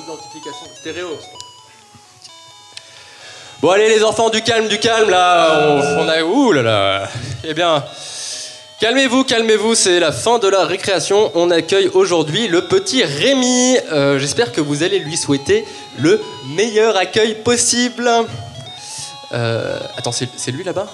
Stéréo. 0.81 1.18
Bon 3.65 3.71
allez 3.71 3.89
les 3.89 4.05
enfants, 4.05 4.29
du 4.29 4.43
calme, 4.43 4.69
du 4.69 4.79
calme 4.79 5.09
là. 5.09 5.79
On, 5.99 6.07
a 6.07 6.23
ouh 6.23 6.53
là 6.53 6.61
là. 6.61 7.09
Eh 7.45 7.55
bien, 7.55 7.83
calmez-vous, 8.79 9.25
calmez-vous. 9.25 9.75
C'est 9.75 10.01
la 10.01 10.12
fin 10.12 10.39
de 10.39 10.49
la 10.49 10.67
récréation. 10.67 11.31
On 11.35 11.51
accueille 11.51 11.89
aujourd'hui 11.95 12.47
le 12.47 12.67
petit 12.67 13.03
Rémi. 13.03 13.79
Euh, 13.91 14.19
J'espère 14.19 14.53
que 14.53 14.61
vous 14.61 14.83
allez 14.83 14.99
lui 14.99 15.17
souhaiter 15.17 15.65
le 15.97 16.21
meilleur 16.55 16.95
accueil 16.99 17.37
possible. 17.37 18.07
Euh, 19.33 19.79
attends, 19.97 20.12
c'est 20.12 20.51
lui 20.53 20.62
là-bas? 20.62 20.87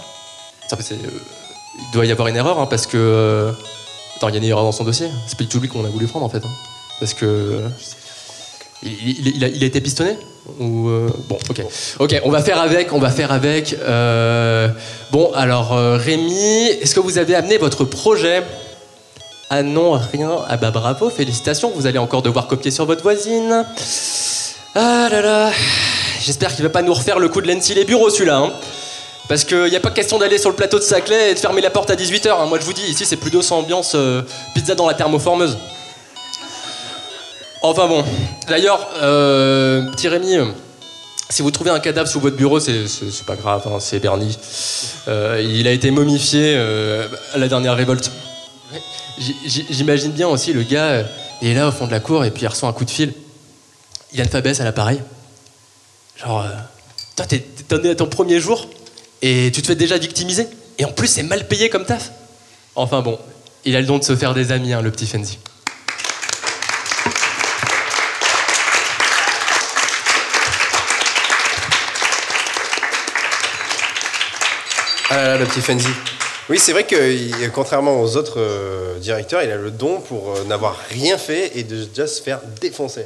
Euh, 0.73 0.77
Il 0.93 1.93
doit 1.93 2.07
y 2.07 2.13
avoir 2.13 2.29
une 2.29 2.37
erreur 2.37 2.61
hein, 2.61 2.67
parce 2.67 2.87
que. 2.87 3.53
Attends, 4.15 4.29
il 4.29 4.35
y 4.35 4.39
a 4.39 4.39
une 4.39 4.45
erreur 4.45 4.63
dans 4.63 4.71
son 4.71 4.85
dossier. 4.85 5.09
C'est 5.27 5.37
pas 5.37 5.43
du 5.43 5.49
tout 5.49 5.59
lui 5.59 5.67
qu'on 5.67 5.85
a 5.85 5.89
voulu 5.89 6.07
prendre 6.07 6.25
en 6.25 6.29
fait. 6.29 6.45
hein. 6.45 6.51
Parce 7.01 7.15
que. 7.15 7.63
Il, 8.83 9.45
a, 9.45 9.67
été 9.67 9.81
pistonné 9.81 10.17
euh, 10.61 11.09
bon, 11.29 11.39
ok, 11.51 11.63
ok, 11.99 12.21
on 12.25 12.31
va 12.31 12.43
faire 12.43 12.61
avec, 12.61 12.93
on 12.93 12.99
va 12.99 13.11
faire 13.11 13.31
avec. 13.31 13.75
Euh, 13.75 14.69
bon, 15.11 15.31
alors 15.35 15.77
euh, 15.77 15.97
Rémi, 15.97 16.67
est-ce 16.81 16.95
que 16.95 17.01
vous 17.01 17.19
avez 17.19 17.35
amené 17.35 17.59
votre 17.59 17.85
projet? 17.85 18.43
Ah 19.51 19.63
non, 19.63 20.01
rien. 20.13 20.31
Ah 20.49 20.57
bah 20.57 20.71
bravo, 20.71 21.11
félicitations. 21.11 21.71
Vous 21.75 21.87
allez 21.87 21.99
encore 21.99 22.23
devoir 22.23 22.47
copier 22.47 22.71
sur 22.71 22.87
votre 22.87 23.03
voisine. 23.03 23.65
Ah 24.75 25.09
là 25.11 25.21
là, 25.21 25.51
j'espère 26.23 26.55
qu'il 26.55 26.65
va 26.65 26.71
pas 26.71 26.83
nous 26.83 26.95
refaire 26.95 27.19
le 27.19 27.29
coup 27.29 27.41
de 27.41 27.53
l'ENSI 27.53 27.75
les 27.75 27.85
bureaux 27.85 28.11
celui-là. 28.11 28.39
hein. 28.39 28.53
Parce 29.29 29.45
qu'il 29.45 29.67
n'y 29.67 29.77
a 29.77 29.81
pas 29.81 29.91
question 29.91 30.19
d'aller 30.19 30.39
sur 30.39 30.51
le 30.51 30.57
plateau 30.57 30.79
de 30.79 30.85
Saclay 30.85 31.31
et 31.31 31.35
de 31.35 31.39
fermer 31.39 31.61
la 31.61 31.71
porte 31.71 31.91
à 31.91 31.95
18h. 31.95 32.49
Moi 32.49 32.59
je 32.59 32.65
vous 32.65 32.73
dis, 32.73 32.83
ici 32.83 33.05
c'est 33.05 33.17
plutôt 33.17 33.43
sans 33.43 33.59
ambiance 33.59 33.95
pizza 34.55 34.75
dans 34.75 34.89
la 34.89 34.95
thermoformeuse. 34.95 35.57
Enfin 37.63 37.87
bon, 37.89 38.05
d'ailleurs, 38.49 38.89
euh, 39.03 39.91
petit 39.93 40.09
Rémi, 40.09 40.37
euh, 40.37 40.47
si 41.29 41.43
vous 41.43 41.51
trouvez 41.51 41.71
un 41.71 41.79
cadavre 41.81 42.09
sous 42.09 42.21
votre 42.21 42.37
bureau, 42.37 42.59
c'est 42.59 42.87
pas 43.27 43.37
grave, 43.37 43.63
hein, 43.67 43.79
c'est 43.81 43.99
Bernie. 43.99 44.37
Euh, 45.09 45.43
il 45.47 45.67
a 45.67 45.73
été 45.73 45.91
momifié 45.91 46.55
euh, 46.57 47.07
à 47.35 47.39
la 47.39 47.49
dernière 47.49 47.77
révolte. 47.77 48.11
J'imagine 49.47 50.13
bien 50.13 50.29
aussi 50.29 50.53
le 50.55 50.63
gars, 50.63 51.05
il 51.43 51.49
est 51.49 51.55
là 51.55 51.69
au 51.69 51.73
fond 51.73 51.87
de 51.87 51.91
la 51.91 52.01
cour 52.01 52.25
et 52.25 52.31
puis 52.31 52.43
il 52.45 52.47
reçoit 52.49 52.69
un 52.69 52.73
coup 52.73 52.87
de 52.87 52.91
fil. 52.91 53.13
Il 54.13 54.21
a 54.21 54.25
une 54.25 54.31
fabesse 54.31 54.61
à 54.61 54.65
l'appareil. 54.65 55.01
Genre, 56.17 56.45
toi, 57.17 57.27
t'es- 57.27 57.45
es 57.71 57.91
à 57.91 57.95
ton 57.95 58.07
premier 58.07 58.41
jour 58.41 58.69
et 59.21 59.51
tu 59.53 59.61
te 59.61 59.67
fais 59.67 59.75
déjà 59.75 59.99
victimiser. 59.99 60.49
Et 60.79 60.87
en 60.87 60.93
plus, 60.93 61.07
c'est 61.09 61.23
mal 61.23 61.47
payé 61.47 61.69
comme 61.69 61.85
taf. 61.85 62.11
Enfin 62.75 63.03
bon, 63.03 63.19
il 63.67 63.77
a 63.77 63.81
le 63.83 63.87
don 63.87 63.99
de 63.99 64.05
se 64.05 64.17
faire 64.17 64.33
des 64.33 64.51
amis, 64.53 64.73
hein, 64.73 64.81
le 64.81 64.91
petit 64.91 65.07
Fenzi. 65.07 65.39
Ah 75.23 75.27
là 75.29 75.37
le 75.37 75.45
petit 75.45 75.61
Fenzi. 75.61 75.87
Oui, 76.49 76.59
c'est 76.59 76.73
vrai 76.73 76.85
que 76.85 77.47
contrairement 77.49 78.01
aux 78.01 78.17
autres 78.17 78.39
euh, 78.41 78.99
directeurs, 78.99 79.43
il 79.43 79.51
a 79.51 79.57
le 79.57 79.71
don 79.71 80.01
pour 80.01 80.35
euh, 80.35 80.45
n'avoir 80.45 80.77
rien 80.91 81.19
fait 81.19 81.53
et 81.57 81.63
de 81.63 81.85
déjà 81.85 82.07
se 82.07 82.23
faire 82.23 82.41
défoncer. 82.61 83.05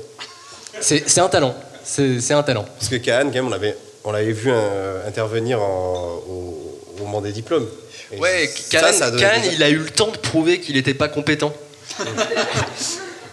C'est 0.81 1.19
un 1.19 1.29
talent. 1.29 1.57
C'est 1.83 2.31
un 2.33 2.43
talent. 2.45 2.67
Parce 2.79 2.89
que 2.89 2.97
Kahan, 2.97 3.27
quand 3.27 3.33
même, 3.35 3.47
on 3.49 3.51
l'avait, 3.51 3.77
on 4.05 4.13
l'avait 4.13 4.33
vu 4.33 4.51
euh, 4.53 5.07
intervenir 5.09 5.61
en- 5.61 6.23
au, 6.29 6.81
au 7.01 7.05
moment 7.05 7.21
des 7.21 7.33
diplômes. 7.33 7.67
Et 8.13 8.19
Ouais, 8.19 8.49
ça, 8.71 8.93
ça 8.93 9.11
des- 9.11 9.19
il 9.53 9.63
a 9.65 9.69
eu 9.71 9.79
le 9.79 9.91
temps 9.91 10.09
de 10.13 10.17
prouver 10.17 10.61
qu'il 10.61 10.77
n'était 10.77 10.95
pas 10.95 11.09
compétent. 11.09 11.53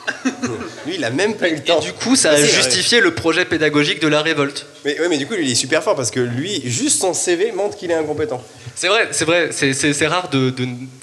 Lui, 0.86 0.96
il 0.96 1.04
a 1.04 1.10
même 1.12 1.36
pas 1.36 1.50
eu 1.50 1.56
le 1.56 1.64
temps. 1.64 1.80
Du 1.80 1.94
coup, 1.94 2.16
ça 2.16 2.32
a 2.32 2.44
justifié 2.44 3.02
le 3.02 3.14
projet 3.14 3.46
pédagogique 3.46 4.02
de 4.02 4.08
la 4.08 4.22
révolte. 4.22 4.66
Mais, 4.86 5.00
ouais, 5.00 5.10
mais 5.10 5.18
du 5.18 5.28
coup, 5.28 5.34
lui, 5.36 5.46
il 5.46 5.52
est 5.52 5.56
super 5.56 5.84
fort 5.84 5.96
parce 5.96 6.12
que 6.12 6.20
lui, 6.20 6.62
juste 6.66 7.00
son 7.02 7.14
CV 7.14 7.52
montre 7.52 7.78
qu'il 7.78 7.92
est 7.92 7.96
incompétent. 7.96 8.44
C'est 8.76 8.88
vrai, 8.88 9.10
c'est 9.12 9.26
vrai, 9.26 9.50
c'est- 9.52 9.74
c'est 9.74 9.94
c'est 9.94 10.08
rare 10.08 10.30
de. 10.30 10.54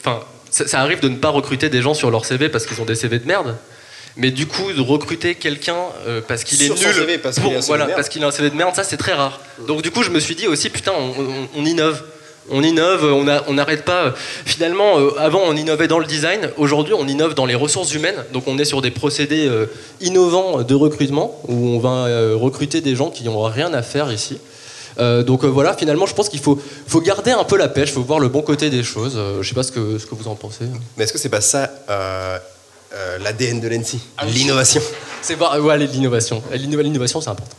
Enfin, 0.01 0.21
ça, 0.51 0.67
ça 0.67 0.81
arrive 0.81 1.01
de 1.01 1.09
ne 1.09 1.17
pas 1.17 1.29
recruter 1.29 1.69
des 1.69 1.81
gens 1.83 1.95
sur 1.95 2.11
leur 2.11 2.25
CV 2.25 2.49
parce 2.49 2.67
qu'ils 2.67 2.81
ont 2.81 2.85
des 2.85 2.97
CV 2.97 3.19
de 3.19 3.27
merde. 3.27 3.57
Mais 4.17 4.33
du 4.33 4.47
coup, 4.47 4.73
de 4.73 4.81
recruter 4.81 5.37
quelqu'un 5.37 5.77
euh, 6.09 6.21
parce 6.27 6.43
qu'il 6.43 6.61
est 6.61 6.67
Sur 6.67 6.75
nul, 6.75 6.93
CV, 6.93 7.19
parce 7.19 7.37
qu'il 7.37 7.45
pour- 7.45 7.61
voilà, 7.61 7.87
parce 7.87 8.09
qu'il 8.09 8.25
a 8.25 8.27
un 8.27 8.31
CV 8.33 8.51
de 8.51 8.57
merde, 8.57 8.75
ça 8.75 8.83
c'est 8.83 8.97
très 8.97 9.13
rare. 9.13 9.41
Donc 9.69 9.83
du 9.83 9.93
coup, 9.93 10.03
je 10.03 10.11
me 10.11 10.19
suis 10.19 10.35
dit 10.35 10.49
aussi, 10.49 10.71
putain, 10.71 10.93
on, 10.93 11.11
on- 11.23 11.49
on 11.57 11.65
innove. 11.65 12.03
On 12.51 12.63
innove, 12.63 13.05
on 13.05 13.53
n'arrête 13.55 13.85
pas. 13.85 14.15
Finalement, 14.45 14.99
euh, 14.99 15.11
avant 15.19 15.41
on 15.45 15.55
innovait 15.57 15.89
dans 15.89 15.99
le 15.99 16.07
design, 16.07 16.51
aujourd'hui 16.57 16.95
on 16.95 17.07
innove 17.07 17.35
dans 17.35 17.47
les 17.47 17.55
ressources 17.55 17.93
humaines. 17.95 18.25
Donc 18.33 18.45
on 18.47 18.59
est 18.59 18.65
sur 18.65 18.81
des 18.83 18.91
procédés 18.91 19.47
euh, 19.47 19.67
innovants 20.01 20.63
de 20.63 20.75
recrutement 20.75 21.41
où 21.49 21.55
on 21.69 21.79
va 21.79 22.07
euh, 22.07 22.35
recruter 22.37 22.81
des 22.81 22.97
gens 22.97 23.11
qui 23.11 23.25
n'ont 23.25 23.43
rien 23.43 23.73
à 23.75 23.83
faire 23.83 24.13
ici. 24.13 24.39
Euh, 24.99 25.23
donc 25.23 25.45
euh, 25.45 25.47
voilà, 25.47 25.75
finalement, 25.77 26.07
je 26.07 26.15
pense 26.15 26.29
qu'il 26.29 26.41
faut, 26.41 26.59
faut 26.87 27.01
garder 27.01 27.31
un 27.31 27.45
peu 27.45 27.57
la 27.57 27.69
pêche, 27.69 27.91
il 27.91 27.95
faut 27.95 28.03
voir 28.03 28.19
le 28.19 28.29
bon 28.29 28.43
côté 28.43 28.69
des 28.71 28.83
choses. 28.83 29.15
Euh, 29.17 29.43
je 29.43 29.49
sais 29.49 29.55
pas 29.55 29.63
ce 29.63 29.71
que, 29.71 29.99
ce 29.99 30.07
que 30.07 30.15
vous 30.15 30.27
en 30.29 30.35
pensez. 30.35 30.65
Mais 30.97 31.05
est-ce 31.05 31.13
que 31.13 31.19
c'est 31.19 31.29
pas 31.29 31.41
ça 31.41 31.71
l'ADN 33.21 33.61
de 33.61 33.69
l'ENSI 33.69 34.01
Ah. 34.17 34.25
L'innovation. 34.27 34.81
C'est 35.23 35.37
ouais, 35.39 35.79
l'innovation. 35.79 36.43
L'inno- 36.53 36.81
L'innovation, 36.81 37.21
c'est 37.21 37.29
important. 37.31 37.57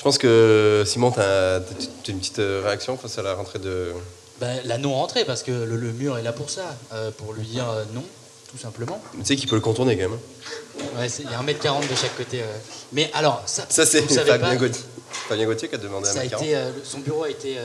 Je 0.00 0.02
pense 0.02 0.16
que 0.16 0.82
Simon, 0.86 1.10
tu 1.12 1.20
as 1.20 1.60
une 2.08 2.18
petite 2.20 2.38
euh, 2.38 2.62
réaction 2.64 2.96
face 2.96 3.18
à 3.18 3.22
la 3.22 3.34
rentrée 3.34 3.58
de. 3.58 3.92
Ben, 4.40 4.58
la 4.64 4.78
non-rentrée, 4.78 5.26
parce 5.26 5.42
que 5.42 5.50
le, 5.52 5.76
le 5.76 5.92
mur 5.92 6.16
est 6.16 6.22
là 6.22 6.32
pour 6.32 6.48
ça, 6.48 6.74
euh, 6.94 7.10
pour 7.10 7.34
lui 7.34 7.42
dire 7.44 7.68
euh, 7.68 7.84
non, 7.92 8.02
tout 8.50 8.56
simplement. 8.56 8.98
Tu 9.18 9.26
sais 9.26 9.36
qu'il 9.36 9.46
peut 9.46 9.56
le 9.56 9.60
contourner 9.60 9.98
quand 9.98 10.08
même. 10.08 10.18
hein. 10.18 10.84
Ouais, 10.98 11.06
il 11.18 11.30
y 11.30 11.34
a 11.34 11.42
1m40 11.42 11.86
de 11.86 11.94
chaque 11.94 12.16
côté. 12.16 12.40
euh. 12.40 12.46
Mais 12.94 13.10
alors, 13.12 13.42
ça, 13.44 13.66
Ça, 13.68 13.84
c'est 13.84 14.00
Fabien 14.00 14.56
Gauthier. 14.56 14.82
Fabien 15.28 15.44
Gauthier 15.44 15.68
qui 15.68 15.74
a 15.74 15.78
demandé 15.78 16.08
à 16.08 16.12
ça 16.12 16.20
a 16.20 16.22
Macaron. 16.22 16.44
été, 16.44 16.56
euh, 16.56 16.70
son 16.82 17.00
bureau 17.00 17.24
a 17.24 17.28
été 17.28 17.58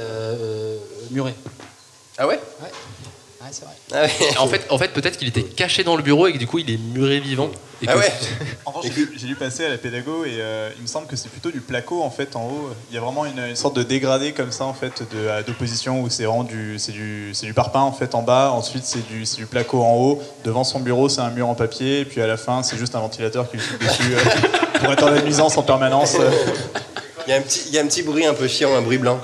muré. 1.11 1.33
Ah 2.17 2.27
ouais? 2.27 2.37
Ouais, 2.61 2.69
ouais 3.45 3.51
c'est 3.51 3.65
vrai. 3.65 3.73
Ah 3.93 4.01
ouais. 4.03 4.37
En 4.37 4.47
fait, 4.47 4.65
en 4.69 4.77
fait 4.77 4.89
peut-être 4.93 5.17
qu'il 5.17 5.27
était 5.27 5.43
caché 5.43 5.83
dans 5.83 5.95
le 5.95 6.03
bureau 6.03 6.27
et 6.27 6.33
que 6.33 6.37
du 6.37 6.47
coup, 6.47 6.59
il 6.59 6.69
est 6.69 6.77
muré 6.77 7.19
vivant. 7.19 7.49
Et 7.81 7.87
Ah 7.89 7.97
ouais 7.97 8.11
En 8.65 8.71
revanche, 8.71 8.91
j'ai 9.17 9.27
dû- 9.27 9.35
passer 9.35 9.65
à 9.65 9.69
la 9.69 9.77
pédago 9.77 10.23
et 10.23 10.37
euh, 10.39 10.69
il 10.77 10.81
me 10.83 10.87
semble 10.87 11.07
que 11.07 11.15
c'est 11.17 11.27
plutôt 11.29 11.51
du 11.51 11.59
placo 11.59 12.01
en 12.01 12.09
fait 12.09 12.35
en 12.37 12.45
haut. 12.45 12.69
Il 12.89 12.95
y 12.95 12.97
a 12.97 13.01
vraiment 13.01 13.25
une, 13.25 13.37
une 13.39 13.55
sorte 13.55 13.75
de 13.75 13.83
dégradé 13.83 14.31
comme 14.31 14.51
ça 14.51 14.63
en 14.65 14.73
fait 14.73 15.03
d'opposition 15.45 16.01
où 16.01 16.09
c'est 16.09 16.23
vraiment 16.23 16.43
du 16.45 16.79
c'est 16.79 16.93
du 16.93 17.31
c'est 17.33 17.45
du 17.45 17.53
parpaing 17.53 17.81
en 17.81 17.91
fait 17.91 18.15
en 18.15 18.21
bas. 18.21 18.51
Ensuite 18.51 18.85
c'est 18.85 19.05
du 19.07 19.25
c'est 19.25 19.37
du 19.37 19.45
placo 19.45 19.83
en 19.83 19.93
haut. 19.95 20.21
Devant 20.45 20.63
son 20.63 20.79
bureau 20.79 21.09
c'est 21.09 21.21
un 21.21 21.31
mur 21.31 21.49
en 21.49 21.55
papier 21.55 21.99
et 21.99 22.05
puis 22.05 22.21
à 22.21 22.27
la 22.27 22.37
fin 22.37 22.63
c'est 22.63 22.77
juste 22.77 22.95
un 22.95 22.99
ventilateur 23.01 23.49
qui 23.49 23.57
lui 23.57 23.63
souffle 23.63 23.85
dessus 23.85 24.13
euh, 24.15 24.79
pour 24.79 24.93
être 24.93 25.03
en 25.03 25.11
nuisance 25.21 25.57
en 25.57 25.63
permanence. 25.63 26.15
Il 27.27 27.31
y, 27.31 27.33
a 27.33 27.37
un 27.37 27.41
petit, 27.41 27.61
il 27.67 27.73
y 27.73 27.79
a 27.79 27.81
un 27.81 27.87
petit 27.87 28.03
bruit 28.03 28.25
un 28.25 28.35
peu 28.35 28.47
chiant, 28.47 28.75
un 28.75 28.81
bruit 28.83 28.99
blanc. 28.99 29.19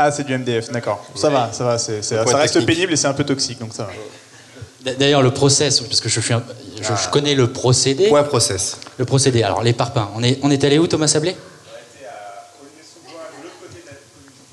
Ah 0.00 0.12
c'est 0.12 0.22
du 0.24 0.32
MDF, 0.38 0.70
d'accord. 0.70 1.04
Ça 1.16 1.28
va, 1.28 1.50
ça 1.52 1.64
va, 1.64 1.76
c'est- 1.76 2.02
ça 2.02 2.22
reste 2.22 2.54
technique. 2.54 2.66
pénible 2.68 2.92
et 2.92 2.96
c'est 2.96 3.08
un 3.08 3.12
peu 3.14 3.24
toxique 3.24 3.58
donc 3.58 3.74
ça 3.74 3.84
va. 3.84 4.92
D'ailleurs, 4.94 5.22
le 5.22 5.32
process, 5.32 5.80
parce 5.80 6.00
que 6.00 6.08
je 6.08 6.20
suis 6.20 6.32
un- 6.32 6.42
je, 6.80 6.84
je 6.84 7.08
connais 7.10 7.34
le 7.34 7.52
procédé. 7.52 8.08
Point 8.08 8.22
process. 8.22 8.76
Le 8.96 9.04
procédé. 9.04 9.42
Alors, 9.42 9.62
les 9.64 9.72
parpaings. 9.72 10.08
On 10.14 10.22
est, 10.22 10.38
on 10.42 10.50
est 10.52 10.62
allé 10.62 10.78
où, 10.78 10.86
Thomas 10.86 11.08
Sablé? 11.08 11.36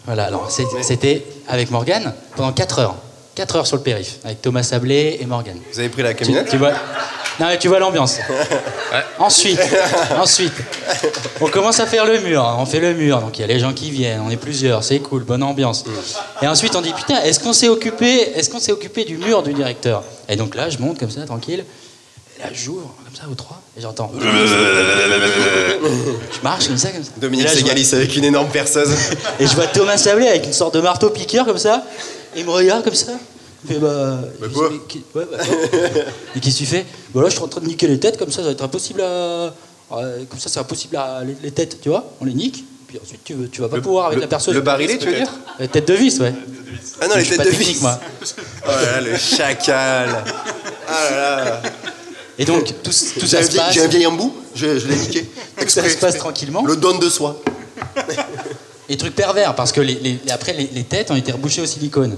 Voilà, 0.05 0.25
alors 0.25 0.51
c'est- 0.51 0.65
c'était 0.83 1.25
avec 1.47 1.71
Morgane 1.71 2.13
pendant 2.35 2.51
4 2.53 2.79
heures. 2.79 2.95
4 3.35 3.55
heures 3.55 3.67
sur 3.67 3.77
le 3.77 3.83
périph, 3.83 4.17
avec 4.23 4.41
Thomas 4.41 4.63
Sablé 4.63 5.17
et 5.19 5.25
Morgane. 5.25 5.59
Vous 5.73 5.79
avez 5.79 5.89
pris 5.89 6.01
la 6.03 6.13
Tu, 6.13 6.23
camionnette? 6.25 6.49
tu 6.49 6.57
vois 6.57 6.73
Non, 7.39 7.47
mais 7.47 7.59
tu 7.59 7.67
vois 7.67 7.79
l'ambiance. 7.79 8.17
Ensuite, 9.19 9.59
ensuite, 10.17 10.53
on 11.41 11.47
commence 11.47 11.79
à 11.79 11.85
faire 11.85 12.05
le 12.05 12.19
mur. 12.19 12.43
On 12.59 12.65
fait 12.65 12.79
le 12.79 12.93
mur, 12.93 13.19
donc 13.19 13.37
il 13.37 13.41
y 13.41 13.43
a 13.43 13.47
les 13.47 13.59
gens 13.59 13.73
qui 13.73 13.91
viennent, 13.91 14.21
on 14.25 14.29
est 14.29 14.37
plusieurs, 14.37 14.83
c'est 14.83 14.99
cool, 14.99 15.23
bonne 15.23 15.43
ambiance. 15.43 15.83
Et 16.41 16.47
ensuite, 16.47 16.75
on 16.75 16.81
dit 16.81 16.93
putain, 16.93 17.21
est-ce 17.23 17.39
qu'on 17.39 17.53
s'est 17.53 17.69
occupé, 17.69 18.31
est-ce 18.35 18.49
qu'on 18.49 18.59
s'est 18.59 18.71
occupé 18.71 19.03
du 19.03 19.17
mur 19.17 19.43
du 19.43 19.53
directeur? 19.53 20.03
Et 20.29 20.35
donc 20.37 20.55
là, 20.55 20.69
je 20.69 20.77
monte 20.77 20.99
comme 20.99 21.11
ça, 21.11 21.21
tranquille. 21.25 21.65
Et 22.37 22.41
là, 22.41 22.47
j'ouvre 22.53 22.93
comme 23.05 23.15
ça 23.15 23.23
au 23.31 23.35
3 23.35 23.61
et 23.77 23.81
j'entends. 23.81 24.11
je 24.19 24.25
marche 26.43 26.67
comme 26.67 26.77
ça, 26.77 26.89
comme 26.89 27.03
ça. 27.03 27.11
Dominique 27.17 27.47
vois- 27.47 27.55
Ségalis 27.55 27.89
avec 27.93 28.15
une 28.15 28.25
énorme 28.25 28.49
perceuse. 28.49 28.93
et 29.39 29.47
je 29.47 29.55
vois 29.55 29.67
Thomas 29.67 29.97
Sablé 29.97 30.27
avec 30.27 30.45
une 30.45 30.53
sorte 30.53 30.75
de 30.75 30.81
marteau 30.81 31.09
piqueur 31.09 31.45
comme 31.45 31.57
ça. 31.57 31.83
Et 32.35 32.39
il 32.41 32.45
me 32.45 32.51
regarde 32.51 32.83
comme 32.83 32.93
ça. 32.95 33.13
Fait 33.67 33.79
bah. 33.79 34.19
Quoi 34.53 34.69
dis, 34.69 34.75
mais 34.75 34.87
qui- 34.87 35.03
ouais, 35.15 35.25
bah, 35.31 35.37
quoi 35.43 35.55
Et 36.35 36.39
qu'est-ce 36.39 36.55
que 36.55 36.59
tu 36.59 36.65
fais 36.65 36.85
Bah 37.13 37.21
là, 37.21 37.29
je 37.29 37.35
suis 37.35 37.43
en 37.43 37.47
train 37.47 37.61
de 37.61 37.67
niquer 37.67 37.87
les 37.87 37.99
têtes 37.99 38.17
comme 38.17 38.31
ça, 38.31 38.37
ça 38.37 38.43
va 38.43 38.51
être 38.51 38.63
impossible 38.63 39.01
à. 39.01 39.53
comme 39.89 40.39
ça, 40.39 40.49
c'est 40.49 40.59
impossible 40.59 40.95
à. 40.97 41.23
Les, 41.23 41.35
les 41.43 41.51
têtes, 41.51 41.79
tu 41.81 41.89
vois 41.89 42.05
On 42.21 42.25
les 42.25 42.33
nique. 42.33 42.63
Puis 42.87 42.99
ensuite, 43.03 43.21
tu, 43.23 43.33
veux- 43.33 43.49
tu 43.49 43.61
vas 43.61 43.67
pas 43.69 43.79
pouvoir 43.81 44.05
avec 44.07 44.17
le- 44.17 44.21
la 44.21 44.27
perceuse. 44.27 44.53
le 44.53 44.61
barillet, 44.61 44.97
tu 44.97 45.07
veux 45.07 45.15
dire 45.15 45.31
Les 45.59 45.67
têtes 45.67 45.87
de 45.87 45.93
vis, 45.95 46.19
ouais. 46.19 46.33
Ah 47.01 47.07
non, 47.07 47.15
les 47.15 47.23
têtes 47.25 47.43
de 47.43 47.49
vis. 47.49 47.81
moi. 47.81 47.99
Oh 48.67 48.69
là 48.69 48.99
là, 48.99 49.01
le 49.01 49.17
chacal. 49.17 50.23
Ah 50.87 51.09
là 51.11 51.45
là. 51.45 51.61
Et 52.37 52.45
donc, 52.45 52.65
tout, 52.83 52.91
ça 52.91 53.41
se 53.43 53.55
passe. 53.55 53.73
J'ai 53.73 53.81
un 53.81 53.87
vieil 53.87 54.05
embout, 54.05 54.33
je, 54.55 54.77
je 54.77 54.87
l'ai 54.87 54.95
niqué. 54.97 55.25
Tout 55.57 55.69
ça 55.69 55.87
se 55.89 55.95
passe 55.97 56.17
tranquillement. 56.17 56.65
Le 56.65 56.75
don 56.75 56.97
de 56.97 57.09
soi. 57.09 57.41
Et 58.89 58.97
truc 58.97 59.15
pervers, 59.15 59.55
parce 59.55 59.71
que 59.71 59.81
les, 59.81 59.95
les- 59.95 60.19
après, 60.31 60.53
les, 60.53 60.69
les 60.73 60.83
têtes 60.83 61.09
ont 61.11 61.15
été 61.15 61.31
rebouchées 61.31 61.61
au 61.61 61.65
silicone. 61.65 62.17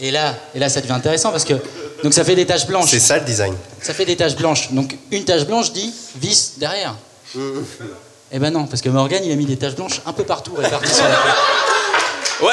Et 0.00 0.10
là, 0.10 0.34
et 0.54 0.58
là, 0.58 0.68
ça 0.68 0.80
devient 0.80 0.92
intéressant 0.92 1.30
parce 1.30 1.44
que 1.44 1.54
donc 2.02 2.14
ça 2.14 2.24
fait 2.24 2.36
des 2.36 2.46
taches 2.46 2.66
blanches. 2.66 2.90
C'est 2.90 3.00
ça 3.00 3.18
le 3.18 3.24
design. 3.24 3.54
Ça 3.82 3.92
fait 3.92 4.04
des 4.04 4.16
taches 4.16 4.36
blanches. 4.36 4.70
Donc 4.70 4.96
une 5.10 5.24
tache 5.24 5.44
blanche 5.44 5.72
dit 5.72 5.92
vis 6.16 6.52
derrière. 6.58 6.94
Eh 8.30 8.38
ben 8.38 8.50
non, 8.50 8.66
parce 8.66 8.82
que 8.82 8.90
Morgan 8.90 9.22
il 9.24 9.32
a 9.32 9.36
mis 9.36 9.46
des 9.46 9.56
taches 9.56 9.74
blanches 9.74 10.02
un 10.04 10.12
peu 10.12 10.22
partout 10.22 10.52
réparties 10.54 10.94
sur 10.94 11.04
la 11.04 11.14
tête. 11.14 11.34
Ouais 12.42 12.52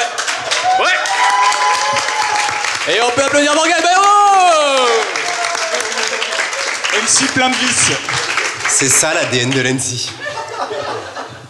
Ouais 0.80 0.86
Et 2.94 2.98
on 3.02 3.10
peut 3.10 3.22
applaudir 3.22 3.54
Morgane 3.54 3.82
Bayrou 3.82 4.06
MC 6.94 7.30
plein 7.34 7.50
de 7.50 7.54
vis. 7.56 7.92
C'est 8.70 8.88
ça 8.88 9.12
l'ADN 9.12 9.50
de 9.50 9.60
l'NC. 9.60 10.14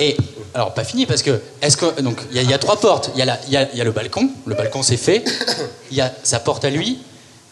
Et 0.00 0.16
alors 0.56 0.72
pas 0.72 0.84
fini 0.84 1.04
parce 1.04 1.22
que 1.22 1.38
est-ce 1.60 1.76
que 1.76 2.00
donc 2.00 2.18
il 2.30 2.36
y, 2.36 2.40
a- 2.40 2.42
il 2.42 2.50
y 2.50 2.54
a 2.54 2.58
trois 2.58 2.80
portes. 2.80 3.10
Il 3.14 3.18
y, 3.18 3.22
a 3.22 3.26
la- 3.26 3.38
il 3.46 3.52
y 3.52 3.56
a- 3.58 3.68
il 3.72 3.78
y 3.78 3.80
a 3.82 3.84
le 3.84 3.92
balcon. 3.92 4.30
Le 4.46 4.54
balcon 4.54 4.82
c'est 4.82 4.96
fait. 4.96 5.22
Il 5.90 5.96
y 5.96 6.00
a 6.00 6.10
sa 6.22 6.40
porte 6.40 6.64
à 6.64 6.70
lui. 6.70 6.98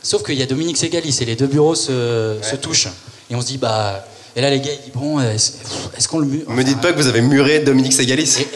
Sauf 0.03 0.23
qu'il 0.23 0.35
y 0.39 0.43
a 0.43 0.47
Dominique 0.47 0.79
Ségalis 0.79 1.19
et 1.21 1.25
les 1.27 1.37
deux 1.37 1.47
bureaux 1.47 1.75
se, 1.75 2.37
se 2.43 2.57
touchent. 2.57 2.89
Et 3.31 3.35
on 3.35 3.41
se 3.43 3.47
dit 3.47 3.59
bah 3.59 4.05
et 4.37 4.41
là 4.41 4.49
les 4.51 4.59
gars 4.61 4.73
ils 4.73 4.81
disent 4.85 4.95
bon 4.95 5.21
est-ce 5.21 6.09
qu'on 6.09 6.19
le 6.19 6.27
mure 6.27 6.49
Me 6.51 6.65
dites 6.65 6.81
pas 6.81 6.93
que 6.93 6.97
vous 6.97 7.07
avez 7.07 7.21
muré 7.21 7.61
Dominique 7.61 7.93
Ségalis. 7.93 8.47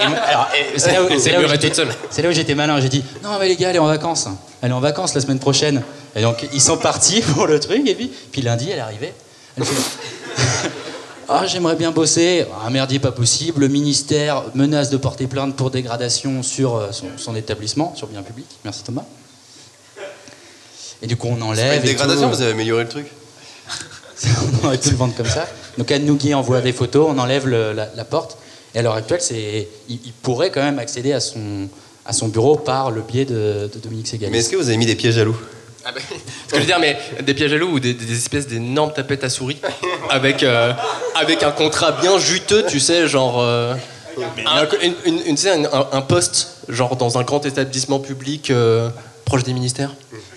Là 0.93 1.03
où, 1.03 1.09
c'est 1.19 2.23
là 2.23 2.29
où 2.31 2.33
j'étais 2.33 2.55
malin. 2.55 2.81
J'ai 2.81 2.89
dit 2.89 3.05
non 3.23 3.31
mais 3.39 3.49
les 3.49 3.57
gars, 3.57 3.69
elle 3.71 3.77
est 3.77 3.81
en 3.81 3.87
vacances. 3.87 4.29
Elle 4.63 4.71
est 4.71 4.75
en 4.75 4.81
vacances 4.81 5.15
la 5.15 5.21
semaine 5.21 5.39
prochaine. 5.39 5.83
Et 6.17 6.23
donc 6.23 6.47
ils 6.55 6.63
sont 6.63 6.79
partis 6.79 7.21
pour 7.35 7.47
le 7.47 7.61
truc. 7.61 7.87
Et 7.87 7.95
puis, 7.95 8.11
puis 8.33 8.41
lundi, 8.43 8.71
elle 8.73 8.81
arrivait. 8.81 9.13
Elle 9.59 9.65
fait 9.65 9.75
ah 11.29 11.47
j'aimerais 11.47 11.77
bien 11.77 11.91
bosser. 11.91 12.47
Un 12.65 12.71
merdier 12.71 12.99
pas 12.99 13.13
possible. 13.13 13.61
Le 13.61 13.69
ministère 13.69 14.45
menace 14.55 14.91
de 14.91 14.97
porter 14.97 15.27
plainte 15.27 15.57
pour 15.57 15.71
dégradation 15.71 16.43
sur 16.43 16.77
euh, 16.77 16.93
son, 16.93 17.07
son 17.17 17.37
établissement, 17.37 17.95
sur 17.97 18.07
bien 18.09 18.23
public. 18.23 18.47
Merci 18.65 18.83
Thomas. 18.85 19.05
Et 21.03 21.07
du 21.07 21.17
coup 21.17 21.29
on 21.31 21.37
Pas 21.37 21.45
enlève. 21.45 21.75
une 21.83 21.85
et 21.89 21.93
dégradation, 21.93 22.29
vous 22.29 22.41
avez 22.43 22.53
amélioré 22.53 22.83
le 22.85 22.89
truc. 22.89 23.07
on 24.63 24.67
aurait 24.67 24.79
pu 24.79 24.91
le 24.91 24.97
vendre 24.97 25.15
comme 25.17 25.27
ça. 25.29 25.47
Donc 25.77 25.91
Anne 25.93 26.05
Nougui 26.07 26.35
envoie 26.35 26.61
des 26.61 26.73
photos, 26.73 27.07
on 27.11 27.19
enlève 27.19 27.47
le- 27.47 27.73
la, 27.73 27.89
la 27.95 28.05
porte. 28.05 28.37
Et 28.75 28.81
à 28.81 28.83
l'heure 28.83 28.95
actuelle, 28.95 29.21
c'est, 29.23 29.69
il, 29.89 29.99
il 30.05 30.13
pourrait 30.13 30.51
quand 30.51 30.63
même 30.63 30.79
accéder 30.79 31.13
à 31.13 31.21
son, 31.21 31.69
à 32.05 32.13
son 32.13 32.29
bureau 32.29 32.57
par 32.57 32.91
le 32.91 33.01
biais 33.03 33.25
de, 33.25 33.71
de 33.73 33.79
Dominique 33.83 34.09
Ségalis. 34.09 34.33
Mais 34.33 34.39
est-ce 34.39 34.49
que 34.51 34.57
vous 34.57 34.69
avez 34.69 34.77
mis 34.77 34.87
des 34.87 34.97
pièges 34.97 35.19
à 35.19 35.25
loup 35.25 35.37
Ah 35.85 35.93
ben, 35.93 36.03
Ce 36.47 36.53
que 36.53 36.57
je 36.57 36.61
veux 36.61 36.67
dire, 36.67 36.79
mais 36.81 36.99
des 37.23 37.35
pièges 37.35 37.53
à 37.53 37.57
loup 37.57 37.73
ou 37.75 37.81
des, 37.81 37.95
des 37.95 38.13
espèces 38.17 38.47
d'énormes 38.47 38.93
tapettes 38.93 39.25
à 39.25 39.31
souris 39.31 39.59
avec, 40.11 40.43
euh, 40.43 40.73
avec 41.15 41.43
un 41.43 41.51
contrat 41.53 41.93
bien 41.93 42.19
juteux, 42.19 42.65
tu 42.69 42.81
sais, 42.81 43.07
genre. 43.09 43.41
euh, 43.41 43.75
un, 44.47 44.67
une, 45.07 45.39
un 45.93 46.01
poste, 46.01 46.57
genre 46.69 46.97
dans 46.97 47.19
un 47.19 47.23
grand 47.23 47.47
établissement 47.47 48.01
public 48.01 48.51
euh, 48.51 48.89
proche 49.29 49.45
des 49.45 49.53
ministères. 49.53 49.91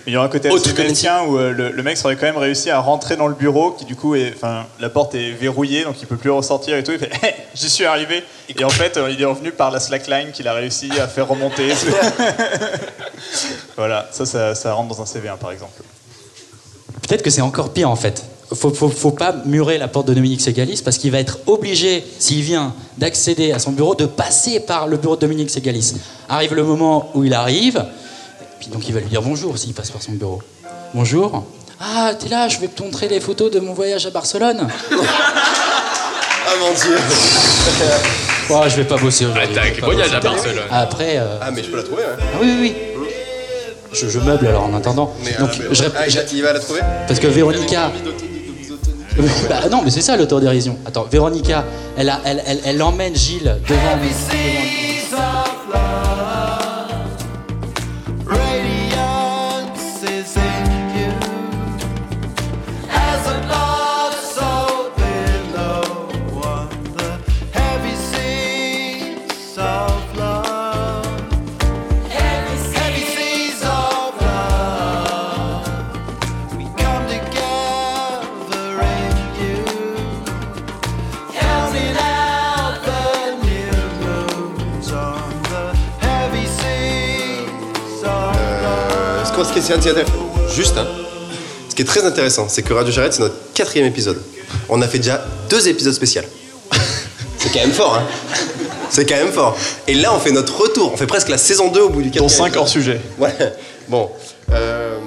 Il 0.06 0.12
y 0.12 0.16
a 0.16 0.22
un 0.22 0.28
côté 0.28 0.50
Autre 0.50 0.66
assez 0.66 0.74
que 0.74 0.82
maintien 0.82 1.22
où 1.24 1.38
euh, 1.38 1.52
le, 1.52 1.70
le 1.70 1.82
mec 1.82 1.98
aurait 2.04 2.16
quand 2.16 2.26
même 2.26 2.36
réussi 2.36 2.68
à 2.68 2.78
rentrer 2.78 3.16
dans 3.16 3.26
le 3.26 3.34
bureau, 3.34 3.70
qui 3.70 3.86
du 3.86 3.96
coup 3.96 4.14
est, 4.14 4.34
enfin, 4.36 4.66
la 4.80 4.90
porte 4.90 5.14
est 5.14 5.30
verrouillée, 5.30 5.84
donc 5.84 5.96
il 6.00 6.06
peut 6.06 6.16
plus 6.16 6.30
ressortir 6.30 6.76
et 6.76 6.84
tout. 6.84 6.92
Il 6.92 6.98
fait, 6.98 7.10
Hey, 7.22 7.34
j'y 7.54 7.70
suis 7.70 7.86
arrivé. 7.86 8.22
Et 8.54 8.64
en 8.64 8.68
fait, 8.68 8.98
euh, 8.98 9.10
il 9.10 9.20
est 9.20 9.24
revenu 9.24 9.50
par 9.50 9.70
la 9.70 9.80
slackline 9.80 10.32
qu'il 10.32 10.46
a 10.46 10.52
réussi 10.52 10.90
à 11.00 11.08
faire 11.08 11.26
remonter. 11.26 11.68
voilà, 13.76 14.08
ça, 14.12 14.26
ça, 14.26 14.54
ça 14.54 14.74
rentre 14.74 14.94
dans 14.94 15.02
un 15.02 15.06
CV1 15.06 15.38
par 15.38 15.52
exemple. 15.52 15.82
Peut-être 17.08 17.22
que 17.22 17.30
c'est 17.30 17.40
encore 17.40 17.72
pire 17.72 17.90
en 17.90 17.96
fait. 17.96 18.24
Faut, 18.54 18.70
faut, 18.70 18.90
faut 18.90 19.12
pas 19.12 19.34
murer 19.46 19.78
la 19.78 19.88
porte 19.88 20.06
de 20.08 20.12
Dominique 20.12 20.42
Ségalis 20.42 20.82
parce 20.84 20.98
qu'il 20.98 21.10
va 21.10 21.18
être 21.18 21.38
obligé, 21.46 22.04
s'il 22.18 22.42
vient 22.42 22.74
d'accéder 22.98 23.52
à 23.52 23.58
son 23.58 23.72
bureau, 23.72 23.94
de 23.94 24.04
passer 24.04 24.60
par 24.60 24.86
le 24.86 24.98
bureau 24.98 25.16
de 25.16 25.22
Dominique 25.22 25.48
Ségalis. 25.48 25.94
Arrive 26.28 26.54
le 26.54 26.62
moment 26.62 27.10
où 27.14 27.24
il 27.24 27.32
arrive, 27.32 27.82
puis 28.62 28.70
donc 28.70 28.86
il 28.88 28.94
va 28.94 29.00
lui 29.00 29.08
dire 29.08 29.22
bonjour 29.22 29.58
s'il 29.58 29.74
passe 29.74 29.90
par 29.90 30.00
son 30.00 30.12
bureau. 30.12 30.40
Bonjour. 30.94 31.44
Ah, 31.80 32.12
t'es 32.16 32.28
là, 32.28 32.46
je 32.46 32.60
vais 32.60 32.68
te 32.68 32.80
montrer 32.80 33.08
les 33.08 33.18
photos 33.18 33.50
de 33.50 33.58
mon 33.58 33.72
voyage 33.74 34.06
à 34.06 34.10
Barcelone. 34.10 34.68
Ah 36.44 36.54
mon 36.60 36.72
dieu 36.74 36.96
Oh, 38.50 38.62
je 38.68 38.76
vais 38.76 38.84
pas 38.84 38.96
bosser 38.98 39.24
aujourd'hui. 39.26 39.56
Ah, 39.56 39.80
pas 39.80 39.86
voyage 39.86 40.06
bosser. 40.10 40.16
à 40.16 40.20
Barcelone. 40.20 40.64
Après, 40.70 41.16
euh, 41.16 41.38
Ah 41.40 41.50
mais 41.52 41.62
je 41.62 41.70
peux 41.70 41.76
la 41.76 41.82
trouver, 41.84 42.02
ouais. 42.02 42.08
ah 42.20 42.38
oui, 42.42 42.48
oui, 42.60 42.74
oui. 42.96 43.06
Je, 43.92 44.08
je 44.08 44.18
meuble 44.18 44.46
alors 44.48 44.64
en 44.64 44.74
attendant. 44.74 45.14
Mais, 45.24 45.32
Donc, 45.38 45.50
ah, 45.52 45.56
mais- 45.68 45.74
je 45.74 45.82
rép- 45.84 45.92
ah, 45.96 46.08
je- 46.08 46.18
il 46.34 46.42
va 46.42 46.52
la 46.52 46.58
trouver 46.60 46.80
parce 47.08 47.18
que 47.20 47.26
Véronica. 47.28 47.90
Bah, 49.48 49.68
non, 49.70 49.82
mais 49.84 49.90
c'est 49.90 50.00
ça 50.00 50.16
l'autodérision. 50.16 50.78
Attends, 50.86 51.04
Véronica, 51.04 51.64
elle, 51.98 52.08
a, 52.08 52.20
elle, 52.24 52.42
elle, 52.46 52.60
elle 52.64 52.82
emmène 52.82 53.14
Gilles 53.14 53.56
devant. 53.68 53.80
devant- 53.96 54.81
Juste, 90.54 90.76
hein. 90.76 90.86
Ce 91.70 91.74
qui 91.74 91.82
est 91.82 91.86
très 91.86 92.04
intéressant, 92.04 92.46
c'est 92.48 92.62
que 92.62 92.74
Radio 92.74 92.92
Charrette, 92.92 93.14
c'est 93.14 93.22
notre 93.22 93.52
quatrième 93.54 93.86
épisode. 93.86 94.20
On 94.68 94.82
a 94.82 94.86
fait 94.86 94.98
déjà 94.98 95.24
deux 95.48 95.66
épisodes 95.68 95.94
spéciaux. 95.94 96.22
c'est 97.38 97.50
quand 97.52 97.60
même 97.60 97.72
fort, 97.72 97.94
hein. 97.94 98.06
C'est 98.90 99.06
quand 99.08 99.16
même 99.16 99.32
fort. 99.32 99.56
Et 99.88 99.94
là, 99.94 100.12
on 100.14 100.18
fait 100.18 100.32
notre 100.32 100.60
retour. 100.60 100.92
On 100.92 100.96
fait 100.98 101.06
presque 101.06 101.30
la 101.30 101.38
saison 101.38 101.70
2 101.70 101.80
au 101.80 101.88
bout 101.88 102.02
du 102.02 102.10
quatrième. 102.10 102.28
Dont 102.28 102.28
5 102.28 102.44
épisode. 102.48 102.60
hors 102.60 102.68
sujet. 102.68 103.00
Ouais. 103.18 103.32
Bon. 103.88 104.10
Euh, 104.52 104.98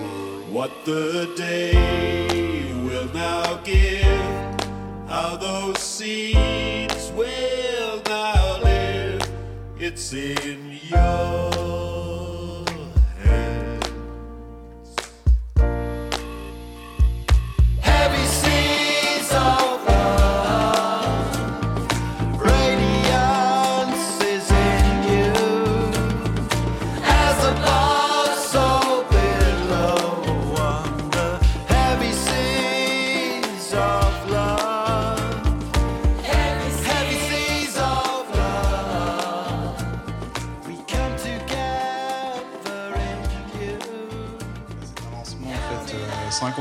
What 0.51 0.69
the 0.85 1.27
day 1.37 1.73
will 2.83 3.07
now 3.13 3.59
give, 3.63 4.05
how 5.07 5.35
those 5.37 5.77
seeds 5.77 7.11
will 7.15 8.01
now 8.07 8.59
live. 8.63 9.21
It's 9.79 10.11
in 10.13 10.64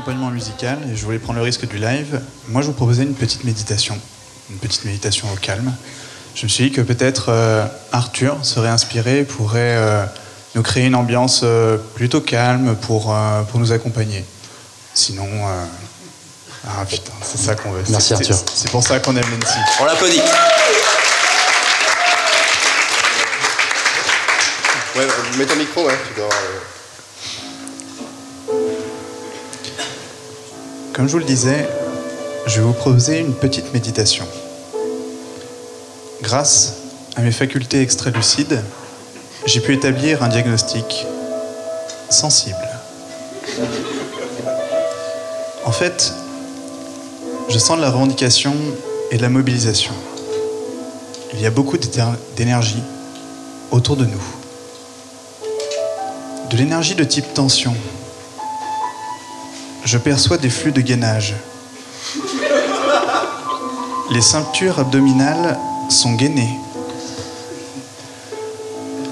accompagnement 0.05 0.29
musical 0.29 0.77
et 0.91 0.95
je 0.95 1.03
voulais 1.03 1.17
prendre 1.17 1.39
le 1.39 1.43
risque 1.45 1.67
du 1.67 1.79
live. 1.79 2.21
Moi, 2.49 2.61
je 2.61 2.67
vous 2.67 2.73
proposais 2.73 3.01
une 3.01 3.15
petite 3.15 3.43
méditation, 3.43 3.99
une 4.51 4.57
petite 4.57 4.85
méditation 4.85 5.27
au 5.33 5.35
calme. 5.35 5.73
Je 6.35 6.43
me 6.43 6.47
suis 6.47 6.65
dit 6.65 6.71
que 6.71 6.81
peut-être 6.81 7.29
euh, 7.29 7.65
Arthur 7.91 8.37
serait 8.43 8.69
inspiré, 8.69 9.23
pourrait 9.23 9.75
euh, 9.77 10.05
nous 10.53 10.61
créer 10.61 10.85
une 10.85 10.93
ambiance 10.93 11.41
euh, 11.43 11.77
plutôt 11.95 12.21
calme 12.21 12.75
pour, 12.75 13.15
euh, 13.15 13.41
pour 13.49 13.59
nous 13.59 13.71
accompagner. 13.71 14.23
Sinon, 14.93 15.25
euh, 15.27 15.65
ah 16.67 16.85
putain, 16.85 17.11
c'est 17.23 17.39
ça 17.39 17.55
qu'on 17.55 17.71
veut. 17.71 17.81
Merci, 17.89 18.13
Arthur. 18.13 18.37
c'est- 18.53 18.69
pour 18.69 18.83
ça 18.83 18.99
qu'on 18.99 19.15
aime 19.15 19.25
Nancy. 19.41 19.57
On 19.79 19.85
l'applaudit. 19.85 20.21
Ouais, 24.95 25.07
mets 25.39 25.45
ton 25.47 25.55
micro, 25.55 25.87
ouais, 25.87 25.97
tu 26.13 26.19
dois. 26.21 26.29
Comme 30.95 31.07
je 31.07 31.11
vous 31.11 31.19
le 31.19 31.25
disais, 31.25 31.67
je 32.47 32.55
vais 32.55 32.65
vous 32.65 32.71
proposer 32.71 33.19
une 33.19 33.33
petite 33.33 33.73
méditation. 33.73 34.25
Grâce 36.21 36.75
à 37.17 37.21
mes 37.21 37.33
facultés 37.33 37.81
extra-lucides, 37.81 38.63
j'ai 39.45 39.59
pu 39.59 39.73
établir 39.73 40.23
un 40.23 40.29
diagnostic 40.29 41.05
sensible. 42.09 42.55
En 45.65 45.73
fait, 45.73 46.13
je 47.49 47.57
sens 47.57 47.75
de 47.75 47.81
la 47.81 47.91
revendication 47.91 48.55
et 49.11 49.17
de 49.17 49.21
la 49.21 49.27
mobilisation. 49.27 49.91
Il 51.33 51.41
y 51.41 51.45
a 51.45 51.51
beaucoup 51.51 51.77
d'énergie 52.37 52.83
autour 53.69 53.97
de 53.97 54.05
nous. 54.05 54.23
De 56.49 56.55
l'énergie 56.55 56.95
de 56.95 57.03
type 57.03 57.33
tension, 57.33 57.75
je 59.85 59.99
perçois 59.99 60.37
des 60.37 60.49
flux 60.49 60.71
de 60.71 60.81
gainage. 60.81 61.35
Les 64.11 64.21
ceintures 64.21 64.79
abdominales 64.79 65.57
sont 65.89 66.13
gainées. 66.13 66.59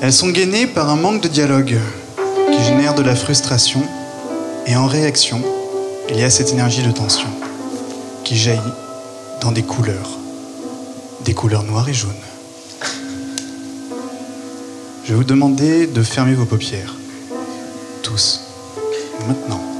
Elles 0.02 0.12
sont 0.12 0.30
gainées 0.30 0.68
par 0.68 0.90
un 0.90 0.96
manque 0.96 1.22
de 1.22 1.28
dialogue 1.28 1.78
qui 2.52 2.64
génère 2.64 2.96
de 2.96 3.04
la 3.04 3.16
frustration 3.16 3.84
et 4.66 4.76
en 4.76 4.88
réaction, 4.88 5.42
il 6.10 6.20
y 6.20 6.24
a 6.24 6.30
cette 6.30 6.52
énergie 6.52 6.84
de 6.84 6.92
tension 6.92 7.30
qui 8.24 8.36
jaillit 8.36 8.60
dans 9.42 9.52
des 9.52 9.64
couleurs, 9.64 10.18
des 11.24 11.34
couleurs 11.34 11.64
noires 11.64 11.88
et 11.88 11.94
jaunes. 11.94 12.12
Je 15.06 15.10
vais 15.10 15.16
vous 15.16 15.24
demander 15.24 15.86
de 15.86 16.02
fermer 16.02 16.34
vos 16.34 16.46
paupières, 16.46 16.96
tous, 18.02 18.42
maintenant. 19.28 19.73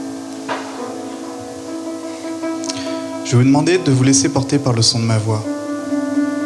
Je 3.34 3.38
vais 3.40 3.46
vous 3.46 3.50
demander 3.50 3.80
de 3.80 3.92
vous 3.92 4.04
laisser 4.04 4.30
porter 4.30 4.60
par 4.60 4.74
le 4.74 4.84
son 4.84 5.00
de 5.00 5.06
ma 5.06 5.18
voix. 5.18 5.44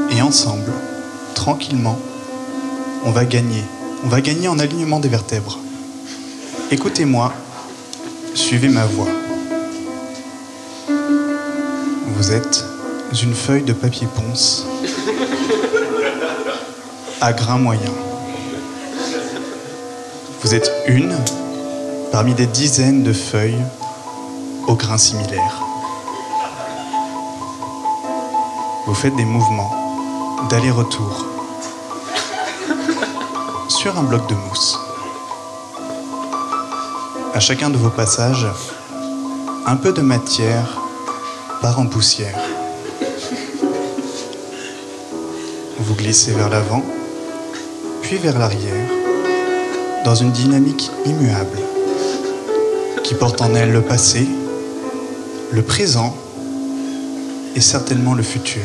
Et 0.10 0.22
ensemble, 0.22 0.72
tranquillement, 1.36 2.00
on 3.04 3.12
va 3.12 3.26
gagner. 3.26 3.62
On 4.06 4.08
va 4.08 4.22
gagner 4.22 4.48
en 4.48 4.58
alignement 4.58 5.02
des 5.02 5.10
vertèbres. 5.10 5.60
Écoutez-moi, 6.72 7.34
suivez 8.36 8.70
ma 8.70 8.86
voix. 8.86 9.10
Vous 12.16 12.32
êtes 12.32 12.64
une 13.22 13.34
feuille 13.34 13.64
de 13.64 13.74
papier 13.74 14.08
ponce 14.16 14.66
à 17.20 17.34
grain 17.34 17.58
moyen. 17.58 17.92
Vous 20.42 20.56
êtes 20.56 20.72
une 20.88 21.18
parmi 22.14 22.34
des 22.34 22.46
dizaines 22.46 23.04
de 23.04 23.12
feuilles 23.12 23.66
au 24.68 24.76
grain 24.76 24.98
similaire. 24.98 25.68
Vous 28.88 28.94
faites 28.94 29.18
des 29.18 29.26
mouvements 29.26 29.70
d'aller-retour 30.50 31.26
sur 33.68 34.00
un 34.00 34.04
bloc 34.04 34.30
de 34.30 34.34
mousse. 34.34 34.80
À 37.34 37.42
chacun 37.42 37.70
de 37.70 37.76
vos 37.76 37.90
passages, 37.90 38.48
un 39.66 39.76
peu 39.76 39.92
de 39.92 40.02
matière 40.02 40.80
part 41.62 41.82
en 41.82 41.86
poussière. 41.86 42.40
Vous 45.80 45.96
glissez 45.96 46.32
vers 46.32 46.48
l'avant, 46.48 46.86
puis 48.04 48.16
vers 48.16 48.40
l'arrière, 48.40 48.90
dans 50.06 50.16
une 50.16 50.32
dynamique 50.32 50.90
immuable 51.06 51.60
qui 53.04 53.16
porte 53.16 53.42
en 53.42 53.54
elle 53.54 53.74
le 53.74 53.82
passé, 53.82 54.26
le 55.52 55.62
présent 55.62 56.16
et 57.54 57.60
certainement 57.60 58.14
le 58.14 58.24
futur. 58.24 58.64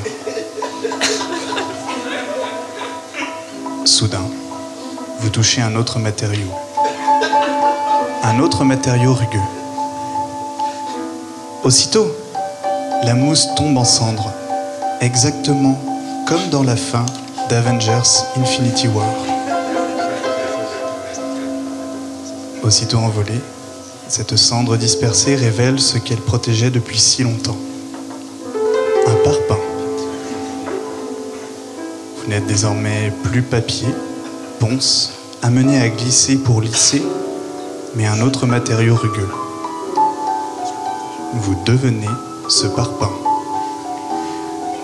Soudain, 4.02 4.28
vous 5.20 5.30
touchez 5.30 5.62
un 5.62 5.76
autre 5.76 6.00
matériau. 6.00 6.48
Un 8.24 8.40
autre 8.40 8.64
matériau 8.64 9.14
rugueux. 9.14 9.38
Aussitôt, 11.62 12.10
la 13.04 13.14
mousse 13.14 13.46
tombe 13.54 13.78
en 13.78 13.84
cendres, 13.84 14.32
exactement 15.00 15.80
comme 16.26 16.48
dans 16.50 16.64
la 16.64 16.74
fin 16.74 17.06
d'Avengers 17.48 18.24
Infinity 18.36 18.88
War. 18.88 19.06
Aussitôt 22.64 22.98
envolée, 22.98 23.40
cette 24.08 24.34
cendre 24.34 24.76
dispersée 24.76 25.36
révèle 25.36 25.78
ce 25.78 25.98
qu'elle 25.98 26.22
protégeait 26.22 26.70
depuis 26.70 26.98
si 26.98 27.22
longtemps. 27.22 27.56
N'êtes 32.32 32.46
désormais 32.46 33.12
plus 33.24 33.42
papier, 33.42 33.94
ponce, 34.58 35.12
amené 35.42 35.78
à 35.78 35.90
glisser 35.90 36.38
pour 36.38 36.62
lisser, 36.62 37.02
mais 37.94 38.06
un 38.06 38.22
autre 38.22 38.46
matériau 38.46 38.94
rugueux. 38.94 39.28
Vous 41.34 41.54
devenez 41.66 42.08
ce 42.48 42.68
parpaing. 42.68 43.12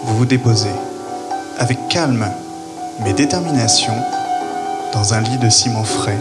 Vous 0.04 0.18
vous 0.18 0.26
déposez, 0.26 0.74
avec 1.58 1.88
calme 1.88 2.30
mais 3.00 3.14
détermination, 3.14 3.94
dans 4.92 5.14
un 5.14 5.20
lit 5.22 5.38
de 5.38 5.48
ciment 5.48 5.84
frais, 5.84 6.20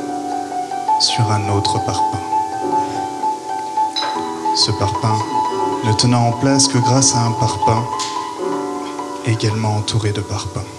sur 1.01 1.29
un 1.29 1.49
autre 1.49 1.83
parpaing. 1.83 2.23
Ce 4.55 4.71
parpaing 4.71 5.19
ne 5.83 5.91
tenant 5.91 6.29
en 6.29 6.31
place 6.31 6.69
que 6.69 6.77
grâce 6.77 7.15
à 7.15 7.25
un 7.25 7.31
parpaing 7.31 7.83
également 9.25 9.75
entouré 9.75 10.13
de 10.13 10.21
parpaings. 10.21 10.76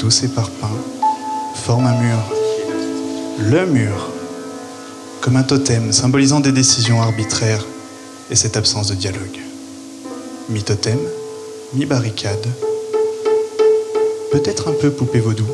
Tous 0.00 0.10
ces 0.10 0.28
parpaings 0.28 0.80
forment 1.56 1.88
un 1.88 2.00
mur, 2.00 2.16
le 3.38 3.66
mur, 3.66 4.08
comme 5.20 5.36
un 5.36 5.42
totem 5.42 5.92
symbolisant 5.92 6.40
des 6.40 6.52
décisions 6.52 7.02
arbitraires 7.02 7.66
et 8.30 8.34
cette 8.34 8.56
absence 8.56 8.86
de 8.86 8.94
dialogue. 8.94 9.38
Mi-totem, 10.48 10.98
mi-barricade, 11.74 12.46
peut-être 14.32 14.68
un 14.68 14.72
peu 14.72 14.90
poupée 14.90 15.20
vaudou, 15.20 15.46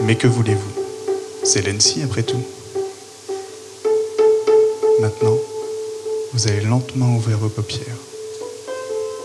mais 0.00 0.16
que 0.16 0.26
voulez-vous? 0.26 0.82
C'est 1.44 1.60
l'ENSI 1.60 2.02
après 2.04 2.22
tout. 2.22 2.42
Maintenant, 5.02 5.36
vous 6.32 6.48
allez 6.48 6.62
lentement 6.62 7.16
ouvrir 7.16 7.36
vos 7.36 7.50
paupières. 7.50 7.98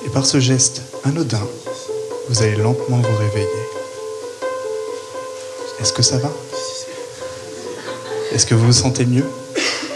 Et 0.05 0.09
par 0.09 0.25
ce 0.25 0.41
geste 0.41 0.81
anodin, 1.05 1.47
vous 2.27 2.43
allez 2.43 2.57
lentement 2.57 2.97
vous 2.97 3.17
réveiller. 3.17 3.82
Est-ce 5.79 5.93
que 5.93 6.01
ça 6.03 6.17
va? 6.17 6.31
Est-ce 8.33 8.45
que 8.45 8.55
vous 8.55 8.67
vous 8.67 8.73
sentez 8.73 9.05
mieux? 9.05 9.25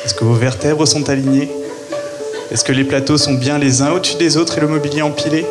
Est-ce 0.06 0.14
que 0.14 0.24
vos 0.24 0.34
vertèbres 0.34 0.86
sont 0.86 1.10
alignées? 1.10 1.52
Est-ce 2.52 2.64
que 2.64 2.72
les 2.72 2.84
plateaux 2.84 3.18
sont 3.18 3.34
bien 3.34 3.58
les 3.58 3.82
uns 3.82 3.92
au-dessus 3.92 4.16
des 4.16 4.38
autres 4.38 4.58
et 4.58 4.62
le 4.62 4.68
mobilier 4.68 5.02
empilé? 5.02 5.46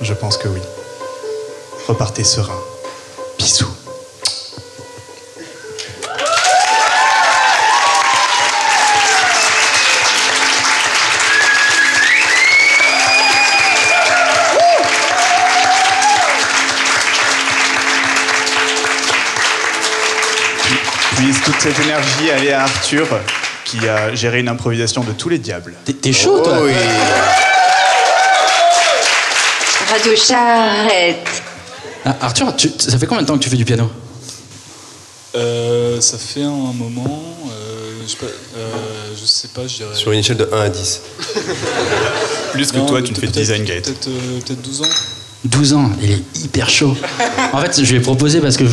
Je 0.00 0.14
pense 0.14 0.36
que 0.36 0.48
oui. 0.48 0.60
Repartez 1.86 2.24
serein. 2.24 2.58
Bisous. 3.38 3.81
Cette 21.62 21.78
énergie 21.80 22.30
allait 22.30 22.52
à 22.52 22.62
Arthur, 22.64 23.06
qui 23.64 23.88
a 23.88 24.14
géré 24.14 24.40
une 24.40 24.48
improvisation 24.48 25.02
de 25.04 25.12
tous 25.12 25.28
les 25.28 25.38
diables. 25.38 25.74
T'es 26.00 26.12
chaud, 26.12 26.40
toi 26.40 26.58
Oh 26.60 26.64
oui. 26.64 26.72
Radio 29.90 30.16
Charrette. 30.16 31.28
Ah, 32.04 32.16
Arthur, 32.22 32.56
tu- 32.56 32.70
ça 32.78 32.98
fait 32.98 33.06
combien 33.06 33.22
de 33.22 33.28
temps 33.28 33.38
que 33.38 33.42
tu 33.44 33.50
fais 33.50 33.56
du 33.56 33.64
piano? 33.64 33.90
Euh, 35.34 36.00
ça 36.00 36.18
fait 36.18 36.42
un 36.42 36.48
moment. 36.50 37.22
euh, 37.50 38.00
je 38.04 38.10
sais 38.10 38.16
pas, 38.16 38.26
euh, 38.26 38.70
je 39.20 39.24
sais 39.24 39.48
pas, 39.48 39.62
je 39.66 39.76
dirais. 39.76 39.94
Sur 39.94 40.10
une 40.12 40.18
échelle 40.18 40.36
de 40.38 40.48
1 40.52 40.60
à 40.62 40.68
10. 40.68 41.00
Plus 42.52 42.72
que 42.72 42.78
Non, 42.78 42.86
toi, 42.86 43.02
tu 43.02 43.12
ne 43.12 43.18
fais 43.18 43.28
Design 43.28 43.64
Gate. 43.64 43.84
Peut-être 43.84 44.08
euh, 44.08 44.40
peut-être 44.44 44.62
12 44.62 44.82
ans. 44.82 44.86
12 45.44 45.72
ans, 45.74 45.90
il 46.00 46.12
est 46.12 46.22
hyper 46.44 46.70
chaud. 46.70 46.96
En 47.52 47.60
fait, 47.60 47.82
je 47.82 47.90
lui 47.90 47.96
ai 47.98 48.00
proposé 48.00 48.40
parce 48.40 48.56
que 48.56 48.64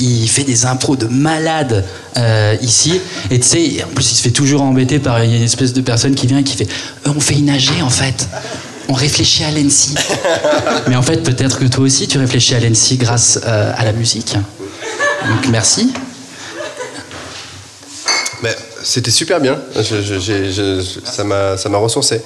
il 0.00 0.28
fait 0.28 0.44
des 0.44 0.64
impros 0.64 0.96
de 0.96 1.06
malade 1.06 1.84
euh, 2.16 2.56
ici. 2.62 2.98
Et 3.30 3.38
tu 3.38 3.46
sais, 3.46 3.84
en 3.84 3.88
plus, 3.88 4.10
il 4.12 4.14
se 4.14 4.22
fait 4.22 4.30
toujours 4.30 4.62
embêter 4.62 5.00
par 5.00 5.20
une 5.20 5.42
espèce 5.42 5.74
de 5.74 5.82
personne 5.82 6.14
qui 6.14 6.26
vient 6.26 6.38
et 6.38 6.44
qui 6.44 6.56
fait 6.56 6.68
Euh, 7.06 7.12
On 7.14 7.20
fait 7.20 7.34
AG 7.34 7.82
en 7.82 7.90
fait. 7.90 8.26
On 8.88 8.94
réfléchit 8.94 9.44
à 9.44 9.50
l'ENSI. 9.50 9.94
Mais 10.88 10.96
en 10.96 11.02
fait, 11.02 11.22
peut-être 11.22 11.58
que 11.58 11.66
toi 11.66 11.84
aussi, 11.84 12.08
tu 12.08 12.16
réfléchis 12.16 12.54
à 12.54 12.60
l'ENSI 12.60 12.96
grâce 12.96 13.38
euh, 13.44 13.72
à 13.76 13.84
la 13.84 13.92
musique. 13.92 14.32
Donc, 14.32 15.48
merci. 15.50 15.92
Ben, 18.42 18.54
C'était 18.82 19.10
super 19.10 19.40
bien. 19.40 19.58
Ça 21.04 21.24
m'a 21.24 21.78
ressourcé. 21.78 22.22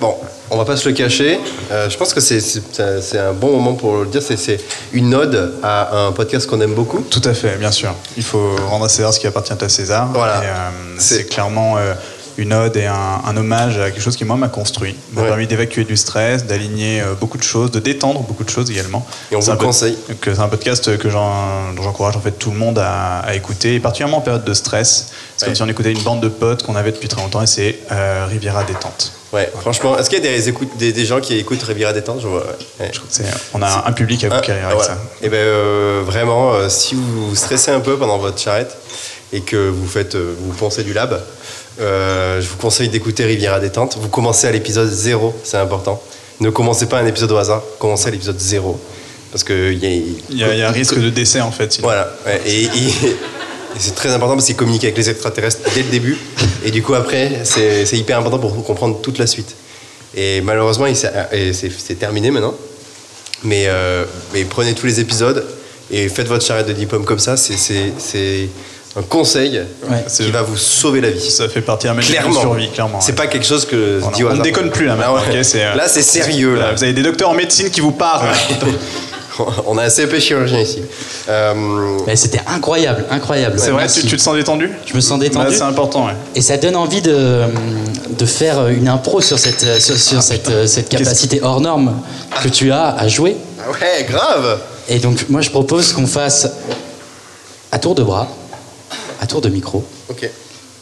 Bon, 0.00 0.14
on 0.50 0.56
va 0.56 0.64
pas 0.64 0.76
se 0.76 0.88
le 0.88 0.94
cacher. 0.94 1.40
Euh, 1.72 1.90
je 1.90 1.96
pense 1.96 2.14
que 2.14 2.20
c'est- 2.20 2.40
c'est 2.40 2.62
c'est 3.02 3.18
un 3.18 3.32
bon 3.32 3.50
moment 3.52 3.74
pour 3.74 3.96
le 3.96 4.06
dire. 4.06 4.22
C'est- 4.22 4.36
C'est 4.36 4.60
une 4.92 5.14
ode 5.14 5.54
à 5.62 6.06
un 6.06 6.12
podcast 6.12 6.46
qu'on 6.48 6.60
aime 6.60 6.74
beaucoup. 6.74 7.00
Tout 7.00 7.22
à 7.24 7.34
fait, 7.34 7.56
bien 7.58 7.72
sûr. 7.72 7.92
Il 8.16 8.22
faut 8.22 8.54
rendre 8.68 8.84
à 8.84 8.88
César 8.88 9.12
ce 9.12 9.18
qui 9.20 9.26
appartient 9.26 9.52
à 9.52 9.68
César. 9.68 10.08
Voilà. 10.14 10.42
Et, 10.42 10.46
euh, 10.46 10.70
c'est 10.98 11.24
clairement 11.28 11.76
euh, 11.78 11.94
une 12.36 12.52
ode 12.52 12.76
et 12.76 12.86
un, 12.86 12.94
un 13.26 13.36
hommage 13.36 13.78
à 13.80 13.90
quelque 13.90 14.00
chose 14.00 14.16
qui, 14.16 14.24
moi, 14.24 14.36
m'a 14.36 14.46
construit. 14.46 14.94
M'a 15.12 15.22
Ouais. 15.22 15.26
permis 15.28 15.48
d'évacuer 15.48 15.82
du 15.82 15.96
stress, 15.96 16.46
d'aligner 16.46 17.02
beaucoup 17.20 17.36
de 17.36 17.42
choses, 17.42 17.72
de 17.72 17.80
détendre 17.80 18.20
beaucoup 18.20 18.44
de 18.44 18.48
choses 18.50 18.70
également. 18.70 19.04
Et 19.32 19.36
on 19.36 19.40
C'est 19.40 19.46
vous 19.46 19.50
un 19.50 19.54
le 19.54 19.58
pod- 19.58 19.66
conseille. 19.66 19.98
que 20.20 20.32
C'est 20.32 20.40
un 20.40 20.46
podcast 20.48 20.96
que 20.98 21.10
j'en- 21.10 21.72
dont 21.76 21.82
j'encourage 21.82 22.16
en 22.16 22.20
fait 22.20 22.30
tout 22.38 22.52
le 22.52 22.56
monde 22.56 22.78
à, 22.78 23.18
à 23.18 23.34
écouter, 23.34 23.74
et 23.74 23.80
particulièrement 23.80 24.18
en 24.18 24.20
période 24.20 24.44
de 24.44 24.54
stress. 24.54 25.08
C'est 25.36 25.46
comme 25.46 25.56
si 25.56 25.62
on 25.62 25.68
écoutait 25.68 25.90
une 25.90 26.02
bande 26.02 26.20
de 26.20 26.28
potes 26.28 26.62
qu'on 26.62 26.76
avait 26.76 26.92
depuis 26.92 27.08
très 27.08 27.20
longtemps, 27.20 27.42
et 27.42 27.48
c'est 27.48 27.80
Riviera 28.30 28.62
Détente. 28.62 29.12
Ouais, 29.32 29.50
franchement, 29.60 29.98
est-ce 29.98 30.08
qu'il 30.08 30.24
y 30.24 30.26
a 30.26 30.30
des, 30.30 30.48
écoutes, 30.48 30.76
des, 30.78 30.92
des 30.92 31.04
gens 31.04 31.20
qui 31.20 31.36
écoutent 31.36 31.62
Riviera 31.62 31.92
Détente? 31.92 32.20
Je 32.22 32.26
vois, 32.28 32.44
ouais. 32.80 32.90
On 33.52 33.60
a 33.60 33.84
un 33.86 33.92
public 33.92 34.24
à 34.24 34.28
conquérir 34.30 34.68
avec 34.68 34.80
ça. 34.82 34.96
Et 35.22 35.28
ben 35.28 35.36
euh, 35.36 36.02
vraiment, 36.04 36.54
euh, 36.54 36.68
si 36.70 36.94
vous 36.94 37.36
stressez 37.36 37.70
un 37.70 37.80
peu 37.80 37.98
pendant 37.98 38.16
votre 38.18 38.38
charrette 38.38 38.74
et 39.32 39.42
que 39.42 39.68
vous 39.68 39.86
faites, 39.86 40.14
euh, 40.14 40.34
vous 40.40 40.52
pensez 40.54 40.82
du 40.82 40.94
lab, 40.94 41.20
je 41.78 42.46
vous 42.48 42.56
conseille 42.56 42.88
d'écouter 42.88 43.24
Riviera 43.26 43.60
Détente. 43.60 43.98
Vous 44.00 44.08
commencez 44.08 44.46
à 44.46 44.50
l'épisode 44.52 44.88
0, 44.90 45.34
c'est 45.44 45.58
important. 45.58 46.02
Ne 46.40 46.48
commencez 46.50 46.86
pas 46.86 46.98
un 46.98 47.06
épisode 47.06 47.32
au 47.32 47.36
hasard, 47.36 47.62
commencez 47.78 48.08
à 48.08 48.10
l'épisode 48.10 48.38
0. 48.40 48.80
Parce 49.30 49.44
que 49.44 49.72
il 49.72 49.84
y 49.84 50.36
y 50.38 50.42
a, 50.44 50.54
il 50.54 50.58
y 50.58 50.62
a 50.62 50.68
un 50.68 50.72
risque 50.72 50.98
de 50.98 51.10
décès 51.10 51.42
en 51.42 51.50
fait. 51.50 51.70
sinon. 51.70 51.88
Voilà, 51.88 52.10
ouais, 52.24 52.40
et, 52.46 52.62
et- 52.64 53.16
et 53.76 53.78
c'est 53.78 53.94
très 53.94 54.10
important 54.12 54.34
parce 54.34 54.46
qu'il 54.46 54.56
communique 54.56 54.84
avec 54.84 54.96
les 54.96 55.10
extraterrestres 55.10 55.60
dès 55.74 55.82
le 55.82 55.90
début. 55.90 56.16
Et 56.64 56.70
du 56.70 56.82
coup, 56.82 56.94
après, 56.94 57.40
c'est 57.44 57.86
c'est 57.86 57.96
hyper 57.96 58.18
important 58.18 58.38
pour 58.38 58.64
comprendre 58.64 59.00
toute 59.00 59.18
la 59.18 59.26
suite. 59.26 59.54
Et 60.16 60.40
malheureusement, 60.40 60.86
il 60.86 60.96
s'est- 60.96 61.12
et 61.32 61.52
c'est 61.52 61.70
c'est 61.76 61.94
terminé 61.96 62.30
maintenant. 62.30 62.54
Mais, 63.44 63.64
euh, 63.68 64.04
mais 64.34 64.44
prenez 64.44 64.74
tous 64.74 64.86
les 64.86 64.98
épisodes 65.00 65.44
et 65.90 66.08
faites 66.08 66.26
votre 66.26 66.44
charrette 66.44 66.66
de 66.66 66.72
diplôme 66.72 67.04
comme 67.04 67.18
ça. 67.20 67.36
C'est- 67.36 67.56
C'est 67.56 67.92
c'est 67.98 68.48
un 68.96 69.02
conseil 69.02 69.60
qui 70.16 70.30
va 70.32 70.42
vous 70.42 70.56
sauver 70.56 71.00
la 71.00 71.10
vie. 71.10 71.30
Ça 71.30 71.48
fait 71.48 71.60
partie 71.60 71.86
d'un 71.86 71.94
mécanisme 71.94 72.14
de 72.16 72.18
Clairement. 72.22 72.40
survie, 72.40 72.70
clairement. 72.70 73.00
C'est 73.00 73.12
ouais. 73.12 73.16
pas 73.16 73.26
quelque 73.28 73.46
chose 73.46 73.64
que 73.64 73.98
Voilà, 74.00 74.32
on 74.32 74.36
ne 74.38 74.42
déconne 74.42 74.70
plus 74.70 74.86
là 74.86 74.96
maintenant. 74.96 75.14
Ah 75.18 75.30
ouais. 75.30 75.42
euh, 75.54 75.74
Là, 75.76 75.86
c'est 75.88 76.02
sérieux. 76.02 76.56
Là. 76.56 76.72
Vous 76.72 76.82
avez 76.82 76.94
des 76.94 77.02
docteurs 77.02 77.28
en 77.30 77.34
médecine 77.34 77.70
qui 77.70 77.80
vous 77.80 77.92
parlent. 77.92 78.26
On 79.66 79.78
a 79.78 79.84
un 79.84 79.88
CP 79.88 80.20
chirurgien 80.20 80.60
ici. 80.60 80.82
Euh, 81.28 81.54
Mais 82.06 82.16
c'était 82.16 82.40
incroyable, 82.46 83.04
incroyable. 83.10 83.58
C'est 83.58 83.70
vrai, 83.70 83.86
tu, 83.88 84.02
tu 84.06 84.16
te 84.16 84.22
sens 84.22 84.34
détendu 84.34 84.70
Je 84.86 84.94
me 84.94 85.00
sens 85.00 85.18
détendu. 85.18 85.54
C'est 85.54 85.62
important, 85.62 86.06
ouais. 86.06 86.14
Et 86.34 86.40
ça 86.40 86.56
donne 86.56 86.76
envie 86.76 87.02
de, 87.02 87.42
de 88.10 88.26
faire 88.26 88.68
une 88.68 88.88
impro 88.88 89.20
sur 89.20 89.38
cette, 89.38 89.80
sur, 89.80 89.96
sur 89.98 90.22
cette, 90.22 90.66
cette 90.66 90.88
capacité 90.88 91.40
hors 91.42 91.60
norme 91.60 91.94
que 92.42 92.48
tu 92.48 92.72
as 92.72 92.88
à 92.96 93.08
jouer. 93.08 93.36
Ah 93.60 93.70
ouais, 93.70 94.04
grave 94.08 94.60
Et 94.88 94.98
donc, 94.98 95.28
moi, 95.28 95.40
je 95.40 95.50
propose 95.50 95.92
qu'on 95.92 96.06
fasse 96.06 96.48
à 97.72 97.78
tour 97.78 97.94
de 97.94 98.02
bras, 98.02 98.28
à 99.20 99.26
tour 99.26 99.40
de 99.40 99.48
micro, 99.48 99.84
Ok. 100.08 100.28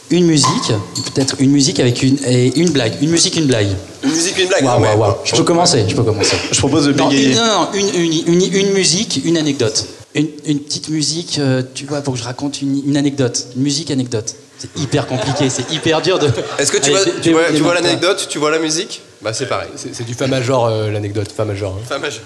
Une 0.09 0.25
musique, 0.25 0.71
peut-être 1.13 1.35
une 1.39 1.51
musique 1.51 1.79
avec 1.79 2.01
une, 2.03 2.17
et 2.25 2.57
une 2.59 2.69
blague. 2.71 2.93
Une 3.01 3.09
musique, 3.09 3.35
une 3.35 3.45
blague. 3.47 3.67
Une 4.03 4.11
musique, 4.11 4.37
une 4.37 4.47
blague. 4.47 4.63
Ah 4.67 4.79
ouais. 4.79 4.87
Je 5.25 5.35
peux 5.35 5.43
commencer, 5.43 5.85
je 5.87 5.95
peux 5.95 6.03
commencer. 6.03 6.35
Je 6.51 6.57
propose 6.59 6.85
de 6.85 6.93
bégayer. 6.93 7.29
une, 7.31 7.35
non, 7.35 7.45
non, 7.45 7.69
une, 7.73 7.89
une, 7.95 8.33
une- 8.43 8.53
une 8.53 8.71
musique, 8.73 9.21
une 9.25 9.37
anecdote. 9.37 9.85
Une, 10.15 10.27
une 10.45 10.59
petite 10.59 10.89
musique, 10.89 11.37
euh, 11.39 11.61
tu 11.75 11.85
vois, 11.85 12.01
pour 12.01 12.13
que 12.13 12.19
je 12.19 12.23
raconte 12.25 12.61
une, 12.61 12.81
une 12.87 12.97
anecdote. 12.97 13.47
Une 13.55 13.61
musique, 13.63 13.91
anecdote. 13.91 14.33
C'est 14.59 14.75
hyper 14.81 15.05
compliqué, 15.05 15.49
c'est 15.51 15.69
hyper 15.71 16.01
dur 16.01 16.17
de. 16.17 16.31
Est-ce 16.57 16.71
que 16.71 16.77
tu 16.77 16.85
Allez, 16.95 17.03
vois, 17.03 17.21
tu 17.21 17.31
vois, 17.31 17.75
tu 17.75 17.83
l'anecdote, 17.83 18.27
tu 18.27 18.39
vois 18.39 18.49
la 18.49 18.57
musique? 18.57 19.01
Bah 19.21 19.31
c'est 19.33 19.45
pareil. 19.47 19.69
C'est 19.75 19.93
c'est 19.93 20.03
du 20.03 20.15
fa 20.15 20.25
major, 20.25 20.65
euh, 20.65 20.89
l'anecdote, 20.89 21.31
fa 21.35 21.45
major. 21.45 21.75
hein. 21.77 21.83
Fa 21.87 21.99
majeur. 21.99 22.23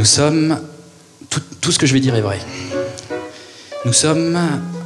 Nous 0.00 0.06
sommes. 0.06 0.58
Tout, 1.60 1.72
ce 1.72 1.78
que 1.78 1.84
je 1.84 1.92
vais 1.92 2.00
dire 2.00 2.14
est 2.14 2.22
vrai. 2.22 2.38
Nous 3.84 3.92
sommes 3.92 4.34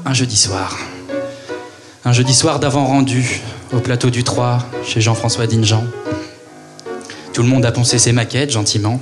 un 0.05 0.12
jeudi 0.12 0.37
soir. 0.37 0.77
Un 2.05 2.12
jeudi 2.12 2.35
soir 2.35 2.59
d'avant-rendu 2.59 3.41
au 3.73 3.79
plateau 3.79 4.11
du 4.11 4.25
3 4.25 4.67
chez 4.85 5.01
Jean-François 5.01 5.47
Dingean. 5.47 5.85
Tout 7.33 7.45
le 7.45 7.49
monde 7.49 7.65
a 7.65 7.71
poncé 7.71 8.01
ses 8.01 8.11
maquettes 8.11 8.51
gentiment. 8.51 9.01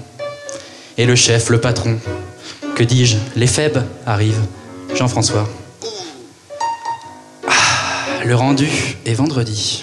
Et 0.98 1.06
le 1.06 1.16
chef, 1.16 1.48
le 1.48 1.62
patron, 1.62 1.98
que 2.74 2.82
dis-je, 2.82 3.16
les 3.34 3.46
faibles 3.46 3.82
arrivent. 4.04 4.44
Jean-François. 4.94 5.48
Ah, 7.48 8.22
le 8.22 8.36
rendu 8.36 8.68
est 9.06 9.14
vendredi. 9.14 9.82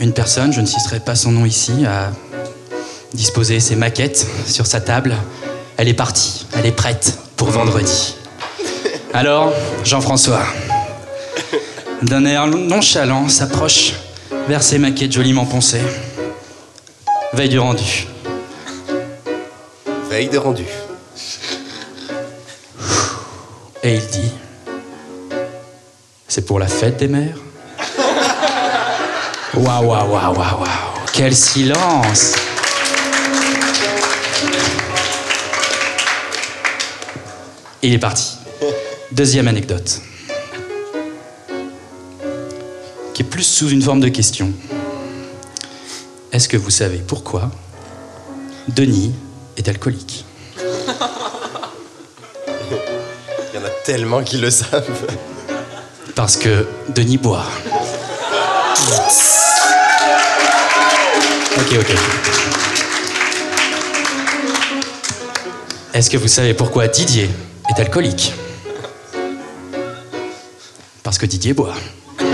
Une 0.00 0.12
personne, 0.12 0.52
je 0.52 0.60
ne 0.60 0.66
citerai 0.66 1.00
pas 1.00 1.14
son 1.14 1.32
nom 1.32 1.46
ici, 1.46 1.86
a 1.86 2.12
disposé 3.14 3.60
ses 3.60 3.76
maquettes 3.76 4.26
sur 4.46 4.66
sa 4.66 4.80
table. 4.80 5.14
Elle 5.76 5.88
est 5.88 5.94
partie, 5.94 6.46
elle 6.56 6.66
est 6.66 6.72
prête 6.72 7.18
pour 7.36 7.48
vendredi. 7.48 8.16
Alors, 9.12 9.52
Jean-François, 9.84 10.42
d'un 12.02 12.24
air 12.24 12.46
nonchalant, 12.46 13.28
s'approche 13.28 13.94
vers 14.48 14.62
ses 14.62 14.78
maquettes 14.78 15.12
joliment 15.12 15.44
poncées. 15.44 15.82
Veille 17.32 17.48
du 17.48 17.58
rendu. 17.58 18.06
Veille 20.10 20.28
de 20.28 20.38
rendu. 20.38 20.66
Et 23.82 23.94
il 23.94 24.06
dit 24.06 24.32
C'est 26.28 26.44
pour 26.44 26.58
la 26.58 26.66
fête 26.66 26.96
des 26.96 27.08
mères? 27.08 27.38
Waouh, 29.54 29.86
waouh, 29.86 30.10
waouh, 30.10 30.34
waouh, 30.34 30.60
waouh 30.60 30.68
Quel 31.12 31.34
silence 31.34 32.34
Il 37.86 37.94
est 37.94 37.98
parti. 37.98 38.32
Deuxième 39.12 39.46
anecdote. 39.46 40.00
Qui 43.14 43.22
est 43.22 43.24
plus 43.24 43.44
sous 43.44 43.68
une 43.68 43.80
forme 43.80 44.00
de 44.00 44.08
question. 44.08 44.50
Est-ce 46.32 46.48
que 46.48 46.56
vous 46.56 46.70
savez 46.70 46.98
pourquoi 46.98 47.48
Denis 48.66 49.14
est 49.56 49.68
alcoolique? 49.68 50.24
Il 50.58 50.62
y 53.54 53.58
en 53.62 53.64
a 53.64 53.70
tellement 53.84 54.24
qui 54.24 54.38
le 54.38 54.50
savent. 54.50 55.06
Parce 56.16 56.36
que 56.36 56.66
Denis 56.88 57.18
boit. 57.18 57.46
Ok, 61.56 61.72
ok. 61.78 61.94
Est-ce 65.94 66.10
que 66.10 66.16
vous 66.16 66.26
savez 66.26 66.52
pourquoi 66.52 66.88
Didier 66.88 67.30
est 67.76 67.80
alcoolique 67.80 68.32
Parce 71.02 71.18
que 71.18 71.26
Didier 71.26 71.52
boit. 71.52 71.74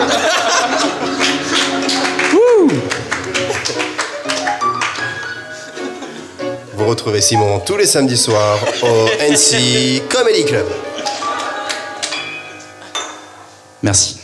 Vous 6.74 6.86
retrouvez 6.86 7.20
Simon 7.20 7.60
tous 7.60 7.76
les 7.76 7.86
samedis 7.86 8.16
soirs 8.16 8.58
au 8.82 9.08
NC 9.20 10.02
Comedy 10.08 10.44
Club. 10.44 10.66
Merci. 13.82 14.18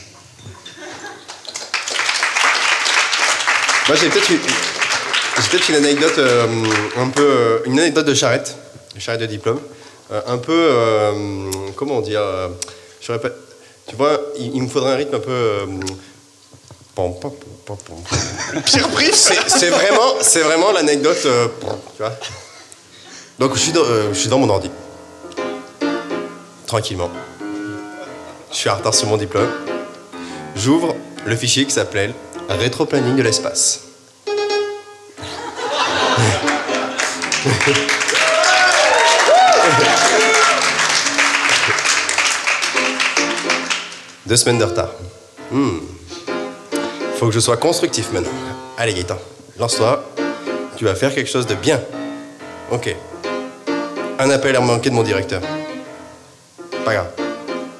Moi 3.88 3.96
j'ai 3.96 4.08
peut-être 4.08 4.30
une, 4.30 4.40
une 5.68 5.84
anecdote 5.84 6.18
euh, 6.18 6.46
un 6.98 7.08
peu 7.08 7.22
euh, 7.22 7.58
une 7.64 7.78
anecdote 7.78 8.06
de 8.06 8.14
charrette, 8.14 8.56
charrette 8.98 9.22
de 9.22 9.26
diplôme, 9.26 9.60
un 10.10 10.38
peu 10.38 10.52
euh, 10.52 11.50
comment 11.76 12.00
dire, 12.00 12.20
euh, 12.22 12.48
je 13.00 13.12
tu 13.88 13.96
vois, 13.96 14.20
il, 14.38 14.62
me 14.62 14.68
faudrait 14.68 14.92
un 14.92 14.96
rythme 14.96 15.14
un 15.14 15.20
peu. 15.20 15.30
euh. 15.30 15.66
Pire 18.66 18.88
brief, 18.88 19.14
C'est 19.14 19.70
vraiment, 19.70 20.14
c'est 20.20 20.42
vraiment 20.42 20.72
l'anecdote, 20.72 21.22
euh. 21.24 21.48
Donc 23.38 23.54
je 23.54 23.60
suis, 23.60 23.72
dans, 23.72 23.84
euh, 23.84 24.12
mon 24.36 24.50
ordi. 24.50 24.70
Tranquillement. 26.66 27.10
Je 28.50 28.56
suis 28.56 28.68
en 28.68 28.76
retard 28.76 28.94
sur 28.94 29.06
mon 29.08 29.16
diplôme. 29.16 29.48
J'ouvre 30.56 30.94
le 31.24 31.36
fichier 31.36 31.64
qui 31.64 31.72
s'appelait 31.72 32.12
Rétroplanning 32.48 33.16
de 33.16 33.22
l'espace. 33.22 33.80
Deux 44.28 44.36
semaines 44.36 44.58
de 44.58 44.64
retard. 44.64 44.90
Hmm. 45.50 45.78
Faut 47.16 47.28
que 47.28 47.32
je 47.32 47.40
sois 47.40 47.56
constructif 47.56 48.12
maintenant. 48.12 48.28
Allez 48.76 48.92
Gaëtan, 48.92 49.16
lance-toi. 49.58 50.04
Tu 50.76 50.84
vas 50.84 50.94
faire 50.94 51.14
quelque 51.14 51.30
chose 51.30 51.46
de 51.46 51.54
bien. 51.54 51.80
Ok. 52.70 52.94
Un 54.18 54.28
appel 54.28 54.54
à 54.54 54.60
manquer 54.60 54.90
de 54.90 54.94
mon 54.94 55.02
directeur. 55.02 55.40
Pas 56.84 56.92
grave. 56.92 57.10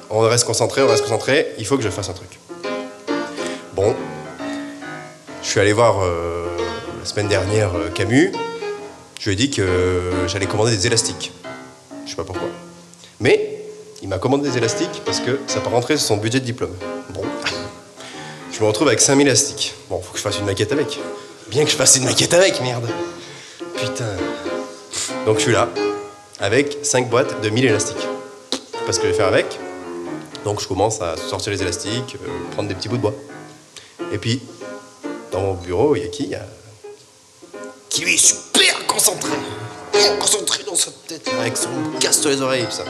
On 0.09 0.21
reste 0.21 0.45
concentré, 0.45 0.81
on 0.81 0.87
reste 0.87 1.03
concentré. 1.03 1.53
Il 1.59 1.67
faut 1.67 1.77
que 1.77 1.83
je 1.83 1.89
fasse 1.89 2.09
un 2.09 2.13
truc. 2.13 2.39
Bon. 3.75 3.95
Je 5.43 5.47
suis 5.47 5.59
allé 5.59 5.71
voir 5.71 5.99
euh, 6.01 6.47
la 6.97 7.05
semaine 7.05 7.27
dernière 7.27 7.75
euh, 7.75 7.89
Camus. 7.93 8.31
Je 9.19 9.25
lui 9.25 9.33
ai 9.33 9.35
dit 9.35 9.51
que 9.51 9.61
euh, 9.61 10.27
j'allais 10.27 10.47
commander 10.47 10.71
des 10.71 10.87
élastiques. 10.87 11.31
Je 12.05 12.09
sais 12.09 12.15
pas 12.15 12.23
pourquoi. 12.23 12.49
Mais 13.19 13.48
il 14.01 14.07
m'a 14.07 14.17
commandé 14.17 14.49
des 14.49 14.57
élastiques 14.57 15.01
parce 15.05 15.19
que 15.19 15.39
ça 15.47 15.59
peut 15.59 15.69
rentrer 15.69 15.97
sur 15.97 16.07
son 16.07 16.17
budget 16.17 16.39
de 16.39 16.45
diplôme. 16.45 16.73
Bon. 17.09 17.21
Je 18.51 18.61
me 18.61 18.67
retrouve 18.67 18.87
avec 18.87 19.01
5000 19.01 19.27
élastiques. 19.27 19.73
Bon, 19.89 20.01
faut 20.01 20.11
que 20.11 20.17
je 20.17 20.23
fasse 20.23 20.39
une 20.39 20.45
maquette 20.45 20.71
avec. 20.71 20.99
Bien 21.49 21.65
que 21.65 21.71
je 21.71 21.75
fasse 21.75 21.95
une 21.97 22.05
maquette 22.05 22.33
avec, 22.33 22.61
merde. 22.61 22.87
Putain. 23.75 24.15
Donc 25.25 25.37
je 25.37 25.43
suis 25.43 25.51
là, 25.51 25.69
avec 26.39 26.77
5 26.83 27.09
boîtes 27.09 27.41
de 27.41 27.49
1000 27.49 27.65
élastiques. 27.65 27.97
Je 28.51 28.57
sais 28.57 28.85
pas 28.85 28.93
ce 28.93 28.99
que 28.99 29.07
je 29.07 29.11
vais 29.11 29.17
faire 29.17 29.27
avec. 29.27 29.59
Donc 30.45 30.61
je 30.61 30.67
commence 30.67 31.01
à 31.01 31.15
sortir 31.17 31.51
les 31.51 31.61
élastiques, 31.61 32.15
euh, 32.15 32.53
prendre 32.53 32.69
des 32.69 32.75
petits 32.75 32.89
bouts 32.89 32.97
de 32.97 33.01
bois. 33.01 33.13
Et 34.11 34.17
puis, 34.17 34.41
dans 35.31 35.41
mon 35.41 35.53
bureau, 35.53 35.95
il 35.95 36.03
y 36.03 36.05
a 36.05 36.07
qui? 36.07 36.27
Y 36.27 36.35
a... 36.35 36.45
Qui 37.89 38.01
lui 38.01 38.15
est 38.15 38.17
super 38.17 38.87
concentré. 38.87 39.31
Concentré 40.19 40.63
dans 40.63 40.75
sa 40.75 40.91
tête, 41.07 41.29
avec 41.39 41.57
son 41.57 41.69
casse 41.99 42.25
les 42.25 42.41
oreilles, 42.41 42.67
ça. 42.69 42.85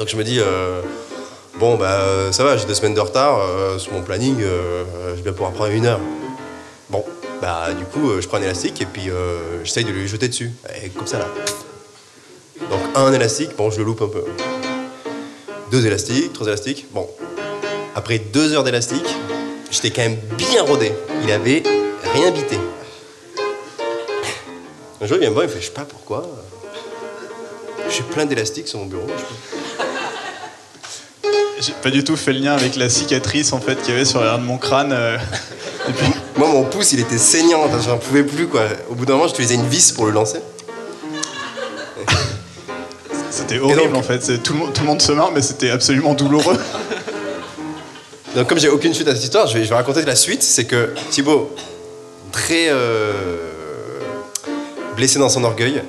Donc 0.00 0.08
je 0.08 0.16
me 0.16 0.24
dis, 0.24 0.40
euh, 0.40 0.80
bon, 1.58 1.76
bah 1.76 2.00
euh, 2.00 2.32
ça 2.32 2.42
va, 2.42 2.56
j'ai 2.56 2.64
deux 2.64 2.72
semaines 2.72 2.94
de 2.94 3.00
retard 3.00 3.38
euh, 3.38 3.76
sur 3.76 3.92
mon 3.92 4.00
planning, 4.00 4.38
je 4.40 5.20
vais 5.20 5.30
pouvoir 5.30 5.52
prendre 5.52 5.72
une 5.72 5.84
heure. 5.84 6.00
Bon, 6.88 7.04
bah 7.42 7.74
du 7.78 7.84
coup, 7.84 8.18
je 8.18 8.26
prends 8.26 8.38
un 8.38 8.42
élastique 8.42 8.80
et 8.80 8.86
puis 8.86 9.10
j'essaye 9.62 9.84
de 9.84 9.90
lui 9.90 10.08
jeter 10.08 10.28
dessus. 10.28 10.52
Et 10.82 10.88
comme 10.88 11.06
ça 11.06 11.18
là. 11.18 11.28
Donc 12.70 12.80
un 12.94 13.12
élastique, 13.12 13.54
bon, 13.58 13.70
je 13.70 13.76
le 13.76 13.84
loupe 13.84 14.00
un 14.00 14.08
peu. 14.08 14.24
Deux 15.70 15.86
élastiques, 15.86 16.32
trois 16.32 16.46
élastiques. 16.46 16.86
Bon, 16.92 17.06
après 17.94 18.18
deux 18.18 18.54
heures 18.54 18.64
d'élastique, 18.64 19.14
j'étais 19.70 19.90
quand 19.90 20.00
même 20.00 20.18
bien 20.38 20.62
rodé. 20.62 20.92
Il 21.22 21.30
avait 21.30 21.62
rien 22.14 22.30
bité. 22.30 22.56
Un 25.02 25.06
jour, 25.06 25.18
il 25.18 25.20
vient 25.20 25.28
me 25.28 25.34
voir, 25.34 25.44
il 25.44 25.48
me 25.48 25.52
fait, 25.52 25.60
je 25.60 25.66
sais 25.66 25.72
pas 25.72 25.84
pourquoi. 25.84 26.26
J'ai 27.90 28.02
plein 28.02 28.24
d'élastiques 28.24 28.66
sur 28.66 28.78
mon 28.78 28.86
bureau. 28.86 29.06
je. 29.06 29.60
J'ai 31.60 31.72
pas 31.82 31.90
du 31.90 32.02
tout 32.04 32.16
fait 32.16 32.32
le 32.32 32.38
lien 32.40 32.54
avec 32.54 32.76
la 32.76 32.88
cicatrice 32.88 33.52
en 33.52 33.60
fait 33.60 33.76
qu'il 33.82 33.92
y 33.92 33.96
avait 33.96 34.06
sur 34.06 34.20
l'arrière 34.20 34.38
de 34.38 34.44
mon 34.44 34.56
crâne. 34.56 34.92
euh, 34.92 35.18
Moi, 36.36 36.48
mon 36.48 36.64
pouce, 36.64 36.92
il 36.92 37.00
était 37.00 37.18
saignant, 37.18 37.64
enfin, 37.64 37.78
j'en 37.84 37.98
pouvais 37.98 38.22
plus, 38.22 38.46
quoi. 38.46 38.62
Au 38.88 38.94
bout 38.94 39.04
d'un 39.04 39.14
moment, 39.14 39.26
j'utilisais 39.28 39.56
une 39.56 39.68
vis 39.68 39.92
pour 39.92 40.06
le 40.06 40.12
lancer. 40.12 40.38
C'était 43.30 43.58
horrible 43.58 43.94
en 43.94 44.02
fait. 44.02 44.22
C'est- 44.22 44.38
Tout 44.42 44.54
le, 44.54 44.58
monde, 44.60 44.72
tout 44.72 44.80
le 44.80 44.86
monde 44.86 45.02
se 45.02 45.12
marre, 45.12 45.32
mais 45.32 45.42
c'était 45.42 45.70
absolument 45.70 46.14
douloureux. 46.14 46.58
Donc, 48.34 48.48
comme 48.48 48.58
j'ai 48.58 48.68
aucune 48.68 48.94
suite 48.94 49.08
à 49.08 49.14
cette 49.14 49.24
histoire, 49.24 49.46
je 49.48 49.58
vais, 49.58 49.64
je 49.64 49.68
vais 49.68 49.74
raconter 49.74 50.02
la 50.04 50.16
suite. 50.16 50.42
C'est 50.42 50.64
que 50.64 50.90
Thibaut, 51.10 51.54
très 52.32 52.68
euh, 52.70 53.50
blessé 54.96 55.18
dans 55.18 55.28
son 55.28 55.42
orgueil, 55.44 55.82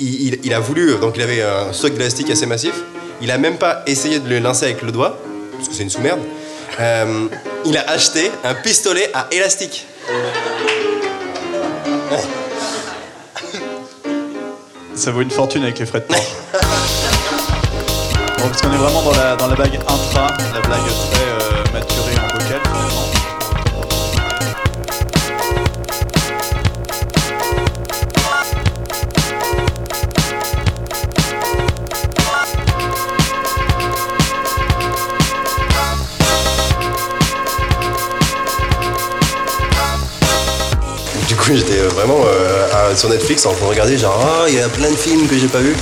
il, 0.00 0.22
il- 0.28 0.40
il 0.42 0.52
a 0.54 0.58
voulu, 0.60 0.96
donc 1.00 1.14
il 1.16 1.22
avait 1.22 1.42
un 1.42 1.72
stock 1.72 1.92
d'élastique 1.92 2.30
assez 2.30 2.46
massif. 2.46 2.72
Il 3.20 3.30
a 3.30 3.38
même 3.38 3.58
pas 3.58 3.82
essayé 3.86 4.18
de 4.20 4.28
le 4.28 4.38
lancer 4.38 4.66
avec 4.66 4.82
le 4.82 4.92
doigt, 4.92 5.18
parce 5.56 5.68
que 5.68 5.74
c'est 5.74 5.82
une 5.82 5.90
sous-merde. 5.90 6.20
Euh, 6.80 7.26
il 7.64 7.76
a 7.76 7.90
acheté 7.90 8.30
un 8.44 8.54
pistolet 8.54 9.10
à 9.12 9.26
élastique. 9.32 9.86
Ça 14.94 15.10
vaut 15.10 15.22
une 15.22 15.30
fortune 15.30 15.62
avec 15.62 15.78
les 15.78 15.86
frais 15.86 16.00
de 16.00 16.04
port. 16.04 16.16
Bon, 18.38 18.44
est 18.46 18.66
vraiment 18.76 19.02
dans 19.02 19.12
la, 19.12 19.36
dans 19.36 19.46
la 19.48 19.54
blague 19.54 19.76
intra, 19.76 20.26
la 20.54 20.60
blague 20.60 20.80
très 21.10 21.22
euh, 21.22 21.64
maturée 21.72 22.18
en 22.22 22.28
vocal. 22.38 22.60
j'étais 41.56 41.78
euh, 41.78 41.88
vraiment 41.88 42.20
euh, 42.26 42.94
sur 42.94 43.08
Netflix 43.08 43.46
en 43.46 43.52
train 43.52 43.64
de 43.64 43.70
regarder, 43.70 43.96
genre, 43.96 44.20
ah, 44.22 44.44
il 44.48 44.54
y 44.54 44.60
a 44.60 44.68
plein 44.68 44.90
de 44.90 44.96
films 44.96 45.26
que 45.26 45.38
j'ai 45.38 45.48
pas 45.48 45.60
vus. 45.60 45.74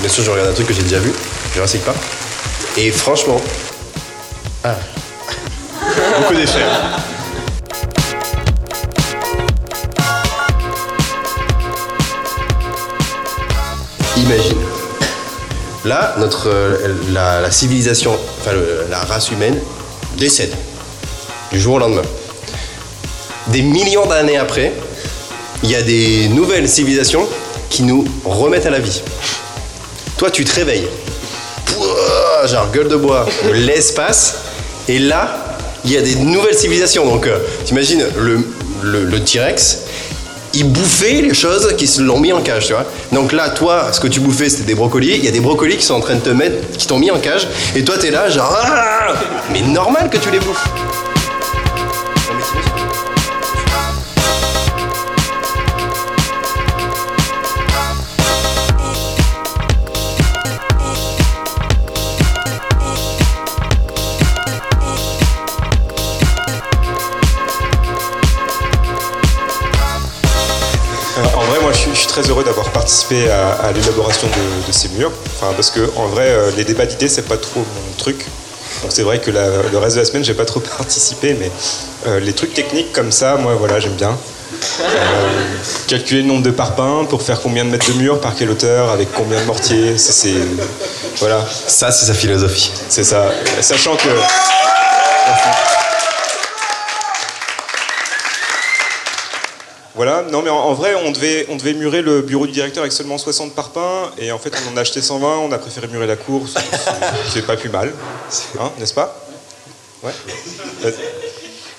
Bien 0.00 0.08
sûr, 0.08 0.22
je 0.22 0.30
regarde 0.30 0.50
un 0.50 0.52
truc 0.52 0.66
que 0.66 0.74
j'ai 0.74 0.82
déjà 0.82 0.98
vu, 0.98 1.12
Jurassic 1.54 1.82
Park. 1.84 1.96
Et 2.76 2.90
franchement, 2.90 3.40
ah, 4.64 4.76
Beaucoup 6.20 6.34
d'effets. 6.34 6.58
imagine. 14.16 14.58
Là, 15.84 16.14
notre, 16.18 16.48
euh, 16.48 16.94
la, 17.12 17.50
civilisation, 17.50 18.18
enfin 18.40 18.50
la 18.90 18.98
race 19.00 19.30
humaine, 19.30 19.58
décède 20.16 20.54
du 21.50 21.58
jour 21.58 21.76
au 21.76 21.78
lendemain. 21.78 22.02
Des 23.46 23.62
millions 23.62 24.06
d'années 24.06 24.36
après, 24.36 24.74
il 25.62 25.70
y 25.70 25.74
a 25.74 25.82
des 25.82 26.28
nouvelles 26.28 26.68
civilisations 26.68 27.26
qui 27.70 27.82
nous 27.82 28.04
remettent 28.24 28.66
à 28.66 28.70
la 28.70 28.78
vie. 28.78 29.02
Toi, 30.16 30.30
tu 30.30 30.44
te 30.44 30.54
réveilles. 30.54 30.88
Pouah, 31.66 32.46
genre 32.46 32.70
gueule 32.72 32.88
de 32.88 32.96
bois, 32.96 33.26
l'espace. 33.52 34.36
Et 34.88 34.98
là, 34.98 35.56
il 35.84 35.92
y 35.92 35.96
a 35.96 36.02
des 36.02 36.16
nouvelles 36.16 36.56
civilisations. 36.56 37.04
Donc, 37.04 37.26
euh, 37.26 37.38
t'imagines, 37.64 38.04
le, 38.18 38.44
le, 38.82 39.20
T-Rex, 39.20 39.78
il 40.54 40.70
bouffait 40.70 41.22
les 41.22 41.34
choses 41.34 41.74
qui 41.76 41.86
se 41.86 42.00
l'ont 42.00 42.20
mis 42.20 42.32
en 42.32 42.40
cage, 42.40 42.66
tu 42.66 42.72
vois. 42.72 42.86
Donc 43.12 43.32
là, 43.32 43.50
toi, 43.50 43.88
ce 43.92 44.00
que 44.00 44.08
tu 44.08 44.20
bouffais, 44.20 44.48
c'était 44.48 44.64
des 44.64 44.74
brocolis. 44.74 45.16
Il 45.16 45.24
y 45.24 45.28
a 45.28 45.32
des 45.32 45.40
brocolis 45.40 45.76
qui 45.76 45.84
sont 45.84 45.94
en 45.94 46.00
train 46.00 46.14
de 46.14 46.20
te 46.20 46.30
mettre, 46.30 46.56
qui 46.76 46.86
t'ont 46.86 46.98
mis 46.98 47.10
en 47.10 47.18
cage. 47.18 47.46
Et 47.76 47.84
toi, 47.84 47.96
t'es 47.98 48.10
là, 48.10 48.28
genre, 48.30 48.56
Ah 48.64 49.14
mais 49.52 49.60
normal 49.60 50.08
que 50.10 50.16
tu 50.18 50.30
les 50.30 50.40
bouffes. 50.40 50.68
Très 72.20 72.30
heureux 72.30 72.42
d'avoir 72.44 72.68
participé 72.70 73.30
à, 73.30 73.50
à 73.66 73.72
l'élaboration 73.72 74.26
de, 74.28 74.66
de 74.66 74.72
ces 74.72 74.88
murs. 74.90 75.12
Enfin, 75.36 75.52
parce 75.54 75.70
que, 75.70 75.80
en 75.96 76.06
vrai, 76.08 76.26
euh, 76.28 76.50
les 76.56 76.64
débats 76.64 76.86
d'idées, 76.86 77.08
c'est 77.08 77.22
pas 77.22 77.36
trop 77.36 77.60
mon 77.60 77.92
truc. 77.96 78.26
Donc, 78.82 78.90
c'est 78.92 79.02
vrai 79.02 79.20
que 79.20 79.30
la- 79.30 79.62
le 79.70 79.78
reste 79.78 79.96
de 79.96 80.00
la 80.00 80.06
semaine, 80.06 80.24
j'ai 80.24 80.34
pas 80.34 80.44
trop 80.44 80.60
participé, 80.78 81.36
mais 81.38 81.50
euh, 82.06 82.18
les 82.20 82.32
trucs 82.32 82.54
techniques 82.54 82.92
comme 82.92 83.12
ça, 83.12 83.36
moi, 83.36 83.54
voilà, 83.54 83.78
j'aime 83.78 83.92
bien. 83.94 84.16
Euh, 84.80 84.84
calculer 85.86 86.22
le 86.22 86.28
nombre 86.28 86.42
de 86.42 86.50
parpaings 86.50 87.04
pour 87.08 87.22
faire 87.22 87.40
combien 87.40 87.64
de 87.64 87.70
mètres 87.70 87.86
de 87.92 87.98
mur, 87.98 88.20
par 88.20 88.34
quelle 88.34 88.50
hauteur, 88.50 88.90
avec 88.90 89.12
combien 89.12 89.38
de 89.40 89.44
mortiers, 89.44 89.96
c'est, 89.96 90.12
c'est- 90.12 90.46
voilà. 91.18 91.46
Ça, 91.68 91.92
c'est 91.92 92.06
sa 92.06 92.14
philosophie. 92.14 92.72
C'est 92.88 93.04
ça. 93.04 93.26
Sachant 93.60 93.94
que. 93.96 94.08
Voilà, 99.98 100.22
non 100.30 100.42
mais 100.42 100.50
en, 100.50 100.56
en 100.58 100.74
vrai, 100.74 100.94
on 101.04 101.10
devait, 101.10 101.44
on 101.50 101.56
devait 101.56 101.74
murer 101.74 102.02
le 102.02 102.22
bureau 102.22 102.46
du 102.46 102.52
directeur 102.52 102.82
avec 102.82 102.92
seulement 102.92 103.18
60 103.18 103.52
parpaings, 103.52 104.10
et 104.16 104.30
en 104.32 104.38
fait, 104.38 104.52
on 104.68 104.72
en 104.72 104.76
a 104.76 104.80
acheté 104.82 105.02
120, 105.02 105.38
on 105.38 105.50
a 105.50 105.58
préféré 105.58 105.88
murer 105.88 106.06
la 106.06 106.14
cour, 106.14 106.42
c'est- 107.32 107.42
pas 107.42 107.56
plus 107.56 107.68
mal, 107.68 107.92
hein, 108.60 108.70
n'est-ce 108.78 108.94
pas? 108.94 109.26
Ouais. 110.04 110.12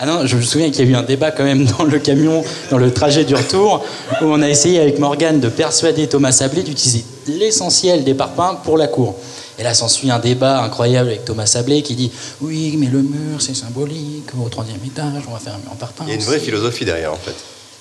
Ah 0.01 0.05
non, 0.05 0.25
je 0.25 0.35
me 0.35 0.41
souviens 0.41 0.69
qu'il 0.69 0.85
y 0.85 0.87
a 0.87 0.91
eu 0.91 0.95
un 0.95 1.03
débat 1.03 1.31
quand 1.31 1.43
même 1.45 1.65
dans 1.77 1.83
le 1.85 1.97
camion, 1.99 2.43
dans 2.71 2.77
le 2.77 2.93
trajet 2.93 3.23
du 3.25 3.35
retour, 3.35 3.83
où 4.21 4.25
on 4.25 4.41
a 4.41 4.49
essayé 4.49 4.79
avec 4.81 4.99
Morgane 4.99 5.39
de 5.39 5.47
persuader 5.49 6.07
Thomas 6.07 6.31
Sablé 6.33 6.63
d'utiliser 6.63 7.03
l'essentiel 7.27 8.03
des 8.03 8.13
parpaings 8.13 8.57
pour 8.63 8.77
la 8.77 8.87
cour. 8.87 9.15
Et 9.57 9.63
là 9.63 9.73
s'ensuit 9.73 10.09
un 10.11 10.19
débat 10.19 10.61
incroyable 10.63 11.09
avec 11.09 11.25
Thomas 11.25 11.45
Sablé 11.45 11.81
qui 11.83 11.95
dit 11.95 12.11
Oui, 12.41 12.75
mais 12.77 12.87
le 12.87 13.01
mur 13.01 13.41
c'est 13.41 13.55
symbolique, 13.55 14.29
au 14.41 14.47
troisième 14.47 14.79
étage, 14.85 15.23
on 15.27 15.33
va 15.33 15.39
faire 15.39 15.53
un 15.55 15.59
mur 15.59 15.71
en 15.71 15.75
parpaing. 15.75 16.05
Il 16.07 16.09
y 16.09 16.13
a 16.13 16.15
une 16.15 16.21
vraie 16.21 16.39
philosophie 16.39 16.83
derrière, 16.85 17.11
en 17.13 17.17
fait. 17.17 17.35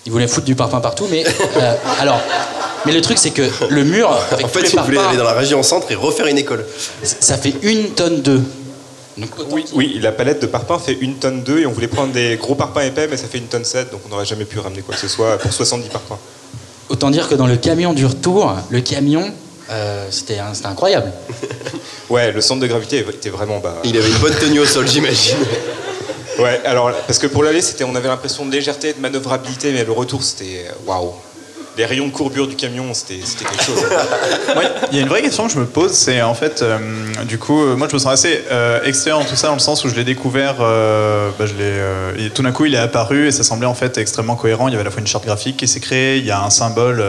Il 0.09 0.13
voulait 0.13 0.27
foutre 0.27 0.47
du 0.47 0.55
parpaing 0.55 0.81
partout, 0.81 1.07
mais. 1.11 1.23
euh, 1.59 1.75
alors. 2.01 2.19
Mais 2.87 2.93
le 2.93 3.03
truc 3.03 3.19
c'est 3.19 3.29
que 3.29 3.43
le 3.69 3.85
mur. 3.85 4.11
Avec 4.33 4.47
En 4.47 4.49
fait, 4.49 4.73
il 4.73 4.81
voulait 4.81 4.97
aller 4.97 5.19
dans 5.19 5.25
la 5.25 5.35
région 5.35 5.63
centre 5.63 5.93
et 5.93 5.95
refaire 5.95 6.27
une 6.29 6.39
école. 6.39 6.65
Ça 7.03 7.37
fait 7.37 7.53
une 7.61 7.91
tonne 7.91 8.23
d'œufs. 8.23 8.41
Oui, 9.51 9.67
oui, 9.75 9.99
la 10.01 10.11
palette 10.13 10.41
de 10.41 10.47
parpaings 10.47 10.79
fait 10.79 10.97
une 10.99 11.17
tonne 11.17 11.43
2 11.43 11.59
et 11.59 11.67
on 11.67 11.73
voulait 11.73 11.89
prendre 11.89 12.13
des 12.15 12.39
gros 12.41 12.55
parpaings 12.55 12.87
épais, 12.87 13.07
mais 13.11 13.19
ça 13.19 13.27
fait 13.27 13.37
une 13.37 13.49
tonne 13.49 13.65
7, 13.67 13.91
donc 13.91 14.01
on 14.07 14.09
n'aurait 14.09 14.25
jamais 14.25 14.47
pu 14.47 14.61
ramener 14.61 14.81
quoi 14.81 14.95
que 14.95 15.01
ce 15.01 15.09
soit 15.09 15.37
pour 15.37 15.53
70 15.53 15.89
parpaings. 15.91 16.17
Autant 16.89 17.11
dire 17.11 17.29
que 17.29 17.35
dans 17.35 17.47
le 17.49 17.59
camion 17.59 17.93
du 17.93 18.07
retour, 18.07 18.55
le 18.71 18.81
camion, 18.81 19.31
euh, 19.71 20.07
c'était 20.11 20.39
incroyable. 20.65 21.13
Ouais, 22.09 22.33
le 22.33 22.41
centre 22.41 22.63
de 22.63 22.67
gravité 22.67 23.01
était 23.01 23.29
vraiment 23.29 23.59
bas. 23.59 23.75
Il 23.85 23.95
avait 23.99 24.09
une 24.09 24.17
bonne 24.17 24.33
tenue 24.35 24.61
au 24.61 24.65
sol, 24.65 24.89
j'imagine. 24.89 25.37
Ouais, 26.39 26.61
alors 26.65 26.93
parce 27.07 27.19
que 27.19 27.27
pour 27.27 27.43
l'aller, 27.43 27.61
c'était, 27.61 27.85
on 27.85 27.95
avait 27.95 28.09
l'impression 28.09 28.47
de 28.47 28.53
légèreté, 28.53 28.93
de 28.93 29.01
manœuvrabilité, 29.01 29.73
mais 29.73 29.85
le 29.85 29.93
retour, 29.93 30.23
c'était 30.23 30.67
waouh. 30.87 31.15
Les 31.79 31.87
rayons 31.87 32.09
de 32.09 32.13
courbure 32.13 32.49
du 32.49 32.57
camion, 32.57 32.93
c'était, 32.93 33.21
quelque 33.21 33.63
chose. 33.63 33.85
Il 34.91 34.97
y 34.97 35.01
a 35.01 35.03
une 35.03 35.09
vraie 35.09 35.23
question 35.23 35.47
que 35.47 35.53
je 35.53 35.61
me 35.61 35.65
pose, 35.65 35.93
c'est 35.93 36.21
en 36.23 36.35
fait, 36.35 36.61
euh, 36.61 36.77
du 37.25 37.39
coup, 37.39 37.63
euh, 37.63 37.77
moi 37.77 37.87
je 37.89 37.95
me 37.95 38.01
sens 38.01 38.13
assez 38.13 38.43
euh, 38.51 38.83
extérieur 38.83 39.21
en 39.21 39.25
tout 39.25 39.37
ça, 39.37 39.47
dans 39.47 39.55
le 39.55 39.61
sens 39.61 39.85
où 39.85 39.89
je 39.89 39.95
l'ai 39.95 40.03
découvert, 40.03 40.57
euh, 40.61 41.31
bah, 41.39 41.45
tout 42.35 42.43
d'un 42.43 42.51
coup 42.51 42.65
il 42.65 42.75
est 42.75 42.79
apparu 42.79 43.29
et 43.29 43.31
ça 43.31 43.45
semblait 43.45 43.69
en 43.69 43.75
fait 43.75 43.97
extrêmement 43.97 44.35
cohérent. 44.35 44.67
Il 44.67 44.73
y 44.73 44.75
avait 44.75 44.81
à 44.81 44.85
la 44.87 44.91
fois 44.91 45.01
une 45.01 45.07
charte 45.07 45.25
graphique 45.25 45.57
qui 45.57 45.69
s'est 45.69 45.79
créée, 45.79 46.19
il 46.19 46.27
y 46.27 46.33
a 46.33 46.43
un 46.43 46.51
symbole 46.51 47.01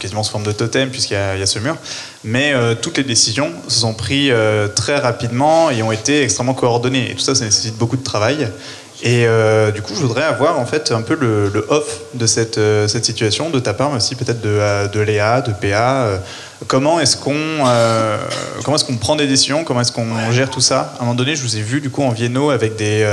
quasiment 0.00 0.24
sous 0.24 0.32
forme 0.32 0.44
de 0.44 0.50
totem 0.50 0.90
puisqu'il 0.90 1.14
y 1.14 1.16
a, 1.16 1.46
ce 1.46 1.60
mur, 1.60 1.76
mais 2.24 2.52
toutes 2.82 2.96
les 2.98 3.04
décisions 3.04 3.52
se 3.68 3.78
sont 3.78 3.94
prises 3.94 4.34
très 4.74 4.96
rapidement 4.96 5.70
et 5.70 5.84
ont 5.84 5.92
été 5.92 6.22
extrêmement 6.24 6.54
coordonnées. 6.54 7.12
Et 7.12 7.14
tout 7.14 7.20
ça, 7.20 7.36
ça 7.36 7.44
nécessite 7.44 7.76
beaucoup 7.76 7.96
de 7.96 8.02
travail. 8.02 8.48
Et 9.02 9.26
euh, 9.26 9.70
du 9.72 9.82
coup, 9.82 9.94
je 9.94 10.00
voudrais 10.00 10.24
avoir 10.24 10.58
en 10.58 10.64
fait 10.64 10.90
un 10.90 11.02
peu 11.02 11.16
le, 11.20 11.66
off 11.68 12.00
de 12.14 12.26
cette, 12.26 12.56
euh, 12.58 12.88
cette 12.88 13.04
situation, 13.04 13.50
de 13.50 13.58
ta 13.58 13.74
part, 13.74 13.90
mais 13.90 13.96
aussi 13.96 14.14
peut-être 14.14 14.40
de, 14.40 14.48
euh, 14.48 14.88
de 14.88 15.00
Léa, 15.00 15.42
de 15.42 15.52
PA. 15.52 16.18
comment 16.66 16.98
est-ce 16.98 17.16
qu'on 17.18 17.34
comment 18.64 18.76
est-ce 18.76 18.90
prend 18.98 19.16
des 19.16 19.26
décisions? 19.26 19.64
Comment 19.64 19.82
est-ce 19.82 19.92
qu'on 19.92 20.30
gère 20.32 20.48
tout 20.48 20.62
ça? 20.62 20.94
À 20.98 21.02
un 21.02 21.04
moment 21.04 21.14
donné, 21.14 21.36
je 21.36 21.42
vous 21.42 21.58
ai 21.58 21.60
vu 21.60 21.82
du 21.82 21.90
coup 21.90 22.02
en 22.02 22.10
Vienno 22.10 22.48
avec 22.48 22.76
des, 22.76 23.06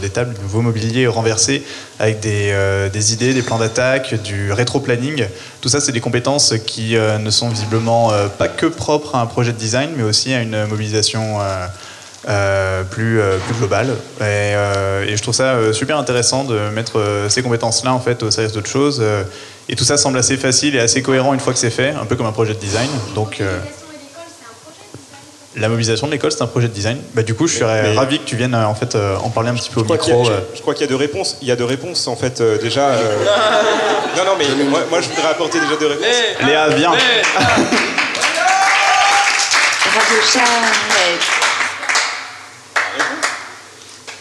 des 0.00 0.08
tables 0.08 0.34
de 0.34 0.40
nouveau 0.40 0.62
mobilier 0.62 1.06
renversées, 1.06 1.62
avec 1.98 2.20
des, 2.20 2.54
des 2.90 3.12
idées, 3.12 3.34
des 3.34 3.42
plans 3.42 3.58
d'attaque, 3.58 4.14
du 4.22 4.52
rétro-planning. 4.52 5.26
Tout 5.60 5.68
ça, 5.68 5.80
c'est 5.80 5.92
des 5.92 6.00
compétences 6.00 6.54
qui 6.66 6.94
ne 6.96 7.30
sont 7.30 7.50
visiblement 7.50 8.10
pas 8.38 8.48
que 8.48 8.66
propres 8.66 9.16
à 9.16 9.20
un 9.20 9.26
projet 9.26 9.52
de 9.52 9.58
design, 9.58 9.90
mais 9.96 10.02
aussi 10.02 10.32
à 10.32 10.40
une 10.40 10.64
mobilisation. 10.64 11.38
Euh, 12.28 12.82
plus, 12.82 13.20
euh, 13.20 13.38
plus 13.38 13.54
globale. 13.54 13.88
Et, 14.20 14.22
euh, 14.22 15.04
et 15.06 15.16
je 15.16 15.22
trouve 15.22 15.34
ça 15.34 15.54
euh, 15.54 15.72
super 15.72 15.96
intéressant 15.98 16.44
de 16.44 16.58
mettre 16.70 17.00
ces 17.28 17.42
compétences-là 17.42 17.92
en 17.92 18.00
fait 18.00 18.22
au 18.22 18.30
service 18.30 18.52
d'autres 18.52 18.68
choses. 18.70 19.02
et 19.68 19.76
tout 19.76 19.84
ça 19.84 19.96
semble 19.96 20.18
assez 20.18 20.36
facile 20.36 20.74
et 20.76 20.80
assez 20.80 21.02
cohérent 21.02 21.34
une 21.34 21.40
fois 21.40 21.52
que 21.52 21.58
c'est 21.58 21.70
fait, 21.70 21.90
un 21.90 22.04
peu 22.06 22.16
comme 22.16 22.26
un 22.26 22.32
projet 22.32 22.54
de 22.54 22.58
design. 22.58 22.88
Donc 23.14 23.40
euh, 23.40 23.58
la 25.58 25.68
mobilisation 25.70 26.06
de 26.06 26.12
l'école, 26.12 26.30
c'est 26.32 26.42
un 26.42 26.46
projet 26.46 26.68
de 26.68 26.72
design. 26.74 26.98
Bah, 27.14 27.22
du 27.22 27.32
coup, 27.34 27.46
je 27.46 27.56
serais 27.58 27.82
Mais- 27.84 27.96
ravi 27.96 28.18
que 28.18 28.24
tu 28.26 28.36
viennes 28.36 28.54
en 28.54 28.74
fait 28.74 28.94
euh, 28.94 29.16
en 29.24 29.30
parler 29.30 29.48
un 29.50 29.54
petit 29.54 29.70
peu 29.70 29.80
au 29.80 29.84
Je 29.86 29.88
a- 29.92 29.96
micro. 29.96 30.28
je 30.54 30.60
crois 30.60 30.74
qu'il 30.74 30.82
y 30.82 30.84
a 30.84 30.88
deux 30.90 30.96
réponses. 30.96 31.38
Il 31.40 31.48
y 31.48 31.50
a 31.50 31.56
deux 31.56 31.64
réponses 31.64 32.06
en 32.08 32.16
fait 32.16 32.40
euh, 32.42 32.58
déjà. 32.58 32.88
euh, 32.88 33.24
Non, 34.18 34.24
non, 34.24 34.32
mais 34.38 34.46
moi, 34.64 34.80
moi, 34.90 35.00
je 35.00 35.08
voudrais 35.08 35.30
apporter 35.30 35.58
déjà 35.60 35.76
deux 35.76 35.86
réponses. 35.88 36.06
Léa, 36.46 36.68
viens. 36.68 36.92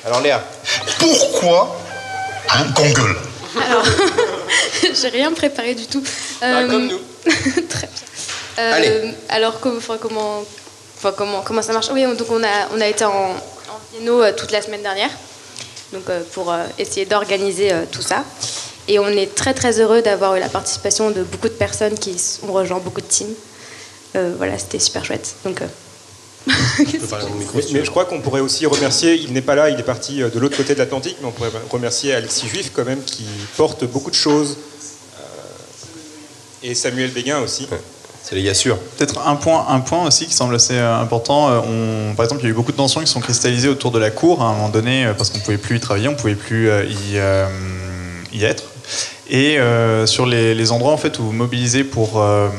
Alors 0.05 0.21
Léa. 0.21 0.43
Pourquoi 0.99 1.75
un 2.49 2.71
qu'on 2.73 2.89
gueule 2.89 3.17
Alors, 3.65 3.83
j'ai 4.93 5.07
rien 5.09 5.31
préparé 5.31 5.73
du 5.73 5.87
tout. 5.87 6.03
Euh, 6.43 6.69
comme 6.69 6.87
nous. 6.87 6.99
Très 7.69 7.87
bien. 7.87 7.89
Euh, 8.59 8.73
Allez. 8.73 9.13
Alors, 9.29 9.59
enfin, 9.65 9.97
comment, 9.99 10.43
enfin, 10.97 11.11
comment, 11.17 11.41
comment 11.41 11.61
ça 11.61 11.73
marche? 11.73 11.87
Oui, 11.91 12.03
donc 12.03 12.29
on 12.29 12.43
a, 12.43 12.67
on 12.75 12.81
a 12.81 12.87
été 12.87 13.03
en, 13.03 13.11
en 13.11 13.79
Vienno 13.93 14.21
euh, 14.21 14.31
toute 14.31 14.51
la 14.51 14.61
semaine 14.61 14.83
dernière, 14.83 15.09
donc 15.91 16.07
euh, 16.09 16.21
pour 16.33 16.51
euh, 16.51 16.63
essayer 16.77 17.05
d'organiser 17.05 17.73
euh, 17.73 17.85
tout 17.91 18.03
ça. 18.03 18.23
Et 18.87 18.99
on 18.99 19.07
est 19.07 19.33
très 19.33 19.55
très 19.55 19.79
heureux 19.79 20.03
d'avoir 20.03 20.35
eu 20.35 20.39
la 20.39 20.49
participation 20.49 21.09
de 21.09 21.23
beaucoup 21.23 21.47
de 21.47 21.53
personnes 21.53 21.97
qui 21.97 22.15
ont 22.47 22.53
rejoint 22.53 22.77
beaucoup 22.77 23.01
de 23.01 23.07
teams. 23.07 23.33
Euh, 24.15 24.35
voilà, 24.37 24.59
c'était 24.59 24.79
super 24.79 25.03
chouette. 25.03 25.33
Donc, 25.43 25.61
Mais, 27.73 27.83
je 27.83 27.89
crois 27.89 28.05
qu'on 28.05 28.21
pourrait 28.21 28.41
aussi 28.41 28.65
remercier, 28.65 29.15
il 29.15 29.33
n'est 29.33 29.41
pas 29.41 29.55
là, 29.55 29.69
il 29.69 29.79
est 29.79 29.83
parti 29.83 30.21
euh, 30.21 30.29
de 30.29 30.39
l'autre 30.39 30.57
côté 30.57 30.73
de 30.73 30.79
l'Atlantique, 30.79 31.17
mais 31.21 31.27
on 31.27 31.31
pourrait 31.31 31.51
remercier 31.69 32.13
Alexis 32.13 32.47
Juif 32.47 32.71
quand 32.73 32.85
même 32.85 33.03
qui 33.03 33.25
porte 33.57 33.85
beaucoup 33.85 34.11
de 34.11 34.15
choses. 34.15 34.57
Euh, 35.17 36.69
et 36.69 36.75
Samuel 36.75 37.11
Béguin 37.11 37.39
aussi. 37.39 37.67
C'est 38.21 38.35
les 38.35 38.43
gars 38.43 38.53
sûrs. 38.53 38.77
Peut-être 38.97 39.19
un 39.27 39.35
point, 39.35 39.67
un 39.69 39.79
point 39.79 40.07
aussi 40.07 40.25
qui 40.25 40.33
semble 40.33 40.55
assez 40.55 40.75
euh, 40.75 40.99
important. 40.99 41.63
On, 41.67 42.13
par 42.15 42.25
exemple, 42.25 42.41
il 42.41 42.45
y 42.45 42.47
a 42.47 42.51
eu 42.51 42.55
beaucoup 42.55 42.71
de 42.71 42.77
tensions 42.77 43.01
qui 43.01 43.07
sont 43.07 43.21
cristallisées 43.21 43.69
autour 43.69 43.91
de 43.91 43.99
la 43.99 44.11
cour 44.11 44.41
à 44.41 44.45
un 44.45 44.53
moment 44.53 44.69
donné 44.69 45.11
parce 45.17 45.29
qu'on 45.29 45.39
pouvait 45.39 45.57
plus 45.57 45.77
y 45.77 45.79
travailler, 45.79 46.07
on 46.07 46.15
pouvait 46.15 46.35
plus 46.35 46.67
y, 46.67 47.17
euh, 47.17 47.47
y 48.33 48.43
être. 48.43 48.63
Et 49.29 49.57
euh, 49.59 50.05
sur 50.05 50.25
les, 50.25 50.53
les 50.53 50.71
endroits 50.71 50.93
en 50.93 50.97
fait 50.97 51.17
où 51.19 51.23
vous 51.23 51.31
mobilisez 51.31 51.83
pour 51.83 52.21
euh, 52.21 52.49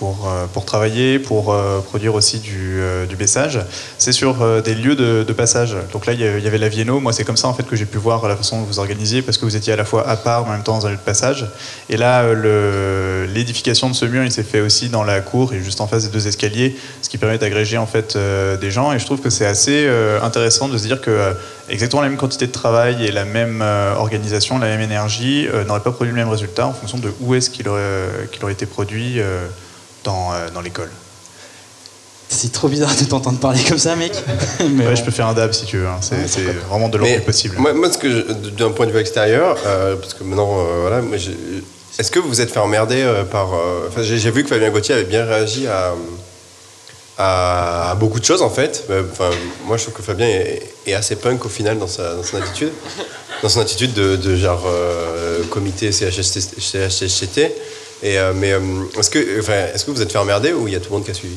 pour, 0.00 0.30
euh, 0.30 0.46
pour 0.46 0.64
travailler, 0.64 1.18
pour 1.18 1.52
euh, 1.52 1.80
produire 1.80 2.14
aussi 2.14 2.38
du, 2.38 2.80
euh, 2.80 3.04
du 3.04 3.16
baissage, 3.16 3.60
c'est 3.98 4.12
sur 4.12 4.62
des 4.62 4.74
lieux 4.74 4.96
de, 4.96 5.32
passage. 5.34 5.76
Donc 5.92 6.06
là, 6.06 6.12
il 6.14 6.20
y 6.20 6.24
avait 6.24 6.58
la 6.58 6.68
Vienno. 6.68 7.00
Moi, 7.00 7.12
c'est 7.12 7.24
comme 7.24 7.36
ça 7.36 7.48
en 7.48 7.54
fait 7.54 7.62
que 7.62 7.76
j'ai 7.76 7.84
pu 7.84 7.98
voir 7.98 8.26
la 8.26 8.36
façon 8.36 8.58
dont 8.58 8.64
vous 8.64 8.78
organisiez 8.78 9.22
parce 9.22 9.38
que 9.38 9.44
vous 9.44 9.56
étiez 9.56 9.72
à 9.72 9.76
la 9.76 9.84
fois 9.84 10.06
à 10.08 10.16
part, 10.16 10.42
mais 10.44 10.50
en 10.50 10.52
même 10.54 10.62
temps 10.62 10.76
dans 10.76 10.86
un 10.86 10.90
lieu 10.90 10.96
de 10.96 11.00
passage. 11.00 11.46
Et 11.88 11.96
là, 11.96 12.24
l'édification 13.26 13.88
de 13.88 13.94
ce 13.94 14.06
mur, 14.06 14.24
il 14.24 14.32
s'est 14.32 14.42
fait 14.42 14.60
aussi 14.60 14.88
dans 14.88 15.04
la 15.04 15.20
cour 15.20 15.52
et 15.52 15.62
juste 15.62 15.80
en 15.80 15.86
face 15.86 16.04
des 16.04 16.10
deux 16.10 16.26
escaliers, 16.26 16.76
ce 17.00 17.08
qui 17.08 17.16
permet 17.16 17.38
d'agréger 17.38 17.78
en 17.78 17.86
fait 17.86 18.18
des 18.60 18.70
gens. 18.70 18.92
Et 18.92 18.98
je 18.98 19.06
trouve 19.06 19.20
que 19.20 19.30
c'est 19.30 19.46
assez 19.46 19.88
intéressant 20.22 20.68
de 20.68 20.76
se 20.76 20.84
dire 20.84 21.00
que 21.00 21.32
exactement 21.68 22.02
la 22.02 22.08
même 22.08 22.18
quantité 22.18 22.46
de 22.46 22.52
travail 22.52 23.04
et 23.06 23.12
la 23.12 23.24
même 23.24 23.62
organisation, 23.96 24.58
la 24.58 24.66
même 24.66 24.80
énergie 24.80 25.46
n'aurait 25.66 25.80
pas 25.80 25.92
produit 25.92 26.12
le 26.12 26.18
même 26.18 26.30
résultat 26.30 26.66
en 26.66 26.72
fonction 26.72 26.98
de 26.98 27.12
où 27.20 27.34
est-ce 27.34 27.50
qu'il 27.50 27.68
aurait, 27.68 28.08
aurait 28.42 28.52
été 28.52 28.66
produit 28.66 29.20
dans, 30.04 30.32
euh, 30.32 30.48
dans 30.50 30.60
l'école. 30.60 30.90
C'est 32.28 32.52
trop 32.52 32.68
bizarre 32.68 32.94
de 32.96 33.04
t'entendre 33.04 33.38
parler 33.40 33.60
comme 33.68 33.78
ça, 33.78 33.96
mec. 33.96 34.12
Mais 34.60 34.84
Ouais, 34.84 34.90
bon. 34.90 34.94
je 34.96 35.02
peux 35.02 35.10
faire 35.10 35.26
un 35.26 35.34
dab 35.34 35.52
si 35.52 35.64
tu 35.66 35.78
veux. 35.78 35.86
hein. 35.88 35.98
C'est 36.00 36.28
c'est 36.28 36.42
vraiment 36.68 36.88
de 36.88 36.96
l'ordre 36.96 37.20
possible. 37.24 37.56
Moi, 37.58 37.72
moi, 37.72 37.92
ce 37.92 37.98
que 37.98 38.08
je- 38.10 38.32
d'un 38.50 38.70
point 38.70 38.86
de 38.86 38.92
vue 38.92 38.98
extérieur, 39.00 39.56
euh, 39.66 39.96
parce 39.96 40.14
que 40.14 40.22
maintenant, 40.22 40.60
euh, 40.60 40.80
voilà, 40.82 41.02
moi, 41.02 41.16
j'ai- 41.16 41.36
est-ce 41.98 42.10
que 42.12 42.20
vous 42.20 42.28
vous 42.28 42.40
êtes 42.40 42.50
fait 42.52 42.60
emmerder 42.60 43.02
euh, 43.02 43.24
par. 43.24 43.52
euh, 43.54 43.88
Enfin, 43.88 44.02
j'ai 44.02 44.18
j'ai 44.18 44.30
vu 44.30 44.44
que 44.44 44.48
Fabien 44.48 44.70
Gauthier 44.70 44.94
avait 44.94 45.04
bien 45.04 45.24
réagi 45.24 45.66
à, 45.66 45.92
à, 47.18 47.90
à 47.90 47.94
beaucoup 47.96 48.20
de 48.20 48.24
choses 48.24 48.42
en 48.42 48.50
fait. 48.50 48.84
Euh, 48.90 49.02
Enfin, 49.10 49.30
moi, 49.66 49.76
je 49.76 49.82
trouve 49.82 49.94
que 49.94 50.02
Fabien 50.02 50.26
est, 50.28 50.62
est 50.86 50.94
assez 50.94 51.16
punk 51.16 51.44
au 51.44 51.48
final 51.48 51.78
dans, 51.78 51.88
sa, 51.88 52.14
dans 52.14 52.22
son 52.22 52.36
attitude, 52.36 52.72
dans 53.42 53.48
son 53.48 53.60
attitude 53.60 53.92
de, 53.92 54.14
de 54.16 54.36
genre 54.36 54.62
euh, 54.66 55.42
comité 55.50 55.90
CHST, 55.92 56.60
CHSCT. 56.60 57.52
Et, 58.02 58.18
euh, 58.18 58.32
mais 58.34 58.52
euh, 58.52 58.60
est-ce 58.98 59.10
que, 59.10 59.40
enfin, 59.40 59.66
est-ce 59.74 59.84
que 59.84 59.90
vous 59.90 60.00
êtes 60.02 60.10
fait 60.10 60.18
emmerder 60.18 60.52
ou 60.52 60.66
il 60.68 60.72
y 60.72 60.76
a 60.76 60.80
tout 60.80 60.88
le 60.90 60.96
monde 60.96 61.04
qui 61.04 61.10
a 61.10 61.14
suivi? 61.14 61.36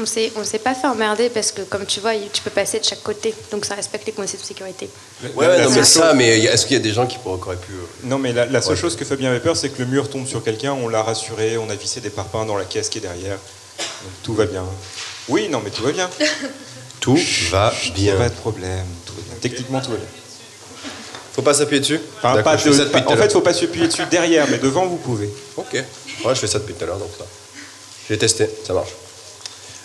On 0.00 0.06
s'est, 0.06 0.32
on 0.36 0.44
s'est 0.44 0.60
pas 0.60 0.74
fait 0.74 0.86
emmerder 0.86 1.28
parce 1.28 1.52
que, 1.52 1.62
comme 1.62 1.84
tu 1.84 2.00
vois, 2.00 2.12
tu 2.32 2.40
peux 2.42 2.48
passer 2.50 2.78
de 2.78 2.84
chaque 2.84 3.02
côté, 3.02 3.34
donc 3.50 3.64
ça 3.66 3.74
respecte 3.74 4.06
les 4.06 4.12
consignes 4.12 4.40
de 4.40 4.44
sécurité. 4.46 4.88
Ouais, 5.22 5.46
ouais, 5.46 5.62
non, 5.64 5.70
mais 5.70 5.84
ça, 5.84 6.14
mais 6.14 6.38
est-ce 6.38 6.64
qu'il 6.64 6.76
y 6.76 6.80
a 6.80 6.82
des 6.82 6.92
gens 6.92 7.06
qui 7.06 7.18
auraient 7.24 7.56
pu. 7.56 7.72
euh, 7.72 7.84
Non, 8.04 8.18
mais 8.18 8.32
la, 8.32 8.46
la 8.46 8.62
seule 8.62 8.74
Ouais. 8.74 8.80
chose 8.80 8.96
que 8.96 9.04
Fabien 9.04 9.30
avait 9.30 9.40
peur, 9.40 9.56
c'est 9.56 9.68
que 9.68 9.80
le 9.82 9.86
mur 9.88 10.08
tombe 10.08 10.26
sur 10.26 10.42
quelqu'un, 10.42 10.72
on 10.72 10.88
l'a 10.88 11.02
rassuré, 11.02 11.58
on 11.58 11.68
a 11.68 11.74
vissé 11.74 12.00
des 12.00 12.08
parpaings 12.10 12.46
dans 12.46 12.56
la 12.56 12.64
caisse 12.64 12.88
qui 12.88 12.98
est 12.98 13.02
derrière. 13.02 13.36
Donc 13.78 14.12
tout 14.22 14.32
va 14.34 14.46
bien. 14.46 14.64
Oui, 15.28 15.48
non, 15.50 15.60
mais 15.62 15.70
tout 15.70 15.82
va 15.82 15.92
bien. 15.92 16.08
Tout 17.00 17.18
va 17.50 17.74
bien. 17.94 18.16
Pas 18.16 18.28
de 18.30 18.34
problème, 18.34 18.86
tout 19.04 19.12
va 19.14 19.20
bien. 19.22 19.34
Techniquement, 19.40 19.80
tout 19.80 19.90
va 19.90 19.96
bien. 19.96 20.06
Faut 21.40 21.44
pas 21.44 21.54
s'appuyer 21.54 21.80
dessus 21.80 21.98
Enfin, 22.18 22.42
pas 22.42 22.54
de- 22.54 22.84
pas- 22.90 23.02
en 23.06 23.16
fait, 23.16 23.32
faut 23.32 23.40
pas 23.40 23.54
s'appuyer 23.54 23.86
dessus 23.88 24.02
derrière, 24.10 24.46
mais 24.50 24.58
devant, 24.58 24.84
vous 24.84 24.96
pouvez. 24.98 25.30
Ok. 25.56 25.72
Ouais, 25.72 26.34
je 26.34 26.40
fais 26.40 26.46
ça 26.46 26.58
depuis 26.58 26.74
tout 26.74 26.84
à 26.84 26.86
l'heure, 26.88 26.98
donc 26.98 27.08
ça. 27.16 27.24
J'ai 28.10 28.18
testé, 28.18 28.46
ça 28.66 28.74
marche. 28.74 28.90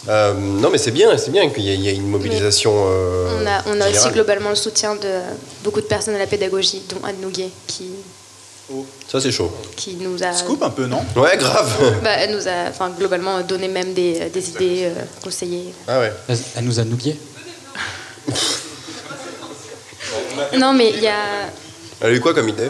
Euh, 0.09 0.33
non, 0.33 0.69
mais 0.69 0.77
c'est 0.77 0.91
bien, 0.91 1.17
c'est 1.17 1.31
bien 1.31 1.49
qu'il 1.49 1.63
y, 1.63 1.69
ait- 1.71 1.93
y 1.93 1.95
une 1.95 2.09
mobilisation. 2.09 2.73
euh, 2.75 3.39
On 3.41 3.47
a, 3.47 3.63
on 3.67 3.79
a 3.79 3.89
aussi 3.89 4.09
globalement 4.09 4.49
le 4.49 4.57
soutien 4.57 4.95
de 4.95 5.07
beaucoup 5.63 5.79
de 5.79 5.85
personnes 5.85 6.15
à 6.15 6.19
la 6.19 6.27
pédagogie, 6.27 6.81
dont 6.89 6.97
Anne 7.07 7.21
Nouguet, 7.21 7.49
qui, 7.67 7.85
Ça, 9.09 9.21
c'est 9.21 9.31
chaud. 9.31 9.49
qui 9.77 9.93
nous 9.95 10.21
a. 10.23 10.33
Scoop 10.33 10.61
un 10.61 10.71
peu, 10.71 10.87
non 10.87 11.05
Ouais, 11.15 11.37
grave. 11.37 11.71
Bah, 12.03 12.11
elle 12.17 12.35
nous 12.35 12.45
a 12.49 12.67
enfin, 12.69 12.89
globalement 12.89 13.39
donné 13.43 13.69
même 13.69 13.93
des, 13.93 14.29
des 14.29 14.49
idées, 14.49 14.81
euh, 14.87 15.03
conseillé. 15.23 15.73
Ah 15.87 16.01
ouais. 16.01 16.11
Elle 16.57 16.65
nous 16.65 16.79
a 16.81 16.83
nougué. 16.83 17.15
Non, 20.57 20.73
mais 20.73 20.89
il 20.89 21.01
y 21.01 21.07
a. 21.07 21.49
Elle 22.01 22.11
a 22.11 22.13
eu 22.13 22.19
quoi 22.19 22.33
comme 22.33 22.49
idée 22.49 22.69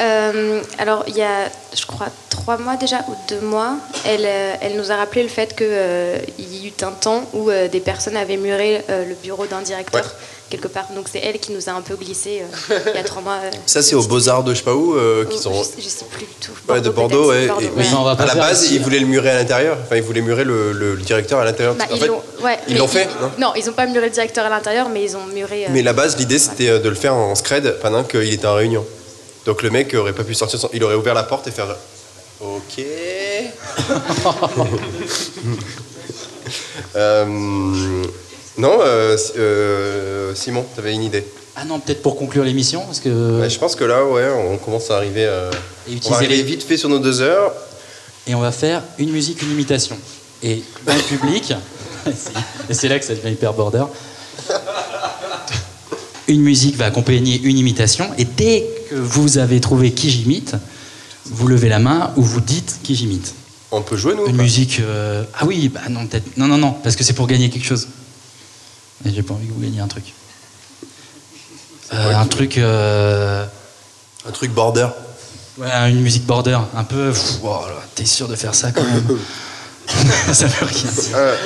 euh, 0.00 0.62
alors, 0.78 1.04
il 1.08 1.16
y 1.16 1.22
a, 1.22 1.50
je 1.74 1.84
crois, 1.84 2.08
trois 2.30 2.56
mois 2.56 2.76
déjà, 2.76 3.00
ou 3.08 3.14
deux 3.28 3.40
mois, 3.40 3.74
elle, 4.06 4.24
euh, 4.24 4.54
elle 4.62 4.76
nous 4.76 4.90
a 4.90 4.96
rappelé 4.96 5.22
le 5.22 5.28
fait 5.28 5.54
qu'il 5.54 6.46
y 6.46 6.68
eut 6.68 6.72
un 6.82 6.92
temps 6.92 7.28
où 7.34 7.50
euh, 7.50 7.68
des 7.68 7.80
personnes 7.80 8.16
avaient 8.16 8.38
muré 8.38 8.82
euh, 8.88 9.04
le 9.04 9.14
bureau 9.14 9.46
d'un 9.46 9.60
directeur 9.60 10.14
quelque 10.50 10.68
part. 10.68 10.86
Donc, 10.94 11.06
c'est 11.10 11.20
elle 11.20 11.38
qui 11.38 11.52
nous 11.52 11.68
a 11.68 11.72
un 11.72 11.80
peu 11.80 11.94
glissé 11.96 12.42
euh, 12.70 12.78
il 12.92 12.96
y 12.96 12.98
a 12.98 13.04
trois 13.04 13.22
mois. 13.22 13.38
euh, 13.44 13.50
Ça, 13.66 13.80
c'est 13.82 13.94
aux 13.94 14.02
Beaux-Arts 14.02 14.44
de 14.44 14.52
je 14.52 14.58
sais 14.58 14.64
pas 14.64 14.74
où 14.74 14.94
euh, 14.96 15.24
qu'ils 15.24 15.48
ont. 15.48 15.54
je, 15.58 15.64
sais- 15.64 15.74
je 15.78 15.88
sais 15.88 16.04
plus 16.10 16.26
du 16.26 16.34
tout. 16.40 16.52
Ouais, 16.68 16.80
de 16.80 16.90
Bordeaux, 16.90 17.30
ouais. 17.30 17.46
Bordeaux, 17.46 17.62
Et- 17.62 17.66
ouais. 17.68 17.72
mais 17.76 17.86
on 17.96 18.02
va 18.04 18.16
pas 18.16 18.24
à 18.24 18.26
la 18.26 18.34
base, 18.34 18.70
ils 18.72 18.80
voulaient 18.82 18.98
le 18.98 19.06
murer 19.06 19.30
à 19.30 19.36
l'intérieur. 19.36 19.78
Enfin, 19.82 19.96
ils 19.96 20.02
voulaient 20.02 20.20
murer 20.20 20.44
le, 20.44 20.72
le- 20.72 20.94
le 20.96 21.02
directeur 21.02 21.38
à 21.38 21.44
l'intérieur. 21.44 21.74
Bah, 21.76 21.84
en 21.90 21.94
ils 21.94 22.06
l'ont 22.06 22.22
ouais, 22.42 22.58
ils 22.68 22.76
fait, 22.88 23.06
non 23.20 23.30
Non, 23.38 23.52
ils 23.56 23.64
n'ont 23.66 23.72
pas 23.72 23.86
muré 23.86 24.06
le 24.06 24.12
directeur 24.12 24.44
à 24.44 24.50
l'intérieur, 24.50 24.88
mais 24.88 25.02
ils 25.04 25.16
ont 25.16 25.26
muré. 25.32 25.64
euh, 25.64 25.68
mais 25.70 25.82
la 25.82 25.92
base, 25.92 26.16
l'idée, 26.18 26.38
c'était 26.38 26.78
de 26.80 26.88
le 26.88 26.94
faire 26.94 27.14
en 27.14 27.34
scred 27.34 27.78
pendant 27.80 28.02
qu'il 28.04 28.32
était 28.32 28.46
en 28.46 28.54
réunion. 28.54 28.84
Donc 29.46 29.62
le 29.62 29.70
mec 29.70 29.94
aurait 29.94 30.12
pas 30.12 30.24
pu 30.24 30.34
sortir. 30.34 30.58
Son... 30.60 30.68
Il 30.72 30.82
aurait 30.84 30.94
ouvert 30.96 31.14
la 31.14 31.22
porte 31.22 31.46
et 31.46 31.50
faire. 31.50 31.66
Ok. 32.40 32.82
Euh, 38.58 38.60
non, 38.60 38.78
euh, 38.80 39.16
euh, 39.38 40.34
Simon, 40.34 40.64
t'avais 40.76 40.94
une 40.94 41.02
idée. 41.02 41.24
Ah 41.56 41.64
non, 41.64 41.80
peut-être 41.80 42.02
pour 42.02 42.16
conclure 42.16 42.44
l'émission, 42.44 42.82
parce 42.86 43.00
que. 43.00 43.40
Ouais, 43.40 43.50
je 43.50 43.58
pense 43.58 43.74
que 43.76 43.84
là, 43.84 44.04
ouais, 44.04 44.28
on 44.50 44.56
commence 44.58 44.90
à 44.90 44.96
arriver. 44.96 45.24
euh, 45.26 45.50
Et 45.88 45.92
on 45.92 45.96
utiliser 45.96 46.10
va 46.10 46.16
arriver 46.16 46.36
les- 46.36 46.42
vite 46.42 46.62
fait 46.62 46.76
sur 46.76 46.88
nos 46.88 46.98
deux 46.98 47.20
heures. 47.20 47.52
Et 48.26 48.34
on 48.34 48.40
va 48.40 48.52
faire 48.52 48.82
une 48.98 49.10
musique, 49.10 49.42
une 49.42 49.50
imitation. 49.52 49.96
Et 50.42 50.62
dans 50.86 50.94
le 50.94 51.00
public, 51.02 51.52
et 52.70 52.74
c'est 52.74 52.88
là 52.88 52.98
que 52.98 53.04
ça 53.04 53.14
devient 53.14 53.32
hyper 53.32 53.52
border, 53.52 53.84
une 56.28 56.40
musique 56.42 56.76
va 56.76 56.86
accompagner 56.86 57.40
une 57.42 57.58
imitation, 57.58 58.08
et 58.16 58.24
dès 58.24 58.64
que 58.88 58.94
vous 58.94 59.38
avez 59.38 59.60
trouvé 59.60 59.92
qui 59.92 60.10
j'imite, 60.10 60.54
vous 61.26 61.46
levez 61.48 61.68
la 61.68 61.78
main 61.78 62.12
ou 62.16 62.22
vous 62.22 62.40
dites 62.40 62.78
qui 62.82 62.94
j'imite. 62.94 63.34
On 63.72 63.82
peut 63.82 63.96
jouer, 63.96 64.14
nous 64.14 64.26
Une 64.26 64.36
musique. 64.36 64.80
euh, 64.80 65.24
Ah 65.38 65.44
oui, 65.46 65.68
bah 65.68 65.80
non, 65.90 66.06
peut-être. 66.06 66.36
Non, 66.36 66.46
non, 66.46 66.56
non, 66.58 66.72
parce 66.72 66.96
que 66.96 67.04
c'est 67.04 67.12
pour 67.12 67.26
gagner 67.26 67.50
quelque 67.50 67.66
chose. 67.66 67.88
Et 69.04 69.10
j'ai 69.12 69.22
pas 69.22 69.34
envie 69.34 69.46
que 69.46 69.52
vous 69.52 69.60
gagniez 69.60 69.80
un 69.80 69.88
truc. 69.88 70.12
Euh, 71.92 72.14
un 72.14 72.26
truc. 72.26 72.58
euh, 72.58 73.44
Un 74.26 74.30
truc 74.30 74.52
border. 74.52 74.88
Ouais, 75.58 75.90
une 75.90 76.00
musique 76.00 76.26
border, 76.26 76.58
un 76.76 76.84
peu. 76.84 77.08
Là, 77.10 77.58
T'es 77.94 78.04
sûr 78.04 78.28
de 78.28 78.36
faire 78.36 78.54
ça 78.54 78.70
quand 78.72 78.84
même 78.84 79.18
Ça 80.32 80.46
veut 80.46 80.66
rien 80.66 80.82
dire. 80.92 81.16
Euh, 81.16 81.36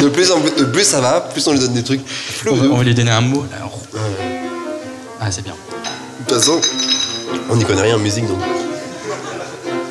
de, 0.00 0.08
plus 0.08 0.30
en 0.30 0.40
plus, 0.40 0.52
de 0.52 0.64
plus 0.64 0.84
ça 0.84 1.00
va, 1.00 1.20
plus 1.20 1.46
on 1.48 1.52
lui 1.52 1.58
donne 1.58 1.72
des 1.72 1.82
trucs 1.82 2.00
On 2.48 2.54
va, 2.54 2.66
on 2.66 2.76
va 2.76 2.84
lui 2.84 2.94
donner 2.94 3.10
un 3.10 3.20
mot. 3.20 3.44
Là. 3.50 3.68
Ah, 5.20 5.30
c'est 5.30 5.42
bien. 5.42 5.52
De 5.52 6.24
toute 6.28 6.38
façon, 6.38 6.60
on 7.50 7.56
n'y 7.56 7.64
connaît 7.64 7.82
rien 7.82 7.96
en 7.96 7.98
musique 7.98 8.26
donc. 8.26 8.38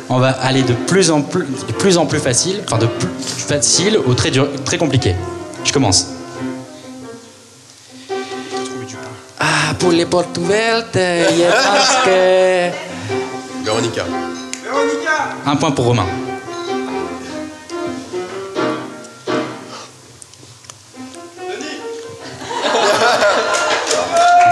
On 0.09 0.19
va 0.19 0.29
aller 0.31 0.63
de 0.63 0.73
plus 0.73 1.09
en 1.11 1.21
plus, 1.21 1.45
de 1.45 1.73
plus, 1.73 1.97
en 1.97 2.05
plus 2.05 2.19
facile, 2.19 2.61
enfin 2.65 2.77
de 2.77 2.85
plus 2.87 3.07
facile 3.25 3.97
au 3.97 4.13
très, 4.13 4.29
dur, 4.31 4.47
très 4.65 4.77
compliqué. 4.77 5.15
Je 5.63 5.71
commence. 5.71 6.07
Ah, 9.43 9.73
pour 9.79 9.91
les 9.91 10.05
portes 10.05 10.37
ouvertes, 10.37 10.93
je 10.93 11.51
pense 11.51 12.05
que. 12.05 12.69
Véronica. 13.65 14.05
Un 15.45 15.55
point 15.55 15.71
pour 15.71 15.85
Romain. 15.85 16.05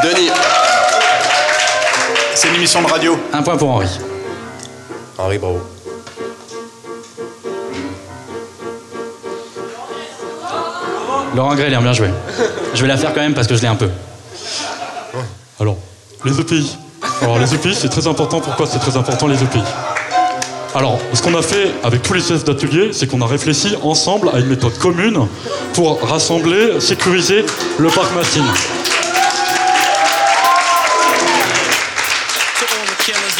Denis. 0.03 0.31
C'est 2.33 2.47
une 2.47 2.55
émission 2.55 2.81
de 2.81 2.87
radio. 2.87 3.17
Un 3.31 3.43
point 3.43 3.57
pour 3.57 3.69
Henri. 3.69 3.87
Henri, 5.17 5.37
bravo. 5.37 5.61
Laurent 11.35 11.55
Grélien, 11.55 11.81
bien 11.81 11.93
joué. 11.93 12.09
Je 12.73 12.81
vais 12.81 12.87
la 12.87 12.97
faire 12.97 13.13
quand 13.13 13.21
même 13.21 13.33
parce 13.35 13.45
que 13.45 13.55
je 13.55 13.61
l'ai 13.61 13.67
un 13.67 13.75
peu. 13.75 13.89
Les 16.25 16.37
EPI. 16.37 16.77
Alors, 17.21 17.39
les 17.39 17.53
EPI, 17.55 17.73
c'est 17.73 17.87
très 17.87 18.05
important. 18.05 18.41
Pourquoi 18.41 18.67
c'est 18.67 18.79
très 18.79 18.97
important, 18.97 19.27
les 19.27 19.41
EPI 19.41 19.61
Alors, 20.75 20.99
ce 21.13 21.21
qu'on 21.21 21.33
a 21.33 21.41
fait 21.41 21.71
avec 21.81 22.01
tous 22.01 22.13
les 22.13 22.19
chefs 22.21 22.43
d'atelier, 22.43 22.91
c'est 22.91 23.07
qu'on 23.07 23.21
a 23.21 23.27
réfléchi 23.27 23.73
ensemble 23.83 24.29
à 24.33 24.39
une 24.39 24.47
méthode 24.47 24.77
commune 24.79 25.27
pour 25.73 26.01
rassembler, 26.01 26.81
sécuriser 26.81 27.45
le 27.77 27.87
parc 27.89 28.13
Machine. 28.13 28.43
To 32.59 32.65
all 32.65 32.85
the 32.85 32.97
killers 33.03 33.39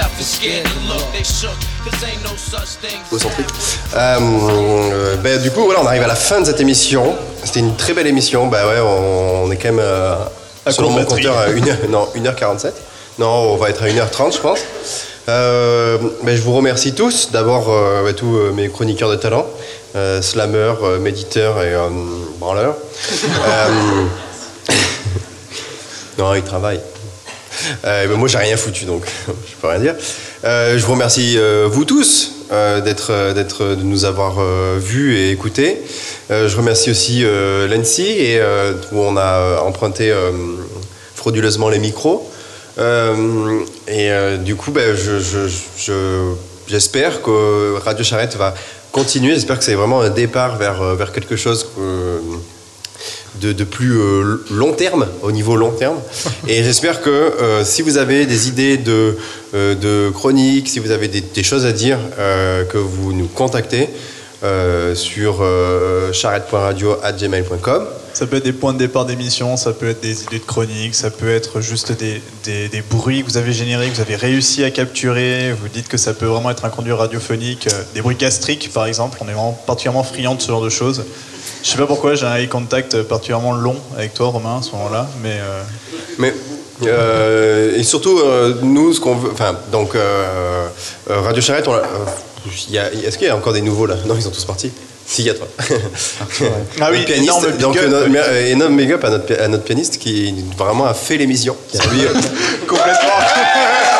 and 0.05 0.23
scared 0.23 0.65
to 0.65 0.79
look. 0.87 1.11
They 1.11 1.23
shook. 1.23 1.55
Cause 1.83 2.03
ain't 2.03 2.23
no 2.23 2.35
such 2.35 2.77
things. 2.81 3.01
Au 3.11 3.17
centrique. 3.19 3.47
Euh, 3.95 4.17
euh, 4.19 5.15
ben, 5.17 5.41
du 5.41 5.51
coup, 5.51 5.63
voilà, 5.65 5.81
on 5.81 5.85
arrive 5.87 6.03
à 6.03 6.07
la 6.07 6.15
fin 6.15 6.39
de 6.41 6.45
cette 6.45 6.59
émission. 6.59 7.15
C'était 7.43 7.59
une 7.59 7.75
très 7.75 7.93
belle 7.93 8.07
émission. 8.07 8.47
Bah 8.47 8.67
ouais, 8.67 8.79
on, 8.79 9.45
on 9.45 9.51
est 9.51 9.57
quand 9.57 9.69
même, 9.69 9.79
euh, 9.79 10.15
À 10.65 10.71
selon 10.71 10.91
mon 10.91 11.03
compteur, 11.05 11.37
à 11.37 11.49
1h, 11.49 11.89
non, 11.89 12.07
1h47. 12.15 12.71
Non, 13.19 13.53
on 13.53 13.57
va 13.57 13.69
être 13.69 13.83
à 13.83 13.87
1h30, 13.87 14.33
je 14.33 14.39
pense. 14.39 14.59
Euh, 15.29 15.97
ben, 16.23 16.35
je 16.35 16.41
vous 16.41 16.53
remercie 16.53 16.93
tous. 16.93 17.29
D'abord, 17.31 17.69
euh, 17.69 18.03
ben, 18.03 18.13
tous 18.13 18.35
euh, 18.37 18.51
mes 18.51 18.69
chroniqueurs 18.69 19.09
de 19.09 19.15
talent, 19.15 19.45
euh, 19.95 20.21
slameurs, 20.21 20.83
euh, 20.83 20.99
méditeurs 20.99 21.61
et 21.61 21.73
euh, 21.73 21.89
branleurs. 22.39 22.75
Euh, 23.23 24.05
non, 26.17 26.33
ils 26.33 26.43
travaillent. 26.43 26.81
Euh, 27.85 28.07
ben, 28.07 28.15
moi, 28.17 28.27
j'ai 28.27 28.37
rien 28.37 28.57
foutu, 28.57 28.85
donc 28.85 29.03
je 29.27 29.55
peux 29.61 29.67
rien 29.67 29.79
dire. 29.79 29.95
Euh, 30.43 30.77
je 30.77 30.85
vous 30.85 30.93
remercie 30.93 31.35
euh, 31.37 31.67
vous 31.71 31.85
tous 31.85 32.33
euh, 32.51 32.81
d'être, 32.81 33.33
d'être, 33.33 33.63
de 33.75 33.83
nous 33.83 34.05
avoir 34.05 34.39
vus 34.77 35.17
et 35.17 35.31
écoutés. 35.31 35.81
Je 36.29 36.55
remercie 36.55 36.91
aussi 36.91 37.23
l'ANSI 37.69 38.03
et 38.07 38.41
où 38.91 38.99
on 38.99 39.17
a 39.17 39.61
emprunté. 39.61 40.13
frauduleusement 41.15 41.69
les 41.69 41.77
micros. 41.79 42.29
Et 43.87 44.09
du 44.39 44.55
coup, 44.55 44.71
ben, 44.71 44.95
je- 44.95 45.19
je- 45.19 45.47
je- 45.77 46.33
j'espère 46.67 47.21
que 47.21 47.77
Radio 47.83 48.03
Charrette 48.03 48.35
va 48.37 48.53
continuer. 48.91 49.33
J'espère 49.35 49.57
que 49.59 49.63
c'est 49.63 49.75
vraiment 49.75 50.01
un 50.01 50.09
départ 50.09 50.57
vers, 50.57 50.95
vers 50.95 51.11
quelque 51.11 51.35
chose 51.35 51.67
de, 53.39 53.63
plus 53.63 53.97
euh, 53.97 54.43
long 54.51 54.73
terme, 54.73 55.07
au 55.21 55.31
niveau 55.31 55.55
long 55.55 55.71
terme. 55.71 55.97
Et 56.47 56.63
j'espère 56.63 57.01
que 57.01 57.09
euh, 57.09 57.63
si 57.63 57.81
vous 57.81 57.97
avez 57.97 58.25
des 58.25 58.47
idées 58.49 58.77
de, 58.77 59.17
euh, 59.53 59.75
de 59.75 60.11
chroniques, 60.11 60.69
si 60.69 60.79
vous 60.79 60.91
avez 60.91 61.07
des, 61.07 61.43
choses 61.43 61.65
à 61.65 61.71
dire, 61.71 61.97
que 62.69 62.77
vous 62.77 63.13
nous 63.13 63.27
contactez 63.27 63.89
sur 64.93 65.43
charrette.radio.gmail.com. 66.13 67.87
Ça 68.13 68.27
peut 68.27 68.37
être 68.37 68.43
des 68.43 68.51
points 68.53 68.73
de 68.73 68.77
départ 68.77 69.05
d'émission, 69.05 69.55
ça 69.55 69.71
peut 69.71 69.89
être 69.89 70.01
des 70.01 70.23
idées 70.23 70.39
de 70.39 70.43
chronique, 70.43 70.95
ça 70.95 71.09
peut 71.09 71.29
être 71.33 71.61
juste 71.61 71.93
des, 71.93 72.21
des- 72.43 72.83
bruits 72.89 73.21
que 73.23 73.27
vous 73.27 73.37
avez 73.37 73.53
générés, 73.53 73.87
que 73.89 73.95
vous 73.95 74.01
avez 74.01 74.17
réussi 74.17 74.63
à 74.63 74.71
capturer. 74.71 75.53
Vous 75.53 75.69
dites 75.69 75.87
que 75.87 75.97
ça 75.97 76.13
peut 76.13 76.25
vraiment 76.25 76.51
être 76.51 76.65
un 76.65 76.69
conduit 76.69 76.91
radiophonique. 76.91 77.69
Des 77.93 78.01
bruits 78.01 78.17
gastriques, 78.17 78.71
par 78.73 78.85
exemple. 78.85 79.17
On 79.21 79.29
est 79.29 79.55
particulièrement 79.65 80.03
friand 80.03 80.35
de 80.35 80.41
ce 80.41 80.47
genre 80.49 80.61
de 80.61 80.69
choses. 80.69 81.05
Je 81.63 81.69
sais 81.69 81.77
pas 81.77 81.85
pourquoi 81.85 82.15
j'ai 82.15 82.25
un 82.25 82.35
eye 82.37 82.47
contact 82.47 83.03
particulièrement 83.03 83.53
long 83.53 83.75
avec 83.95 84.13
toi, 84.13 84.27
Romain, 84.29 84.57
à 84.59 84.61
ce 84.63 84.71
moment-là, 84.71 85.07
mais. 85.21 85.37
euh, 85.39 85.61
Mais 86.17 86.33
euh, 86.87 87.77
et 87.77 87.83
surtout, 87.83 88.17
euh, 88.19 88.55
nous, 88.63 88.93
ce 88.93 88.99
qu'on 88.99 89.15
veut. 89.15 89.29
Enfin, 89.31 89.55
donc, 89.71 89.91
Radio 91.07 91.41
Charrette, 91.41 91.67
on 91.67 91.73
l'a- 91.73 91.79
euh, 91.79 92.49
il 92.69 92.73
y 92.73 92.79
a- 92.79 92.91
est-ce 92.91 93.17
qu'il 93.17 93.27
y 93.27 93.29
a 93.29 93.35
encore 93.35 93.53
des 93.53 93.61
nouveaux 93.61 93.85
là? 93.85 93.95
Non, 94.05 94.15
ils 94.15 94.23
sont 94.23 94.31
tous 94.31 94.45
partis. 94.45 94.71
Si, 95.05 95.21
il 95.23 95.27
y 95.27 95.29
a 95.29 95.33
toi. 95.35 95.47
Ah 96.81 96.87
oui, 96.91 97.03
pianiste, 97.05 97.23
énorme 97.29 97.45
big 97.51 97.57
donc 97.59 97.77
up, 97.77 97.89
notre- 97.89 98.33
énorme 98.47 98.77
big 98.77 98.91
up 98.93 99.03
à 99.03 99.09
notre, 99.09 99.39
à 99.41 99.47
notre 99.47 99.63
pianiste 99.63 99.97
qui 99.97 100.33
vraiment 100.57 100.85
a 100.85 100.93
fait 100.95 101.17
l'émission. 101.17 101.55
Complètement. 102.67 103.19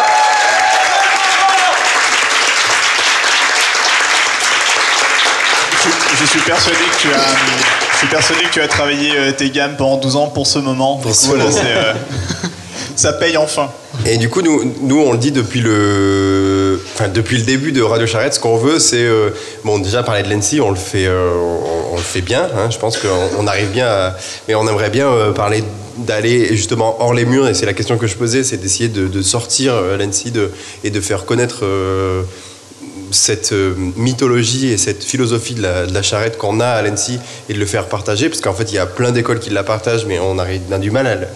Je- 5.83 6.17
Je 6.17 6.20
suis 6.39 6.41
persuadé 6.49 6.77
que 6.77 7.01
tu 7.01 7.07
as, 7.13 7.27
je 7.93 7.97
suis 7.97 8.07
persuadé 8.07 8.41
que 8.43 8.49
tu 8.53 8.61
as 8.61 8.67
travaillé 8.67 9.11
euh, 9.17 9.31
tes 9.31 9.49
gammes 9.49 9.75
pendant 9.77 9.97
12 9.97 10.15
ans 10.15 10.27
pour 10.27 10.47
ce 10.47 10.59
moment. 10.59 10.97
Coup, 10.97 11.13
ce 11.13 11.27
voilà, 11.27 11.45
moment. 11.45 11.57
euh, 11.65 11.93
ça 12.95 13.13
paye 13.13 13.37
enfin. 13.37 13.69
Et 14.05 14.17
du 14.17 14.29
coup, 14.29 14.41
nous, 14.41 14.73
nous, 14.81 14.99
on 14.99 15.11
le 15.11 15.17
dit 15.17 15.31
depuis 15.31 15.59
le, 15.61 16.81
enfin, 16.95 17.07
depuis 17.09 17.37
le 17.37 17.43
début 17.43 17.71
de 17.71 17.81
Radio 17.81 18.07
Charrette, 18.07 18.33
ce 18.33 18.39
qu'on 18.39 18.57
veut, 18.57 18.79
c'est, 18.79 19.03
euh, 19.03 19.29
bon, 19.63 19.79
déjà 19.79 20.03
parler 20.03 20.23
de 20.23 20.29
l'ENSI, 20.33 20.61
on 20.61 20.69
le 20.71 20.75
fait, 20.77 21.07
on, 21.09 21.93
on 21.93 21.95
le 21.97 22.01
fait 22.01 22.21
bien. 22.21 22.43
hein, 22.55 22.69
je 22.69 22.77
pense 22.77 22.97
qu'on 22.97 23.07
on 23.37 23.47
arrive 23.47 23.69
bien, 23.69 23.87
à- 23.87 24.15
mais 24.47 24.55
on 24.55 24.67
aimerait 24.67 24.89
bien 24.89 25.09
parler 25.35 25.63
d'aller 25.97 26.55
justement 26.55 26.97
hors 27.01 27.13
les 27.13 27.25
murs. 27.25 27.47
Et 27.47 27.53
c'est 27.53 27.65
la 27.65 27.73
question 27.73 27.97
que 27.97 28.07
je 28.07 28.15
posais, 28.15 28.43
c'est 28.43 28.57
d'essayer 28.57 28.89
de, 28.89 29.07
de 29.07 29.21
sortir 29.21 29.73
l'ENSI 29.99 30.31
de, 30.31 30.51
et 30.83 30.89
de 30.89 31.01
faire 31.01 31.25
connaître. 31.25 31.63
Cette 33.11 33.51
euh, 33.51 33.73
mythologie 33.95 34.71
et 34.71 34.77
cette 34.77 35.03
philosophie 35.03 35.53
de 35.53 35.61
la, 35.61 35.85
de 35.85 35.93
la 35.93 36.01
charrette 36.01 36.37
qu'on 36.37 36.59
a 36.59 36.67
à 36.67 36.81
l'ENSI 36.81 37.19
et 37.49 37.53
de 37.53 37.59
le 37.59 37.65
faire 37.65 37.87
partager, 37.87 38.29
parce 38.29 38.41
qu'en 38.41 38.53
fait, 38.53 38.71
il 38.71 38.75
y 38.75 38.79
a 38.79 38.85
plein 38.85 39.11
d'écoles 39.11 39.39
qui 39.39 39.49
la 39.49 39.63
partagent, 39.63 40.05
mais 40.05 40.19
on, 40.19 40.39
arrive, 40.39 40.61
on 40.69 40.73
a 40.73 40.79
du 40.79 40.91
mal 40.91 41.07
à 41.07 41.15
le, 41.15 41.27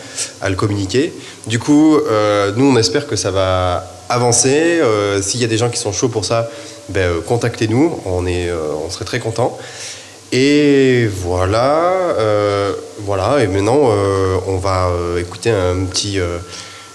à 0.41 0.49
le 0.49 0.55
communiquer. 0.55 1.13
Du 1.47 1.59
coup, 1.59 1.97
euh, 1.97 2.51
nous, 2.55 2.65
on 2.65 2.77
espère 2.77 3.07
que 3.07 3.15
ça 3.15 3.31
va 3.31 3.89
avancer. 4.09 4.79
Euh, 4.81 5.21
S'il 5.21 5.41
y 5.41 5.43
a 5.43 5.47
des 5.47 5.57
gens 5.57 5.69
qui 5.69 5.79
sont 5.79 5.91
chauds 5.91 6.09
pour 6.09 6.25
ça, 6.25 6.49
ben, 6.89 7.01
euh, 7.01 7.21
contactez-nous, 7.21 7.99
on, 8.05 8.25
est, 8.25 8.51
on 8.85 8.89
serait 8.89 9.05
très 9.05 9.19
contents. 9.19 9.57
Et 10.31 11.07
voilà, 11.07 12.15
voilà. 12.99 13.43
Et 13.43 13.47
maintenant, 13.47 13.89
on 14.47 14.57
va 14.57 14.89
écouter 15.17 15.51
un 15.51 15.85
petit, 15.85 16.19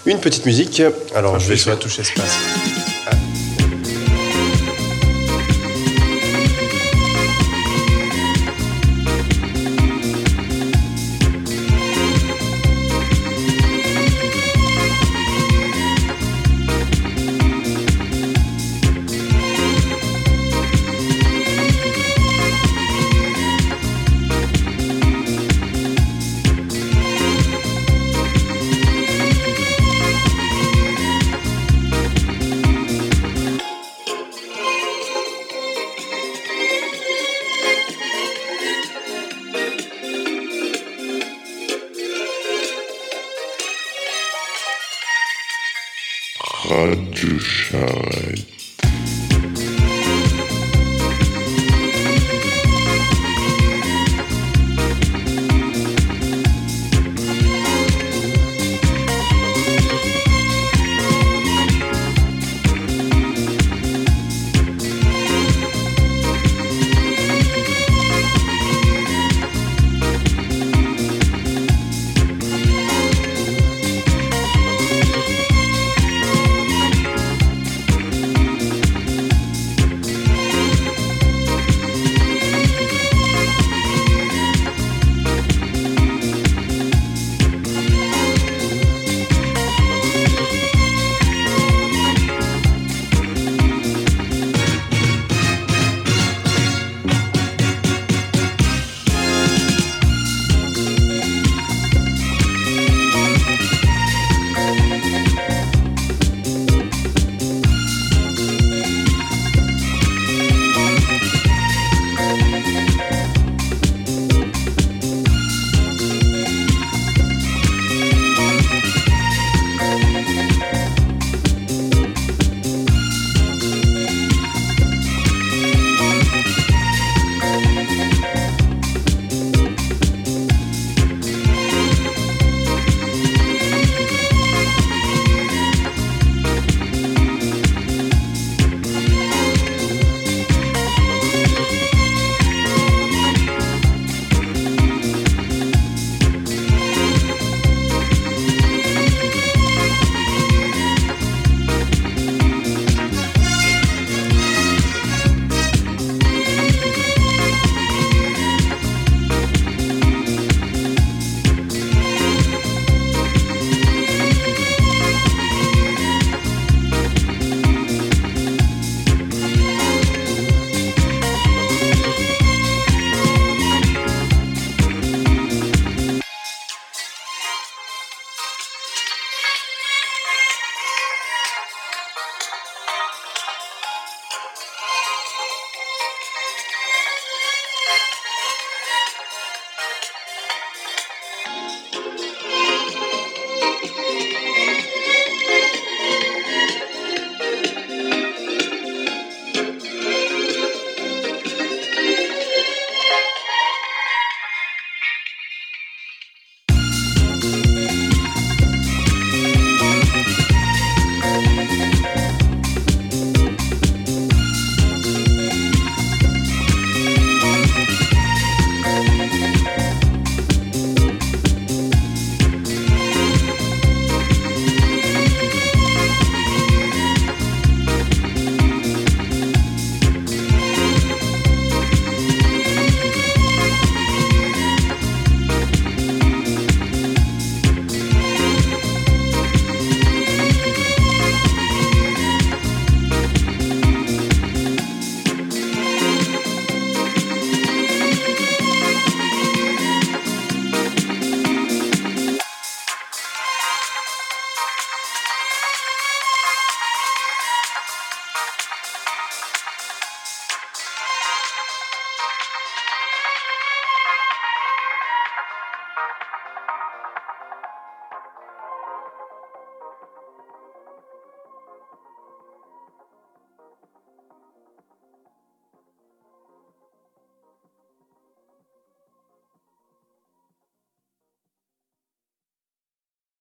une 0.05 0.19
petite 0.19 0.45
musique. 0.45 0.83
Alors, 1.15 1.39
je 1.39 1.49
vais 1.49 1.57
sur 1.57 1.71
la 1.71 1.77
touche 1.77 2.01
espace. 2.01 2.37